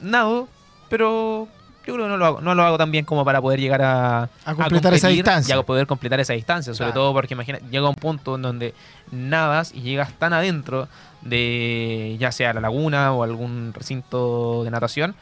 nado, 0.00 0.48
pero 0.90 1.48
yo 1.86 1.94
creo 1.94 2.06
que 2.06 2.10
no 2.10 2.16
lo 2.16 2.26
hago, 2.26 2.40
no 2.40 2.54
lo 2.54 2.62
hago 2.64 2.78
tan 2.78 2.90
bien 2.90 3.04
como 3.04 3.24
para 3.24 3.40
poder 3.40 3.60
llegar 3.60 3.82
a, 3.82 4.28
A 4.44 4.54
completar 4.54 4.94
esa 4.94 5.08
distancia. 5.08 5.54
Y 5.54 5.58
a 5.58 5.62
poder 5.62 5.86
completar 5.86 6.18
esa 6.20 6.32
distancia. 6.32 6.72
Sobre 6.74 6.88
Claro. 6.92 7.00
todo 7.00 7.12
porque 7.12 7.34
imagina, 7.34 7.58
llega 7.70 7.88
un 7.88 7.94
punto 7.94 8.36
en 8.36 8.42
donde 8.42 8.74
nadas 9.10 9.72
y 9.74 9.80
llegas 9.82 10.12
tan 10.18 10.32
adentro 10.32 10.88
de 11.22 12.16
ya 12.18 12.30
sea 12.32 12.52
la 12.52 12.60
laguna 12.60 13.12
o 13.12 13.22
algún 13.22 13.72
recinto 13.74 14.62
de 14.64 14.70
natación 14.70 15.14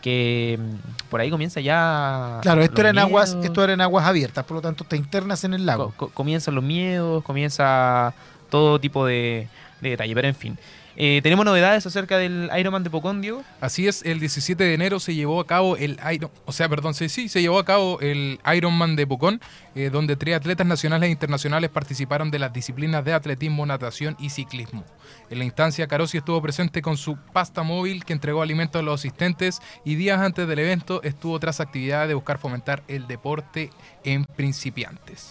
que 0.00 0.58
mm, 0.58 1.08
por 1.10 1.20
ahí 1.20 1.30
comienza 1.30 1.60
ya 1.60 2.38
Claro, 2.42 2.62
esto 2.62 2.80
era, 2.80 2.90
en 2.90 2.98
aguas, 2.98 3.36
esto 3.42 3.62
era 3.62 3.74
en 3.74 3.80
aguas 3.82 4.06
abiertas, 4.06 4.44
por 4.44 4.56
lo 4.56 4.60
tanto 4.62 4.84
te 4.84 4.96
internas 4.96 5.44
en 5.44 5.52
el 5.54 5.66
lago. 5.66 5.92
Co- 5.96 6.06
co- 6.08 6.14
comienzan 6.14 6.54
los 6.54 6.64
miedos, 6.64 7.22
comienza 7.22 8.14
todo 8.48 8.78
tipo 8.80 9.04
de, 9.04 9.48
de 9.82 9.90
detalle. 9.90 10.14
Pero 10.14 10.28
en 10.28 10.34
fin, 10.34 10.58
Eh, 11.02 11.20
tenemos 11.22 11.46
novedades 11.46 11.86
acerca 11.86 12.18
del 12.18 12.50
Ironman 12.58 12.84
de 12.84 12.90
Pocón, 12.90 13.22
Diego. 13.22 13.42
Así 13.62 13.88
es, 13.88 14.04
el 14.04 14.20
17 14.20 14.62
de 14.62 14.74
enero 14.74 15.00
se 15.00 15.14
llevó 15.14 15.40
a 15.40 15.46
cabo 15.46 15.78
el 15.78 15.98
Iron, 16.12 16.30
o 16.44 16.52
sea, 16.52 16.68
perdón, 16.68 16.92
sí, 16.92 17.08
sí, 17.08 17.30
se 17.30 17.40
llevó 17.40 17.58
a 17.58 17.64
cabo 17.64 17.98
el 18.00 18.38
Ironman 18.54 18.96
de 18.96 19.06
Pucón, 19.06 19.40
eh, 19.74 19.88
donde 19.88 20.16
tres 20.16 20.36
atletas 20.36 20.66
nacionales 20.66 21.08
e 21.08 21.12
internacionales 21.12 21.70
participaron 21.70 22.30
de 22.30 22.38
las 22.38 22.52
disciplinas 22.52 23.02
de 23.02 23.14
atletismo, 23.14 23.64
natación 23.64 24.14
y 24.20 24.28
ciclismo. 24.28 24.84
En 25.30 25.38
la 25.38 25.44
instancia, 25.44 25.86
Carosi 25.86 26.18
estuvo 26.18 26.42
presente 26.42 26.82
con 26.82 26.98
su 26.98 27.16
pasta 27.32 27.62
móvil 27.62 28.04
que 28.04 28.12
entregó 28.12 28.42
alimentos 28.42 28.78
a 28.78 28.82
los 28.82 29.00
asistentes 29.00 29.62
y 29.86 29.94
días 29.94 30.20
antes 30.20 30.46
del 30.46 30.58
evento 30.58 31.02
estuvo 31.02 31.40
tras 31.40 31.60
actividades 31.60 32.08
de 32.08 32.14
buscar 32.14 32.36
fomentar 32.36 32.82
el 32.88 33.06
deporte 33.06 33.70
en 34.04 34.26
principiantes. 34.26 35.30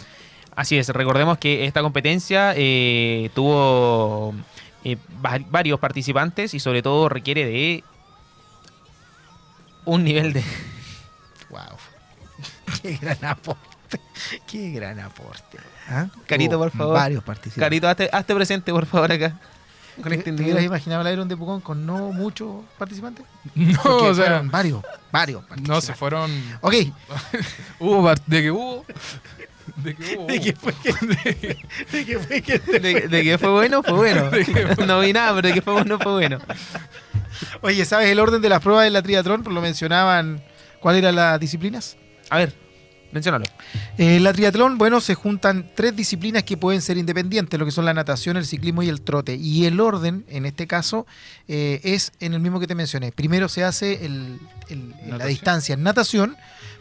Así 0.56 0.80
es, 0.80 0.90
recordemos 0.90 1.38
que 1.38 1.66
esta 1.66 1.84
competencia 1.84 2.54
eh, 2.56 3.30
tuvo 3.36 4.34
eh, 4.84 4.98
va- 5.26 5.40
varios 5.50 5.80
participantes 5.80 6.54
y 6.54 6.60
sobre 6.60 6.82
todo 6.82 7.10
requiere 7.10 7.46
de 7.46 7.84
un 9.86 10.04
nivel 10.04 10.34
de... 10.34 10.44
Wow. 11.50 11.62
Qué 12.84 12.98
gran 13.02 13.26
aporte. 13.26 14.00
Qué 14.46 14.70
gran 14.70 15.00
aporte. 15.00 15.58
¿Ah? 15.88 16.06
Carito, 16.28 16.60
por 16.60 16.70
favor. 16.70 16.94
Varios 16.94 17.24
participantes. 17.24 17.60
Carito, 17.60 17.90
hazte, 17.90 18.08
hazte 18.14 18.36
presente, 18.36 18.72
por 18.72 18.86
favor, 18.86 19.12
acá. 19.12 19.40
Con 19.96 20.10
¿Te, 20.12 20.16
este 20.20 20.32
te 20.32 20.44
hubieras 20.44 20.64
imaginado 20.64 21.02
el 21.08 21.12
Iron 21.14 21.28
de 21.28 21.36
Pucón 21.36 21.60
con 21.62 21.88
no 21.88 22.12
muchos 22.12 22.64
participantes? 22.78 23.26
No, 23.56 23.82
Porque 23.82 24.10
o 24.10 24.14
sea, 24.14 24.26
fueron 24.26 24.52
varios, 24.52 24.84
varios 25.12 25.42
no 25.42 25.48
participantes. 25.48 25.86
se 25.86 25.94
fueron. 25.96 26.32
Ok, 26.62 26.74
Hubo 27.80 28.04
part- 28.08 28.22
de 28.28 28.42
que 28.44 28.52
hubo. 28.52 28.86
De 29.78 29.96
que 29.96 30.18
hubo. 30.18 30.28
¿de 30.28 30.40
qué 30.42 30.54
fue 30.54 30.74
de 31.92 32.06
qué 32.06 32.20
fue 32.20 32.42
que 32.42 32.60
De, 32.80 33.08
de 33.08 33.24
que 33.24 33.38
fue 33.38 33.50
bueno, 33.50 33.84
fue 33.84 33.94
bueno. 33.94 34.30
No 34.88 35.00
vi 35.02 35.14
nada, 35.14 35.34
pero 35.36 35.48
de 35.48 35.54
que 35.54 35.62
fue 35.62 35.74
bueno, 35.74 36.00
fue 36.00 36.12
bueno. 36.14 36.40
Oye, 37.62 37.86
¿sabes 37.86 38.10
el 38.10 38.20
orden 38.20 38.42
de 38.42 38.50
las 38.50 38.62
pruebas 38.62 38.84
de 38.86 38.90
la 38.92 39.02
triatlón? 39.02 39.44
Lo 39.44 39.62
mencionaban. 39.62 40.44
¿Cuáles 40.80 41.02
eran 41.02 41.16
las 41.16 41.40
disciplinas? 41.40 41.98
A 42.30 42.38
ver, 42.38 42.54
menciónalo. 43.12 43.46
Eh, 43.98 44.16
En 44.18 44.24
la 44.24 44.32
triatlón, 44.34 44.78
bueno, 44.78 45.02
se 45.02 45.16
juntan 45.16 45.72
tres 45.76 45.96
disciplinas 45.96 46.44
que 46.44 46.58
pueden 46.58 46.82
ser 46.82 46.98
independientes, 46.98 47.60
lo 47.60 47.66
que 47.66 47.72
son 47.72 47.86
la 47.86 47.94
natación, 47.94 48.38
el 48.38 48.46
ciclismo 48.46 48.82
y 48.84 48.90
el 48.90 49.02
trote. 49.02 49.36
Y 49.36 49.66
el 49.66 49.80
orden, 49.80 50.26
en 50.30 50.46
este 50.46 50.68
caso, 50.68 51.06
eh, 51.48 51.82
es 51.84 52.12
en 52.20 52.34
el 52.34 52.40
mismo 52.40 52.60
que 52.60 52.68
te 52.68 52.76
mencioné. 52.76 53.12
Primero 53.12 53.50
se 53.50 53.64
hace 53.64 54.06
el- 54.06 54.40
el- 54.70 54.94
la 55.18 55.26
distancia 55.26 55.74
en 55.74 55.84
natación, 55.84 56.38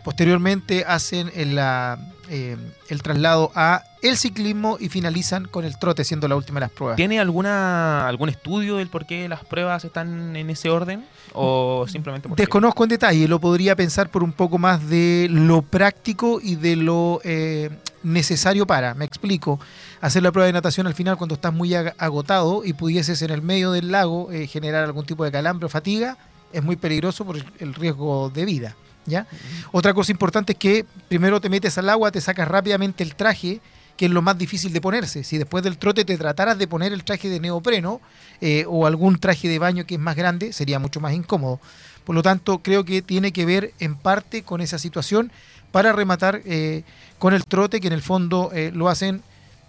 posteriormente 0.09 0.87
hacen 0.87 1.31
el, 1.35 1.55
la, 1.55 1.99
eh, 2.31 2.57
el 2.89 3.03
traslado 3.03 3.53
a 3.55 3.83
el 4.01 4.17
ciclismo 4.17 4.79
y 4.81 4.89
finalizan 4.89 5.45
con 5.45 5.67
el 5.67 5.79
trote, 5.79 6.03
siendo 6.03 6.27
la 6.29 6.35
última 6.35 6.61
de 6.61 6.65
las 6.65 6.71
pruebas. 6.71 6.97
¿Tiene 6.97 7.21
alguna 7.21 8.09
algún 8.09 8.31
estudio 8.31 8.77
del 8.77 8.89
por 8.89 9.05
qué 9.05 9.29
las 9.29 9.45
pruebas 9.45 9.85
están 9.85 10.35
en 10.35 10.49
ese 10.49 10.71
orden? 10.71 11.05
¿O 11.35 11.85
simplemente 11.87 12.27
porque 12.27 12.41
Desconozco 12.41 12.85
en 12.85 12.89
detalle, 12.89 13.29
lo 13.29 13.39
podría 13.39 13.77
pensar 13.77 14.09
por 14.09 14.23
un 14.23 14.33
poco 14.33 14.57
más 14.57 14.89
de 14.89 15.29
lo 15.31 15.61
práctico 15.61 16.41
y 16.43 16.57
de 16.57 16.77
lo 16.77 17.21
eh, 17.23 17.69
necesario 18.03 18.67
para. 18.67 18.95
Me 18.95 19.05
explico. 19.05 19.61
Hacer 20.01 20.23
la 20.23 20.33
prueba 20.33 20.47
de 20.47 20.55
natación 20.55 20.87
al 20.87 20.95
final 20.95 21.19
cuando 21.19 21.35
estás 21.35 21.53
muy 21.53 21.69
ag- 21.73 21.93
agotado 21.99 22.65
y 22.65 22.73
pudieses 22.73 23.21
en 23.21 23.29
el 23.31 23.43
medio 23.43 23.73
del 23.73 23.93
lago 23.93 24.33
eh, 24.33 24.47
generar 24.47 24.85
algún 24.85 25.05
tipo 25.05 25.23
de 25.23 25.31
calambre 25.33 25.67
o 25.67 25.69
fatiga, 25.69 26.17
es 26.51 26.63
muy 26.65 26.77
peligroso 26.77 27.27
por 27.27 27.37
el 27.59 27.75
riesgo 27.75 28.31
de 28.31 28.47
vida. 28.47 28.75
¿Ya? 29.09 29.27
Otra 29.73 29.95
cosa 29.95 30.13
importante 30.13 30.53
es 30.53 30.59
que 30.59 30.87
primero 31.09 31.41
te 31.41 31.49
metes 31.49 31.79
al 31.79 31.89
agua, 31.89 32.11
te 32.11 32.21
sacas 32.21 32.47
rápidamente 32.49 33.03
el 33.03 33.15
traje, 33.15 33.61
que 33.97 34.07
es 34.07 34.13
lo 34.13 34.23
más 34.23 34.39
difícil 34.39 34.73
de 34.73 34.81
ponerse. 34.81 35.25
Si 35.25 35.39
después 35.39 35.65
del 35.65 35.77
trote 35.77 36.05
te 36.05 36.17
trataras 36.17 36.57
de 36.57 36.69
poner 36.69 36.93
el 36.93 37.03
traje 37.05 37.29
de 37.29 37.41
neopreno 37.41 38.01
eh, 38.41 38.65
o 38.69 38.87
algún 38.87 39.19
traje 39.19 39.49
de 39.49 39.59
baño 39.59 39.87
que 39.87 39.97
es 39.97 40.01
más 40.01 40.15
grande, 40.15 40.53
sería 40.53 40.79
mucho 40.79 41.01
más 41.01 41.13
incómodo. 41.15 41.61
Por 42.05 42.15
lo 42.15 42.23
tanto, 42.23 42.61
creo 42.61 42.85
que 42.85 43.03
tiene 43.03 43.33
que 43.33 43.45
ver 43.45 43.75
en 43.81 43.97
parte 43.97 44.43
con 44.43 44.61
esa 44.61 44.79
situación 44.79 45.33
para 45.73 45.93
rematar 45.93 46.41
eh, 46.45 46.85
con 47.19 47.35
el 47.35 47.45
trote, 47.45 47.81
que 47.81 47.89
en 47.89 47.93
el 47.93 48.03
fondo 48.03 48.51
eh, 48.55 48.71
lo 48.73 48.89
hacen 48.89 49.23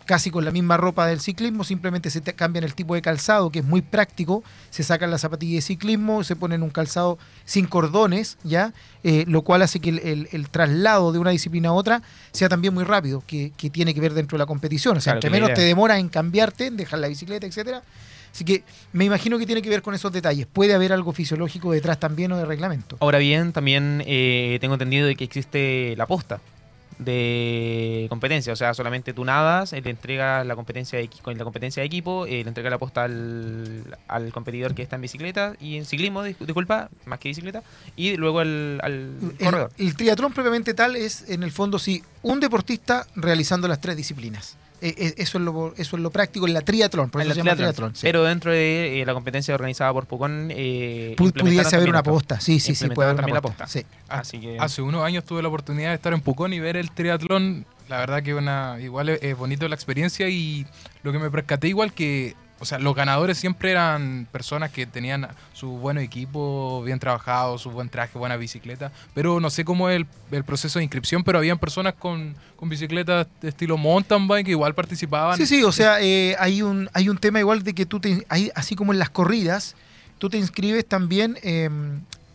casi 0.09 0.31
con 0.31 0.43
la 0.43 0.49
misma 0.49 0.75
ropa 0.75 1.05
del 1.05 1.19
ciclismo, 1.19 1.63
simplemente 1.63 2.09
se 2.09 2.19
te 2.19 2.33
cambian 2.33 2.63
el 2.63 2.73
tipo 2.73 2.95
de 2.95 3.01
calzado, 3.03 3.51
que 3.51 3.59
es 3.59 3.65
muy 3.65 3.83
práctico, 3.83 4.43
se 4.71 4.81
sacan 4.81 5.11
las 5.11 5.21
zapatillas 5.21 5.57
de 5.63 5.67
ciclismo, 5.67 6.23
se 6.23 6.35
ponen 6.35 6.63
un 6.63 6.71
calzado 6.71 7.19
sin 7.45 7.67
cordones, 7.67 8.39
¿ya? 8.43 8.73
Eh, 9.03 9.25
lo 9.27 9.43
cual 9.43 9.61
hace 9.61 9.79
que 9.79 9.89
el, 9.89 9.99
el- 9.99 10.27
el 10.31 10.49
traslado 10.49 11.11
de 11.11 11.19
una 11.19 11.29
disciplina 11.29 11.69
a 11.69 11.73
otra 11.73 12.01
sea 12.31 12.49
también 12.49 12.73
muy 12.73 12.85
rápido, 12.85 13.21
que, 13.27 13.51
que 13.55 13.69
tiene 13.69 13.93
que 13.93 14.01
ver 14.01 14.15
dentro 14.15 14.35
de 14.35 14.39
la 14.39 14.47
competición. 14.47 14.97
O 14.97 14.99
sea, 14.99 15.13
Claro, 15.13 15.17
entre 15.27 15.29
menos 15.29 15.49
te 15.53 15.61
demora 15.61 15.99
en 15.99 16.09
cambiarte, 16.09 16.65
en 16.65 16.75
dejar 16.77 16.97
la 16.97 17.07
bicicleta, 17.07 17.45
etcétera. 17.45 17.83
Así 18.33 18.43
que 18.43 18.63
me 18.93 19.05
imagino 19.05 19.37
que 19.37 19.45
tiene 19.45 19.61
que 19.61 19.69
ver 19.69 19.83
con 19.83 19.93
esos 19.93 20.11
detalles. 20.11 20.47
Puede 20.51 20.73
haber 20.73 20.91
algo 20.91 21.11
fisiológico 21.13 21.71
detrás 21.71 21.99
también 21.99 22.31
o 22.31 22.37
de 22.37 22.45
reglamento. 22.45 22.97
Ahora 22.99 23.19
bien, 23.19 23.53
también 23.53 24.01
eh, 24.07 24.57
tengo 24.59 24.73
entendido 24.73 25.05
de 25.05 25.15
que 25.15 25.23
existe 25.23 25.93
la 25.97 26.07
posta 26.07 26.41
de 26.99 28.05
competencia, 28.09 28.51
o 28.53 28.55
sea, 28.57 28.73
solamente 28.73 29.13
tú 29.13 29.23
nadas, 29.25 29.71
le 29.71 29.89
entregas 29.89 30.45
la 30.45 30.55
competencia 30.55 30.99
de, 30.99 31.09
con 31.21 31.37
la 31.37 31.43
competencia 31.45 31.81
de 31.81 31.87
equipo, 31.87 32.25
eh, 32.25 32.43
le 32.43 32.49
entregas 32.49 32.69
la 32.71 32.77
posta 32.77 33.05
al, 33.05 33.97
al 34.07 34.31
competidor 34.33 34.75
que 34.75 34.81
está 34.83 34.97
en 34.97 35.01
bicicleta 35.01 35.55
y 35.61 35.77
en 35.77 35.85
ciclismo, 35.85 36.25
dis- 36.25 36.37
disculpa, 36.37 36.89
más 37.05 37.19
que 37.19 37.29
bicicleta, 37.29 37.63
y 37.95 38.17
luego 38.17 38.39
al, 38.39 38.79
al 38.83 39.17
El, 39.39 39.45
corredor. 39.45 39.71
el 39.77 39.95
triatlón 39.95 40.33
propiamente 40.33 40.73
tal 40.73 40.95
es, 40.97 41.29
en 41.29 41.43
el 41.43 41.51
fondo, 41.51 41.79
sí, 41.79 42.03
un 42.21 42.39
deportista 42.41 43.07
realizando 43.15 43.67
las 43.69 43.79
tres 43.79 43.95
disciplinas. 43.95 44.57
Eh, 44.81 44.93
eh, 44.97 45.13
eso, 45.17 45.37
es 45.37 45.43
lo, 45.43 45.73
eso 45.77 45.95
es 45.97 46.01
lo 46.01 46.09
práctico 46.09 46.47
en 46.47 46.53
la 46.53 46.61
triatlón, 46.61 47.09
por 47.09 47.21
En 47.21 47.27
eso 47.27 47.29
la 47.29 47.33
se 47.35 47.45
llama 47.45 47.57
triatlón. 47.57 47.95
sí. 47.95 48.01
Pero 48.03 48.23
dentro 48.23 48.51
de 48.51 49.01
eh, 49.01 49.05
la 49.05 49.13
competencia 49.13 49.53
organizada 49.53 49.91
por 49.93 50.05
Pucón, 50.05 50.49
eh, 50.51 51.15
pudiese 51.17 51.75
haber 51.75 51.89
una 51.89 52.03
posta, 52.03 52.39
sí, 52.39 52.59
sí, 52.59 52.75
sí, 52.75 52.87
puede 52.89 53.09
haber 53.09 53.25
una 53.25 53.41
posta. 53.41 53.67
sí. 53.67 53.85
Así 54.07 54.39
que 54.39 54.57
Hace 54.59 54.81
unos 54.81 55.03
años 55.03 55.23
tuve 55.25 55.41
la 55.41 55.49
oportunidad 55.49 55.89
de 55.89 55.95
estar 55.95 56.13
en 56.13 56.21
Pucón 56.21 56.53
y 56.53 56.59
ver 56.59 56.77
el 56.77 56.91
triatlón. 56.91 57.65
La 57.89 57.97
verdad 57.97 58.21
que 58.21 58.35
una, 58.35 58.77
igual 58.79 59.09
es, 59.09 59.19
es 59.23 59.35
bonito 59.35 59.67
la 59.67 59.75
experiencia 59.75 60.29
y 60.29 60.65
lo 61.03 61.11
que 61.11 61.19
me 61.19 61.29
percaté 61.31 61.67
igual 61.67 61.91
que, 61.91 62.35
o 62.59 62.65
sea, 62.65 62.77
los 62.77 62.93
ganadores 62.93 63.37
siempre 63.37 63.71
eran 63.71 64.27
personas 64.31 64.71
que 64.71 64.85
tenían 64.85 65.27
su 65.53 65.69
buen 65.69 65.97
equipo, 65.97 66.83
bien 66.83 66.99
trabajado, 66.99 67.57
su 67.57 67.71
buen 67.71 67.89
traje, 67.89 68.17
buena 68.17 68.35
bicicleta. 68.35 68.91
Pero 69.13 69.39
no 69.39 69.49
sé 69.49 69.63
cómo 69.63 69.89
es 69.89 69.97
el, 69.97 70.07
el 70.31 70.43
proceso 70.43 70.79
de 70.79 70.83
inscripción, 70.83 71.23
pero 71.23 71.37
habían 71.37 71.57
personas 71.57 71.93
con, 71.93 72.35
con 72.57 72.67
bicicletas 72.67 73.27
de 73.41 73.49
estilo 73.49 73.77
mountain 73.77 74.27
bike 74.27 74.45
que 74.45 74.51
igual 74.51 74.75
participaban. 74.75 75.37
Sí, 75.37 75.45
sí, 75.45 75.63
o 75.63 75.71
sea, 75.71 76.01
eh, 76.01 76.35
hay, 76.37 76.61
un, 76.61 76.89
hay 76.93 77.07
un 77.07 77.17
tema 77.17 77.39
igual 77.39 77.63
de 77.63 77.73
que 77.73 77.85
tú, 77.85 77.99
te, 77.99 78.25
hay, 78.27 78.51
así 78.55 78.75
como 78.75 78.91
en 78.91 78.99
las 78.99 79.09
corridas, 79.09 79.75
tú 80.17 80.29
te 80.29 80.37
inscribes 80.37 80.85
también 80.85 81.37
eh, 81.41 81.69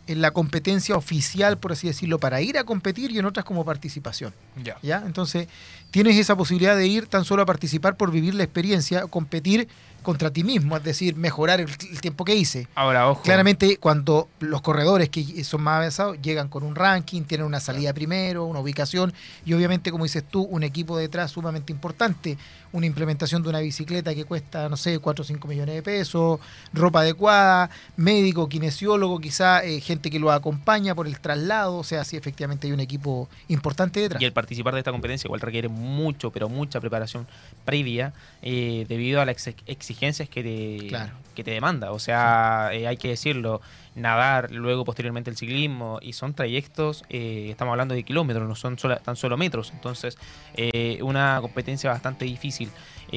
en 0.07 0.21
la 0.21 0.31
competencia 0.31 0.95
oficial, 0.95 1.57
por 1.57 1.71
así 1.71 1.87
decirlo, 1.87 2.19
para 2.19 2.41
ir 2.41 2.57
a 2.57 2.63
competir 2.63 3.11
y 3.11 3.19
en 3.19 3.25
otras 3.25 3.45
como 3.45 3.65
participación. 3.65 4.33
Ya. 4.63 4.77
¿ya? 4.81 5.03
Entonces, 5.05 5.47
tienes 5.91 6.17
esa 6.17 6.35
posibilidad 6.35 6.75
de 6.75 6.87
ir 6.87 7.07
tan 7.07 7.25
solo 7.25 7.41
a 7.43 7.45
participar 7.45 7.97
por 7.97 8.11
vivir 8.11 8.35
la 8.35 8.43
experiencia, 8.43 9.07
competir 9.07 9.67
contra 10.05 10.31
ti 10.31 10.45
mismo, 10.45 10.77
es 10.77 10.83
decir, 10.83 11.17
mejorar 11.17 11.59
el, 11.59 11.69
el 11.69 11.99
tiempo 11.99 12.23
que 12.23 12.35
hice. 12.35 12.67
ahora, 12.75 13.09
ojo. 13.09 13.23
Claramente, 13.23 13.77
cuando 13.77 14.29
los 14.39 14.61
corredores 14.61 15.09
que 15.09 15.43
son 15.43 15.61
más 15.63 15.77
avanzados 15.77 16.21
llegan 16.21 16.47
con 16.47 16.63
un 16.63 16.75
ranking, 16.75 17.23
tienen 17.23 17.45
una 17.45 17.59
salida 17.59 17.93
primero, 17.93 18.45
una 18.45 18.59
ubicación 18.59 19.13
y 19.45 19.53
obviamente, 19.53 19.91
como 19.91 20.05
dices 20.05 20.23
tú, 20.23 20.43
un 20.43 20.63
equipo 20.63 20.97
detrás 20.97 21.31
sumamente 21.31 21.73
importante, 21.73 22.37
una 22.71 22.85
implementación 22.85 23.41
de 23.41 23.49
una 23.49 23.59
bicicleta 23.59 24.13
que 24.13 24.25
cuesta, 24.25 24.69
no 24.69 24.77
sé, 24.77 24.99
4 24.99 25.21
o 25.21 25.25
5 25.25 25.47
millones 25.47 25.75
de 25.75 25.81
pesos, 25.81 26.39
ropa 26.73 27.01
adecuada, 27.01 27.69
médico, 27.95 28.47
kinesiólogo, 28.47 29.19
quizá 29.19 29.63
eh, 29.63 29.79
gente 29.81 30.09
que 30.09 30.19
lo 30.19 30.31
acompaña 30.31 30.93
por 30.93 31.07
el 31.07 31.19
traslado, 31.19 31.77
o 31.77 31.83
sea, 31.83 32.03
sí, 32.03 32.17
efectivamente 32.17 32.67
hay 32.67 32.73
un 32.73 32.79
equipo 32.79 33.29
importante 33.47 34.01
detrás. 34.01 34.21
Y 34.21 34.25
el 34.25 34.33
participar 34.33 34.73
de 34.73 34.79
esta 34.79 34.91
competencia 34.91 35.27
igual 35.27 35.41
requiere 35.41 35.69
mucho, 35.69 36.31
pero 36.31 36.49
mucha 36.49 36.79
preparación 36.79 37.27
previa 37.65 38.13
eh, 38.41 38.85
debido 38.87 39.19
a 39.21 39.25
las 39.25 39.47
ex- 39.47 39.63
exigencias 39.65 40.29
que 40.29 40.43
te, 40.43 40.87
Claro. 40.87 41.11
que 41.35 41.43
te 41.43 41.51
demanda. 41.51 41.91
O 41.91 41.99
sea, 41.99 42.69
eh, 42.71 42.87
hay 42.87 42.97
que 42.97 43.09
decirlo, 43.09 43.59
nadar, 43.95 44.51
luego 44.51 44.85
posteriormente 44.85 45.29
el 45.29 45.37
ciclismo, 45.37 45.99
y 46.01 46.13
son 46.13 46.33
trayectos, 46.33 47.03
eh, 47.09 47.47
estamos 47.49 47.71
hablando 47.71 47.95
de 47.95 48.03
kilómetros, 48.03 48.47
no 48.47 48.55
son 48.55 48.77
sola- 48.77 48.97
tan 48.99 49.15
solo 49.15 49.35
metros. 49.37 49.71
Entonces, 49.73 50.17
eh, 50.55 50.99
una 51.01 51.39
competencia 51.41 51.89
bastante 51.89 52.25
difícil, 52.25 52.69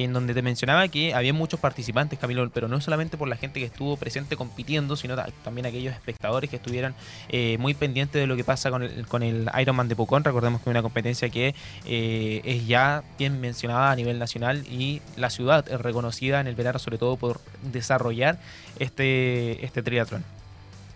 en 0.03 0.13
donde 0.13 0.33
te 0.33 0.41
mencionaba 0.41 0.87
que 0.87 1.13
había 1.13 1.33
muchos 1.33 1.59
participantes, 1.59 2.17
Camilo, 2.19 2.49
pero 2.49 2.67
no 2.67 2.79
solamente 2.81 3.17
por 3.17 3.27
la 3.27 3.35
gente 3.35 3.59
que 3.59 3.65
estuvo 3.65 3.97
presente 3.97 4.35
compitiendo, 4.35 4.95
sino 4.95 5.15
ta- 5.15 5.29
también 5.43 5.65
aquellos 5.65 5.93
espectadores 5.93 6.49
que 6.49 6.55
estuvieran 6.55 6.95
eh, 7.29 7.57
muy 7.59 7.73
pendientes 7.73 8.19
de 8.21 8.27
lo 8.27 8.35
que 8.35 8.43
pasa 8.43 8.69
con 8.69 8.83
el, 8.83 9.05
con 9.07 9.23
el 9.23 9.49
Ironman 9.59 9.87
de 9.87 9.95
Pucón. 9.95 10.23
Recordemos 10.23 10.61
que 10.61 10.69
es 10.69 10.71
una 10.71 10.81
competencia 10.81 11.29
que 11.29 11.53
eh, 11.85 12.41
es 12.43 12.67
ya 12.67 13.03
bien 13.17 13.39
mencionada 13.41 13.91
a 13.91 13.95
nivel 13.95 14.19
nacional 14.19 14.65
y 14.69 15.01
la 15.17 15.29
ciudad 15.29 15.65
es 15.69 15.79
reconocida 15.81 16.39
en 16.39 16.47
el 16.47 16.55
verano 16.55 16.79
sobre 16.79 16.97
todo 16.97 17.17
por 17.17 17.41
desarrollar 17.71 18.39
este, 18.79 19.63
este 19.65 19.83
triatlón. 19.83 20.23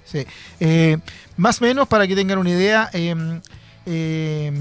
Sí. 0.06 0.26
Eh, 0.60 0.97
más 1.38 1.62
o 1.62 1.66
menos, 1.66 1.88
para 1.88 2.06
que 2.08 2.16
tengan 2.16 2.38
una 2.38 2.49
idea, 2.49 2.89
eh, 2.93 3.39
eh, 3.86 4.51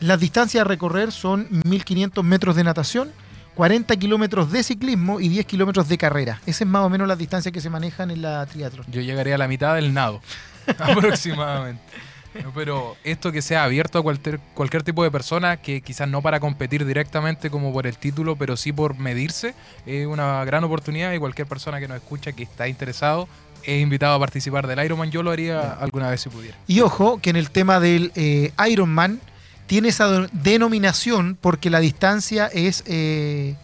las 0.00 0.18
distancias 0.20 0.62
a 0.62 0.64
recorrer 0.64 1.12
son 1.12 1.46
1500 1.64 2.24
metros 2.24 2.56
de 2.56 2.64
natación, 2.64 3.12
40 3.54 3.96
kilómetros 3.96 4.50
de 4.50 4.62
ciclismo 4.62 5.20
y 5.20 5.28
10 5.28 5.46
kilómetros 5.46 5.88
de 5.88 5.98
carrera. 5.98 6.40
Esa 6.46 6.64
es 6.64 6.70
más 6.70 6.84
o 6.84 6.88
menos 6.88 7.06
las 7.06 7.18
distancias 7.18 7.52
que 7.52 7.60
se 7.60 7.70
manejan 7.70 8.10
en 8.10 8.22
la 8.22 8.44
triatlón. 8.46 8.86
Yo 8.90 9.00
llegaría 9.00 9.34
a 9.34 9.38
la 9.38 9.48
mitad 9.48 9.74
del 9.74 9.92
nado, 9.92 10.20
aproximadamente. 10.78 11.82
No, 12.42 12.50
pero 12.54 12.96
esto 13.04 13.30
que 13.30 13.42
sea 13.42 13.64
abierto 13.64 13.98
a 13.98 14.02
cualquier, 14.02 14.40
cualquier 14.54 14.82
tipo 14.82 15.04
de 15.04 15.10
persona, 15.10 15.58
que 15.58 15.82
quizás 15.82 16.08
no 16.08 16.22
para 16.22 16.40
competir 16.40 16.86
directamente 16.86 17.50
como 17.50 17.72
por 17.72 17.86
el 17.86 17.98
título, 17.98 18.36
pero 18.36 18.56
sí 18.56 18.72
por 18.72 18.96
medirse, 18.98 19.54
es 19.84 20.06
una 20.06 20.42
gran 20.46 20.64
oportunidad 20.64 21.12
y 21.12 21.18
cualquier 21.18 21.46
persona 21.46 21.78
que 21.78 21.88
nos 21.88 21.98
escucha 21.98 22.32
que 22.32 22.44
está 22.44 22.68
interesado 22.68 23.28
es 23.64 23.80
invitado 23.80 24.14
a 24.14 24.18
participar 24.18 24.66
del 24.66 24.84
Ironman. 24.84 25.10
Yo 25.10 25.22
lo 25.22 25.30
haría 25.30 25.72
alguna 25.74 26.10
vez 26.10 26.22
si 26.22 26.28
pudiera. 26.28 26.56
Y 26.66 26.80
ojo 26.80 27.20
que 27.20 27.30
en 27.30 27.36
el 27.36 27.50
tema 27.50 27.80
del 27.80 28.12
eh, 28.14 28.52
Ironman 28.68 29.20
tiene 29.72 29.88
esa 29.88 30.28
denominación 30.32 31.38
porque 31.40 31.70
la 31.70 31.80
distancia 31.80 32.46
es, 32.48 32.84
eh, 32.84 33.56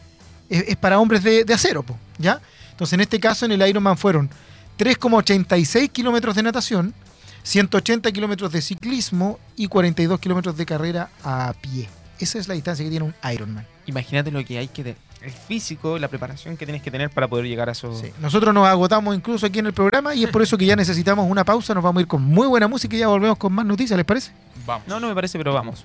es, 0.48 0.74
para 0.76 1.00
hombres 1.00 1.22
de, 1.22 1.44
acero, 1.52 1.82
po, 1.82 1.98
¿ya? 2.16 2.40
Entonces 2.70 2.94
en 2.94 3.02
este 3.02 3.20
caso 3.20 3.44
en 3.44 3.52
el 3.52 3.68
Ironman 3.68 3.98
fueron 3.98 4.30
3,86 4.78 5.90
kilómetros 5.90 6.34
de 6.34 6.44
natación, 6.44 6.94
180 7.42 8.11
kilómetros 8.11 8.50
de 8.52 8.62
ciclismo 8.62 9.38
y 9.54 9.68
42 9.68 10.18
kilómetros 10.18 10.56
de 10.56 10.64
carrera 10.64 11.11
a 11.22 11.52
pie. 11.61 11.90
Esa 12.18 12.38
es 12.38 12.48
la 12.48 12.54
distancia 12.54 12.86
que 12.86 12.90
tiene 12.90 13.04
un 13.04 13.14
Ironman. 13.30 13.66
Imagínate 13.84 14.30
lo 14.30 14.42
que 14.46 14.56
hay 14.56 14.68
que. 14.68 14.96
El 15.21 15.33
físico, 15.33 15.99
la 15.99 16.09
preparación 16.09 16.57
que 16.57 16.64
tienes 16.64 16.81
que 16.81 16.91
tener 16.91 17.11
para 17.11 17.27
poder 17.27 17.47
llegar 17.47 17.69
a 17.69 17.73
eso. 17.73 17.93
Sí. 17.95 18.12
Nosotros 18.21 18.55
nos 18.55 18.66
agotamos 18.69 19.16
incluso 19.16 19.47
aquí 19.47 19.59
en 19.59 19.66
el 19.66 19.73
programa 19.73 20.14
y 20.14 20.25
es 20.25 20.31
por 20.31 20.43
eso 20.43 20.57
que 20.57 20.64
ya 20.64 20.77
necesitamos 20.77 21.29
una 21.29 21.45
pausa. 21.45 21.75
Nos 21.75 21.83
vamos 21.83 22.01
a 22.01 22.03
ir 22.03 22.07
con 22.07 22.23
muy 22.23 22.47
buena 22.47 22.69
música 22.69 22.95
y 22.95 23.01
ya 23.01 23.09
volvemos 23.09 23.37
con 23.37 23.53
más 23.53 23.66
noticias, 23.66 23.97
¿les 23.97 24.07
parece? 24.07 24.31
Vamos. 24.64 24.87
No, 24.87 25.01
no 25.01 25.09
me 25.09 25.14
parece, 25.14 25.37
pero 25.37 25.53
vamos. 25.53 25.85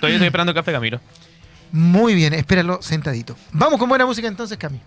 Todavía 0.00 0.16
estoy 0.16 0.26
esperando 0.26 0.50
el 0.52 0.56
café, 0.56 0.72
Camilo. 0.72 1.00
Muy 1.72 2.14
bien, 2.14 2.32
espéralo 2.32 2.80
sentadito. 2.80 3.36
Vamos 3.52 3.78
con 3.78 3.88
buena 3.88 4.06
música 4.06 4.28
entonces, 4.28 4.56
Cami. 4.56 4.80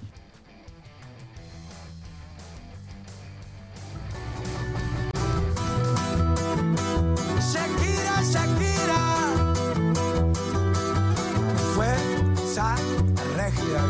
Regia. 13.49 13.81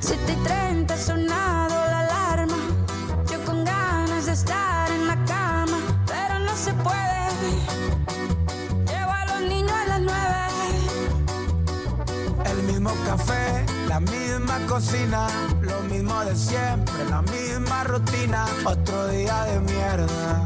7 0.00 0.32
y 0.32 0.36
30 0.44 0.94
ha 0.94 0.96
sonado 0.96 1.74
la 1.90 2.00
alarma. 2.00 2.56
Yo 3.30 3.44
con 3.44 3.64
ganas 3.64 4.26
de 4.26 4.32
estar 4.32 4.90
en 4.90 5.06
la 5.06 5.16
cama, 5.24 5.78
pero 6.06 6.38
no 6.40 6.54
se 6.56 6.72
puede. 6.74 7.48
Llevo 8.86 9.10
a 9.10 9.26
los 9.26 9.40
niños 9.42 9.72
a 9.72 9.86
las 9.86 10.00
9. 10.00 10.16
El 12.50 12.62
mismo 12.64 12.92
café, 13.06 13.66
la 13.88 14.00
misma 14.00 14.58
cocina, 14.66 15.26
lo 15.60 15.80
mismo 15.82 16.24
de 16.24 16.34
siempre, 16.34 17.04
la 17.08 17.22
misma 17.22 17.84
rutina. 17.84 18.46
Otro 18.64 19.08
día 19.08 19.44
de 19.44 19.60
mierda, 19.60 20.44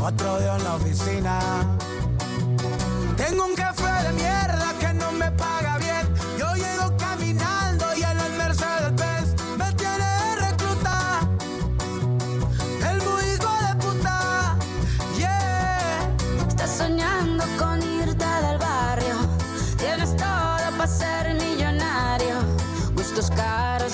otro 0.00 0.38
día 0.38 0.56
en 0.56 0.64
la 0.64 0.74
oficina. 0.74 1.81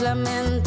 solamente 0.08 0.57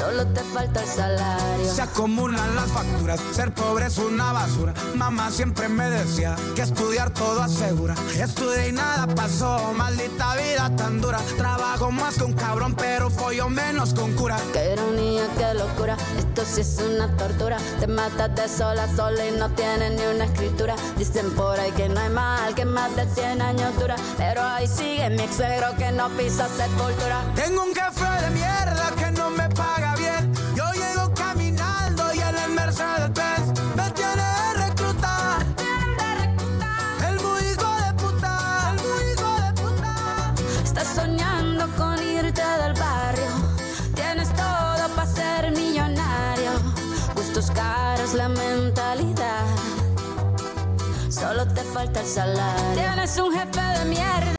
Solo 0.00 0.26
te 0.28 0.40
falta 0.40 0.80
el 0.80 0.88
salario. 0.88 1.74
Se 1.74 1.82
acumulan 1.82 2.56
las 2.56 2.70
facturas, 2.70 3.20
ser 3.32 3.52
pobre 3.52 3.84
es 3.84 3.98
una 3.98 4.32
basura. 4.32 4.72
Mamá 4.94 5.30
siempre 5.30 5.68
me 5.68 5.90
decía 5.90 6.36
que 6.56 6.62
estudiar 6.62 7.10
todo 7.10 7.42
asegura. 7.42 7.94
Estudié 8.16 8.68
y 8.68 8.72
nada 8.72 9.06
pasó, 9.14 9.74
maldita 9.74 10.36
vida 10.36 10.74
tan 10.74 11.02
dura. 11.02 11.18
Trabajo 11.36 11.90
más 11.90 12.16
un 12.22 12.32
cabrón, 12.32 12.74
pero 12.76 13.10
follo 13.10 13.50
menos 13.50 13.92
con 13.92 14.14
cura. 14.14 14.38
Qué 14.54 14.72
ironía, 14.72 15.28
qué 15.36 15.52
locura. 15.52 15.98
Esto 16.18 16.44
sí 16.46 16.62
es 16.62 16.78
una 16.78 17.14
tortura. 17.18 17.58
Te 17.78 17.86
matas 17.86 18.34
de 18.34 18.48
sola 18.48 18.84
a 18.84 18.96
sola 18.96 19.26
y 19.26 19.32
no 19.32 19.50
tienes 19.50 19.92
ni 19.92 20.06
una 20.06 20.24
escritura. 20.24 20.76
Dicen 20.96 21.30
por 21.32 21.60
ahí 21.60 21.72
que 21.72 21.90
no 21.90 22.00
hay 22.00 22.08
mal, 22.08 22.54
que 22.54 22.64
más 22.64 22.96
de 22.96 23.06
100 23.06 23.42
años 23.42 23.78
dura. 23.78 23.96
Pero 24.16 24.42
ahí 24.42 24.66
sigue 24.66 25.10
mi 25.10 25.24
ex 25.24 25.36
suegro 25.36 25.76
que 25.76 25.92
no 25.92 26.08
pisa 26.16 26.48
sepultura. 26.48 27.22
Tengo 27.34 27.64
un 27.64 27.74
café 27.74 28.24
de 28.24 28.30
mierda 28.30 28.90
que 28.96 29.09
falta 51.80 52.00
el 52.00 52.06
salario. 52.06 52.74
Tienes 52.74 53.16
un 53.16 53.32
jefe 53.32 53.78
de 53.78 53.84
mierda 53.86 54.29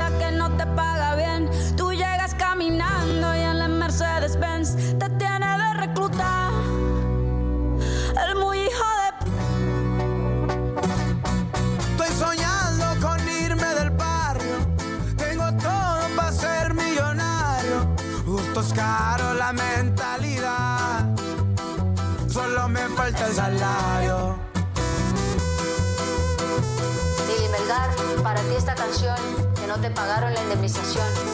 pagaron 29.92 30.34
la 30.34 30.42
indemnización. 30.42 31.31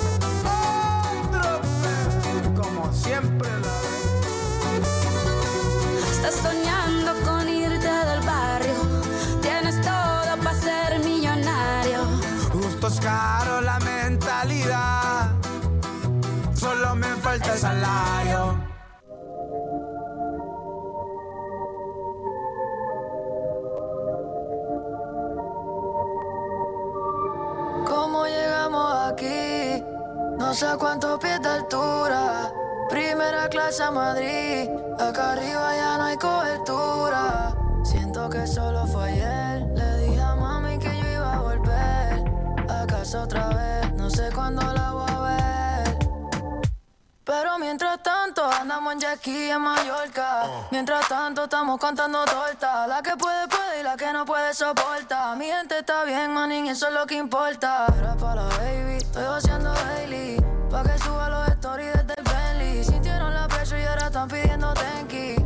Sé 30.58 30.66
a 30.66 30.76
cuántos 30.76 31.20
pies 31.20 31.40
de 31.40 31.50
altura. 31.50 32.52
Primera 32.90 33.48
clase 33.48 33.84
a 33.84 33.92
Madrid. 33.92 34.68
Acá 34.98 35.34
arriba 35.34 35.76
ya 35.76 35.98
no 35.98 36.04
hay 36.06 36.18
cobertura. 36.18 37.56
Siento 37.84 38.28
que 38.28 38.48
solo 38.48 38.88
fue 38.88 39.12
ayer. 39.12 39.68
Le 39.76 39.98
dije 40.00 40.20
a 40.20 40.34
mami 40.34 40.80
que 40.80 40.90
yo 41.00 41.08
iba 41.14 41.34
a 41.34 41.40
volver. 41.42 42.24
A 42.70 42.88
casa 42.88 43.22
otra 43.22 43.50
vez. 43.50 43.94
No 43.94 44.10
sé 44.10 44.32
cuándo 44.34 44.62
la 44.74 44.94
voy 44.94 45.12
a 45.12 45.20
ver. 45.20 45.98
Pero 47.24 47.60
mientras 47.60 48.02
tanto 48.02 48.44
andamos 48.44 48.94
en 48.94 49.00
Jackie 49.02 49.52
en 49.52 49.62
Mallorca. 49.62 50.44
Mientras 50.72 51.08
tanto 51.08 51.44
estamos 51.44 51.80
contando 51.80 52.26
tortas. 52.26 52.88
La 52.88 53.04
que 53.04 53.16
puede 53.16 53.48
puede 53.48 53.82
y 53.82 53.84
la 53.84 53.96
que 53.96 54.12
no 54.12 54.26
puede 54.26 54.56
soporta. 54.56 55.36
Mi 55.36 55.46
gente 55.46 55.78
está 55.78 56.04
bien, 56.04 56.34
manín, 56.34 56.66
eso 56.66 56.88
es 56.88 56.94
lo 56.96 57.06
que 57.06 57.14
importa. 57.14 57.86
Era 57.96 58.16
para 58.16 58.42
la 58.46 58.58
baby, 58.58 58.98
estoy 58.98 59.24
vaciando 59.24 59.72
daily. 59.72 60.37
Están 64.18 64.30
pidiendo 64.30 64.74
tenki. 64.74 65.37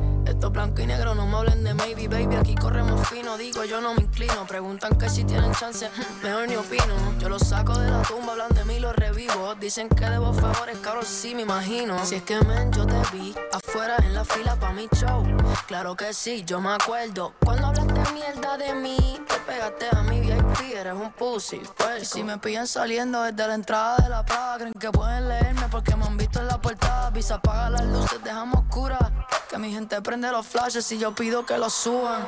Esto 0.42 0.48
es 0.48 0.54
blanco 0.54 0.82
y 0.82 0.88
negro, 0.88 1.14
no 1.14 1.28
me 1.28 1.38
hablen 1.38 1.64
de 1.64 1.76
maybe, 1.76 2.08
baby. 2.08 2.36
Aquí 2.36 2.56
corremos 2.56 3.08
fino, 3.10 3.38
digo 3.38 3.64
yo 3.64 3.80
no 3.80 3.94
me 3.94 4.02
inclino. 4.02 4.48
Preguntan 4.48 4.98
que 4.98 5.08
si 5.08 5.24
tienen 5.24 5.52
chance, 5.52 5.88
mejor 6.24 6.48
ni 6.48 6.56
opino. 6.56 6.96
Yo 7.20 7.30
los 7.30 7.44
saco 7.44 7.78
de 7.78 7.92
la 7.92 8.02
tumba, 8.02 8.32
hablan 8.32 8.50
de 8.56 8.66
mí, 8.66 8.80
los 8.80 8.96
revivo. 8.96 9.54
Dicen 9.60 9.88
que 9.88 10.04
debo 10.04 10.34
favores, 10.34 10.80
cabrón, 10.80 11.06
sí 11.06 11.36
me 11.36 11.44
imagino. 11.44 12.04
Si 12.04 12.16
es 12.16 12.24
que 12.24 12.42
men, 12.42 12.72
yo 12.72 12.88
te 12.88 13.00
vi 13.14 13.36
afuera 13.54 13.98
en 13.98 14.16
la 14.16 14.26
fila 14.26 14.56
pa' 14.56 14.72
mi 14.72 14.88
show. 14.96 15.24
Claro 15.68 15.96
que 15.96 16.12
sí, 16.12 16.44
yo 16.44 16.60
me 16.60 16.72
acuerdo. 16.72 17.34
Cuando 17.46 17.68
hablaste 17.68 18.02
mierda 18.12 18.58
de 18.58 18.74
mí, 18.74 18.98
te 19.28 19.36
pegaste 19.46 19.90
a 19.96 20.02
mi 20.02 20.22
VIP, 20.22 20.76
eres 20.76 20.94
un 20.94 21.12
pussy. 21.12 21.62
Pues 21.78 22.10
si 22.10 22.24
me 22.24 22.40
pillan 22.40 22.66
saliendo 22.66 23.22
desde 23.22 23.48
la 23.48 23.54
entrada 23.54 23.98
de 23.98 24.10
la 24.10 24.26
plaza, 24.26 24.56
creen 24.58 24.74
que 24.74 24.90
pueden 24.90 25.30
leerme 25.30 25.68
porque 25.70 25.96
me 25.96 26.04
han 26.04 26.18
visto 26.18 26.40
en 26.40 26.48
la 26.48 26.60
portada. 26.60 27.12
Visa 27.12 27.36
apaga 27.36 27.70
las 27.70 27.86
luces, 27.86 28.24
dejamos 28.24 28.62
oscuras. 28.62 29.12
Que 29.52 29.58
mi 29.58 29.70
gente 29.70 30.02
prende 30.02 30.31
los 30.32 30.48
flashes 30.48 30.90
y 30.94 30.98
yo 30.98 31.14
pido 31.14 31.46
que 31.46 31.58
los 31.58 31.74
suban. 31.74 32.26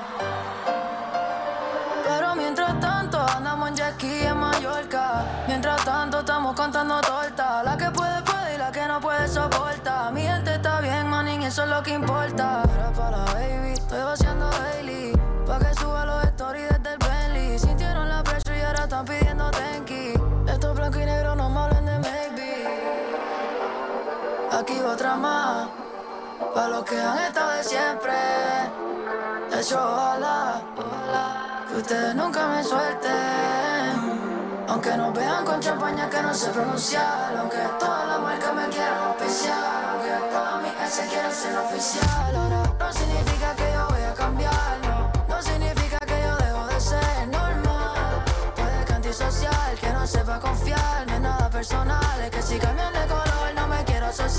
Pero 2.06 2.36
mientras 2.36 2.78
tanto 2.80 3.18
andamos 3.18 3.70
en 3.70 3.76
Jackie 3.76 4.24
en 4.26 4.38
Mallorca. 4.38 5.26
Mientras 5.48 5.84
tanto 5.86 6.20
estamos 6.20 6.56
contando 6.56 7.00
tortas. 7.02 7.64
La 7.64 7.78
que 7.78 7.90
puede 7.92 8.22
puede 8.24 8.56
y 8.56 8.58
la 8.58 8.72
que 8.72 8.86
no 8.88 9.00
puede 9.00 9.28
soporta. 9.28 10.12
Mi 10.12 10.22
gente 10.22 10.56
está 10.56 10.82
bien, 10.82 11.08
manín, 11.08 11.44
eso 11.44 11.64
es 11.64 11.70
lo 11.70 11.82
que 11.82 11.94
importa. 11.94 12.64
Era 12.76 12.92
para 12.92 13.18
la 13.18 13.34
baby, 13.34 13.74
estoy 13.74 14.02
vaciando 14.02 14.50
daily. 14.50 15.14
Pa' 15.48 15.60
que 15.60 15.74
suba 15.76 16.06
los 16.06 16.24
stories 16.26 16.70
desde 16.70 16.94
el 16.94 16.98
Bentley. 16.98 17.60
Sintieron 17.60 18.10
la 18.10 18.22
presión 18.24 18.58
y 18.58 18.62
ahora 18.62 18.84
están 18.84 19.06
pidiendo 19.06 19.50
tenki. 19.52 20.14
Esto 20.52 20.72
es 20.72 20.76
blanco 20.76 21.00
y 21.00 21.06
negro, 21.06 21.36
no 21.36 21.50
me 21.50 21.60
hablen 21.60 21.86
de 21.86 22.00
maybe. 22.00 22.68
Aquí 24.52 24.80
otra 24.82 25.16
más. 25.16 25.83
Para 26.54 26.68
los 26.68 26.84
que 26.84 27.00
han 27.00 27.20
estado 27.20 27.52
de 27.52 27.64
siempre. 27.64 28.14
De 29.50 29.62
hecho, 29.62 29.78
ojalá, 29.78 30.62
ojalá 30.78 31.66
que 31.68 31.78
ustedes 31.78 32.16
nunca 32.16 32.48
me 32.48 32.64
suelten. 32.64 34.24
Aunque 34.68 34.98
nos 34.98 35.14
vean 35.14 35.46
con 35.46 35.60
champaña 35.60 36.10
que 36.10 36.22
no 36.22 36.34
sé 36.34 36.50
pronunciar, 36.50 37.36
aunque 37.38 37.58
todas 37.80 38.08
las 38.08 38.20
marcas 38.20 38.54
me 38.56 38.68
quieran 38.70 39.12
especial, 39.12 39.86
aunque 39.92 40.32
todas 40.32 40.62
mis 40.64 40.72
ex 40.72 41.10
quieran 41.10 41.32
ser 41.32 41.58
oficial. 41.58 42.36
Ahora 42.36 42.64
no 42.80 42.94
significa 42.94 43.56
que 43.56 43.72
yo 43.74 43.88
voy 43.90 44.02
a 44.02 44.14
cambiar, 44.14 44.80
no, 44.84 45.12
no 45.28 45.42
significa 45.42 45.98
que 46.00 46.22
yo 46.22 46.36
dejo 46.38 46.68
de 46.68 46.80
ser 46.80 47.28
normal. 47.28 48.24
Puede 48.56 48.86
que 48.86 48.94
antisocial, 48.94 49.78
que 49.80 49.90
no 49.90 50.08
sepa 50.08 50.40
confiar, 50.40 51.06
no 51.08 51.14
es 51.14 51.22
nada 51.22 51.50
personal, 51.50 52.22
es 52.22 52.32
que 52.32 52.42
si 52.42 52.58
cambian 52.58 52.94
de 52.94 53.06
color 53.06 53.33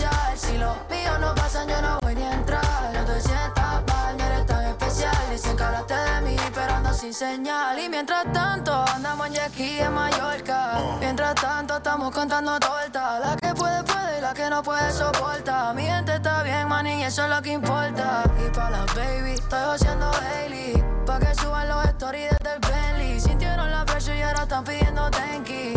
no 0.04 0.10
me. 0.30 0.36
Si 0.36 0.58
los 0.58 0.76
míos 0.90 1.18
no 1.20 1.34
pasan, 1.34 1.68
yo 1.68 1.80
no 1.80 1.98
voy 2.02 2.14
ni 2.14 2.22
a 2.22 2.32
entrar. 2.34 2.90
No 2.92 3.04
te 3.04 3.20
sientas 3.20 3.82
mal, 3.86 4.16
no 4.16 4.24
eres 4.24 4.46
tan 4.46 4.64
especial. 4.66 5.16
Dicen 5.30 5.56
que 5.56 5.62
hablaste 5.62 5.94
de 5.94 6.20
mí, 6.22 6.36
pero 6.54 6.74
ando 6.74 6.92
sin 6.92 7.14
señal. 7.14 7.78
Y 7.78 7.88
mientras 7.88 8.24
tanto, 8.32 8.84
andamos 8.94 9.26
en 9.28 9.40
aquí 9.40 9.78
en 9.78 9.92
Mallorca. 9.92 10.78
Mientras 11.00 11.34
tanto, 11.34 11.76
estamos 11.76 12.12
contando 12.12 12.58
torta. 12.58 13.18
La 13.20 13.36
que 13.36 13.54
puede, 13.54 13.82
puede 13.84 14.18
y 14.18 14.20
la 14.20 14.34
que 14.34 14.50
no 14.50 14.62
puede, 14.62 14.92
soporta. 14.92 15.72
Mi 15.72 15.82
gente 15.82 16.14
está 16.14 16.42
bien, 16.42 16.68
man, 16.68 16.86
y 16.86 17.04
eso 17.04 17.24
es 17.24 17.30
lo 17.30 17.42
que 17.42 17.52
importa. 17.52 18.24
Y 18.44 18.50
pa' 18.50 18.70
las 18.70 18.94
baby, 18.94 19.32
estoy 19.32 19.74
haciendo 19.74 20.10
Hailey. 20.10 20.84
Pa' 21.06 21.18
que 21.18 21.34
suban 21.34 21.68
los 21.68 21.84
stories 21.86 22.30
desde 22.30 22.54
el 22.54 22.60
Bentley. 22.60 23.20
Sintieron 23.20 23.70
la 23.70 23.84
presión 23.84 24.16
y 24.16 24.22
ahora 24.22 24.42
están 24.42 24.64
pidiendo 24.64 25.10
tanky. 25.10 25.74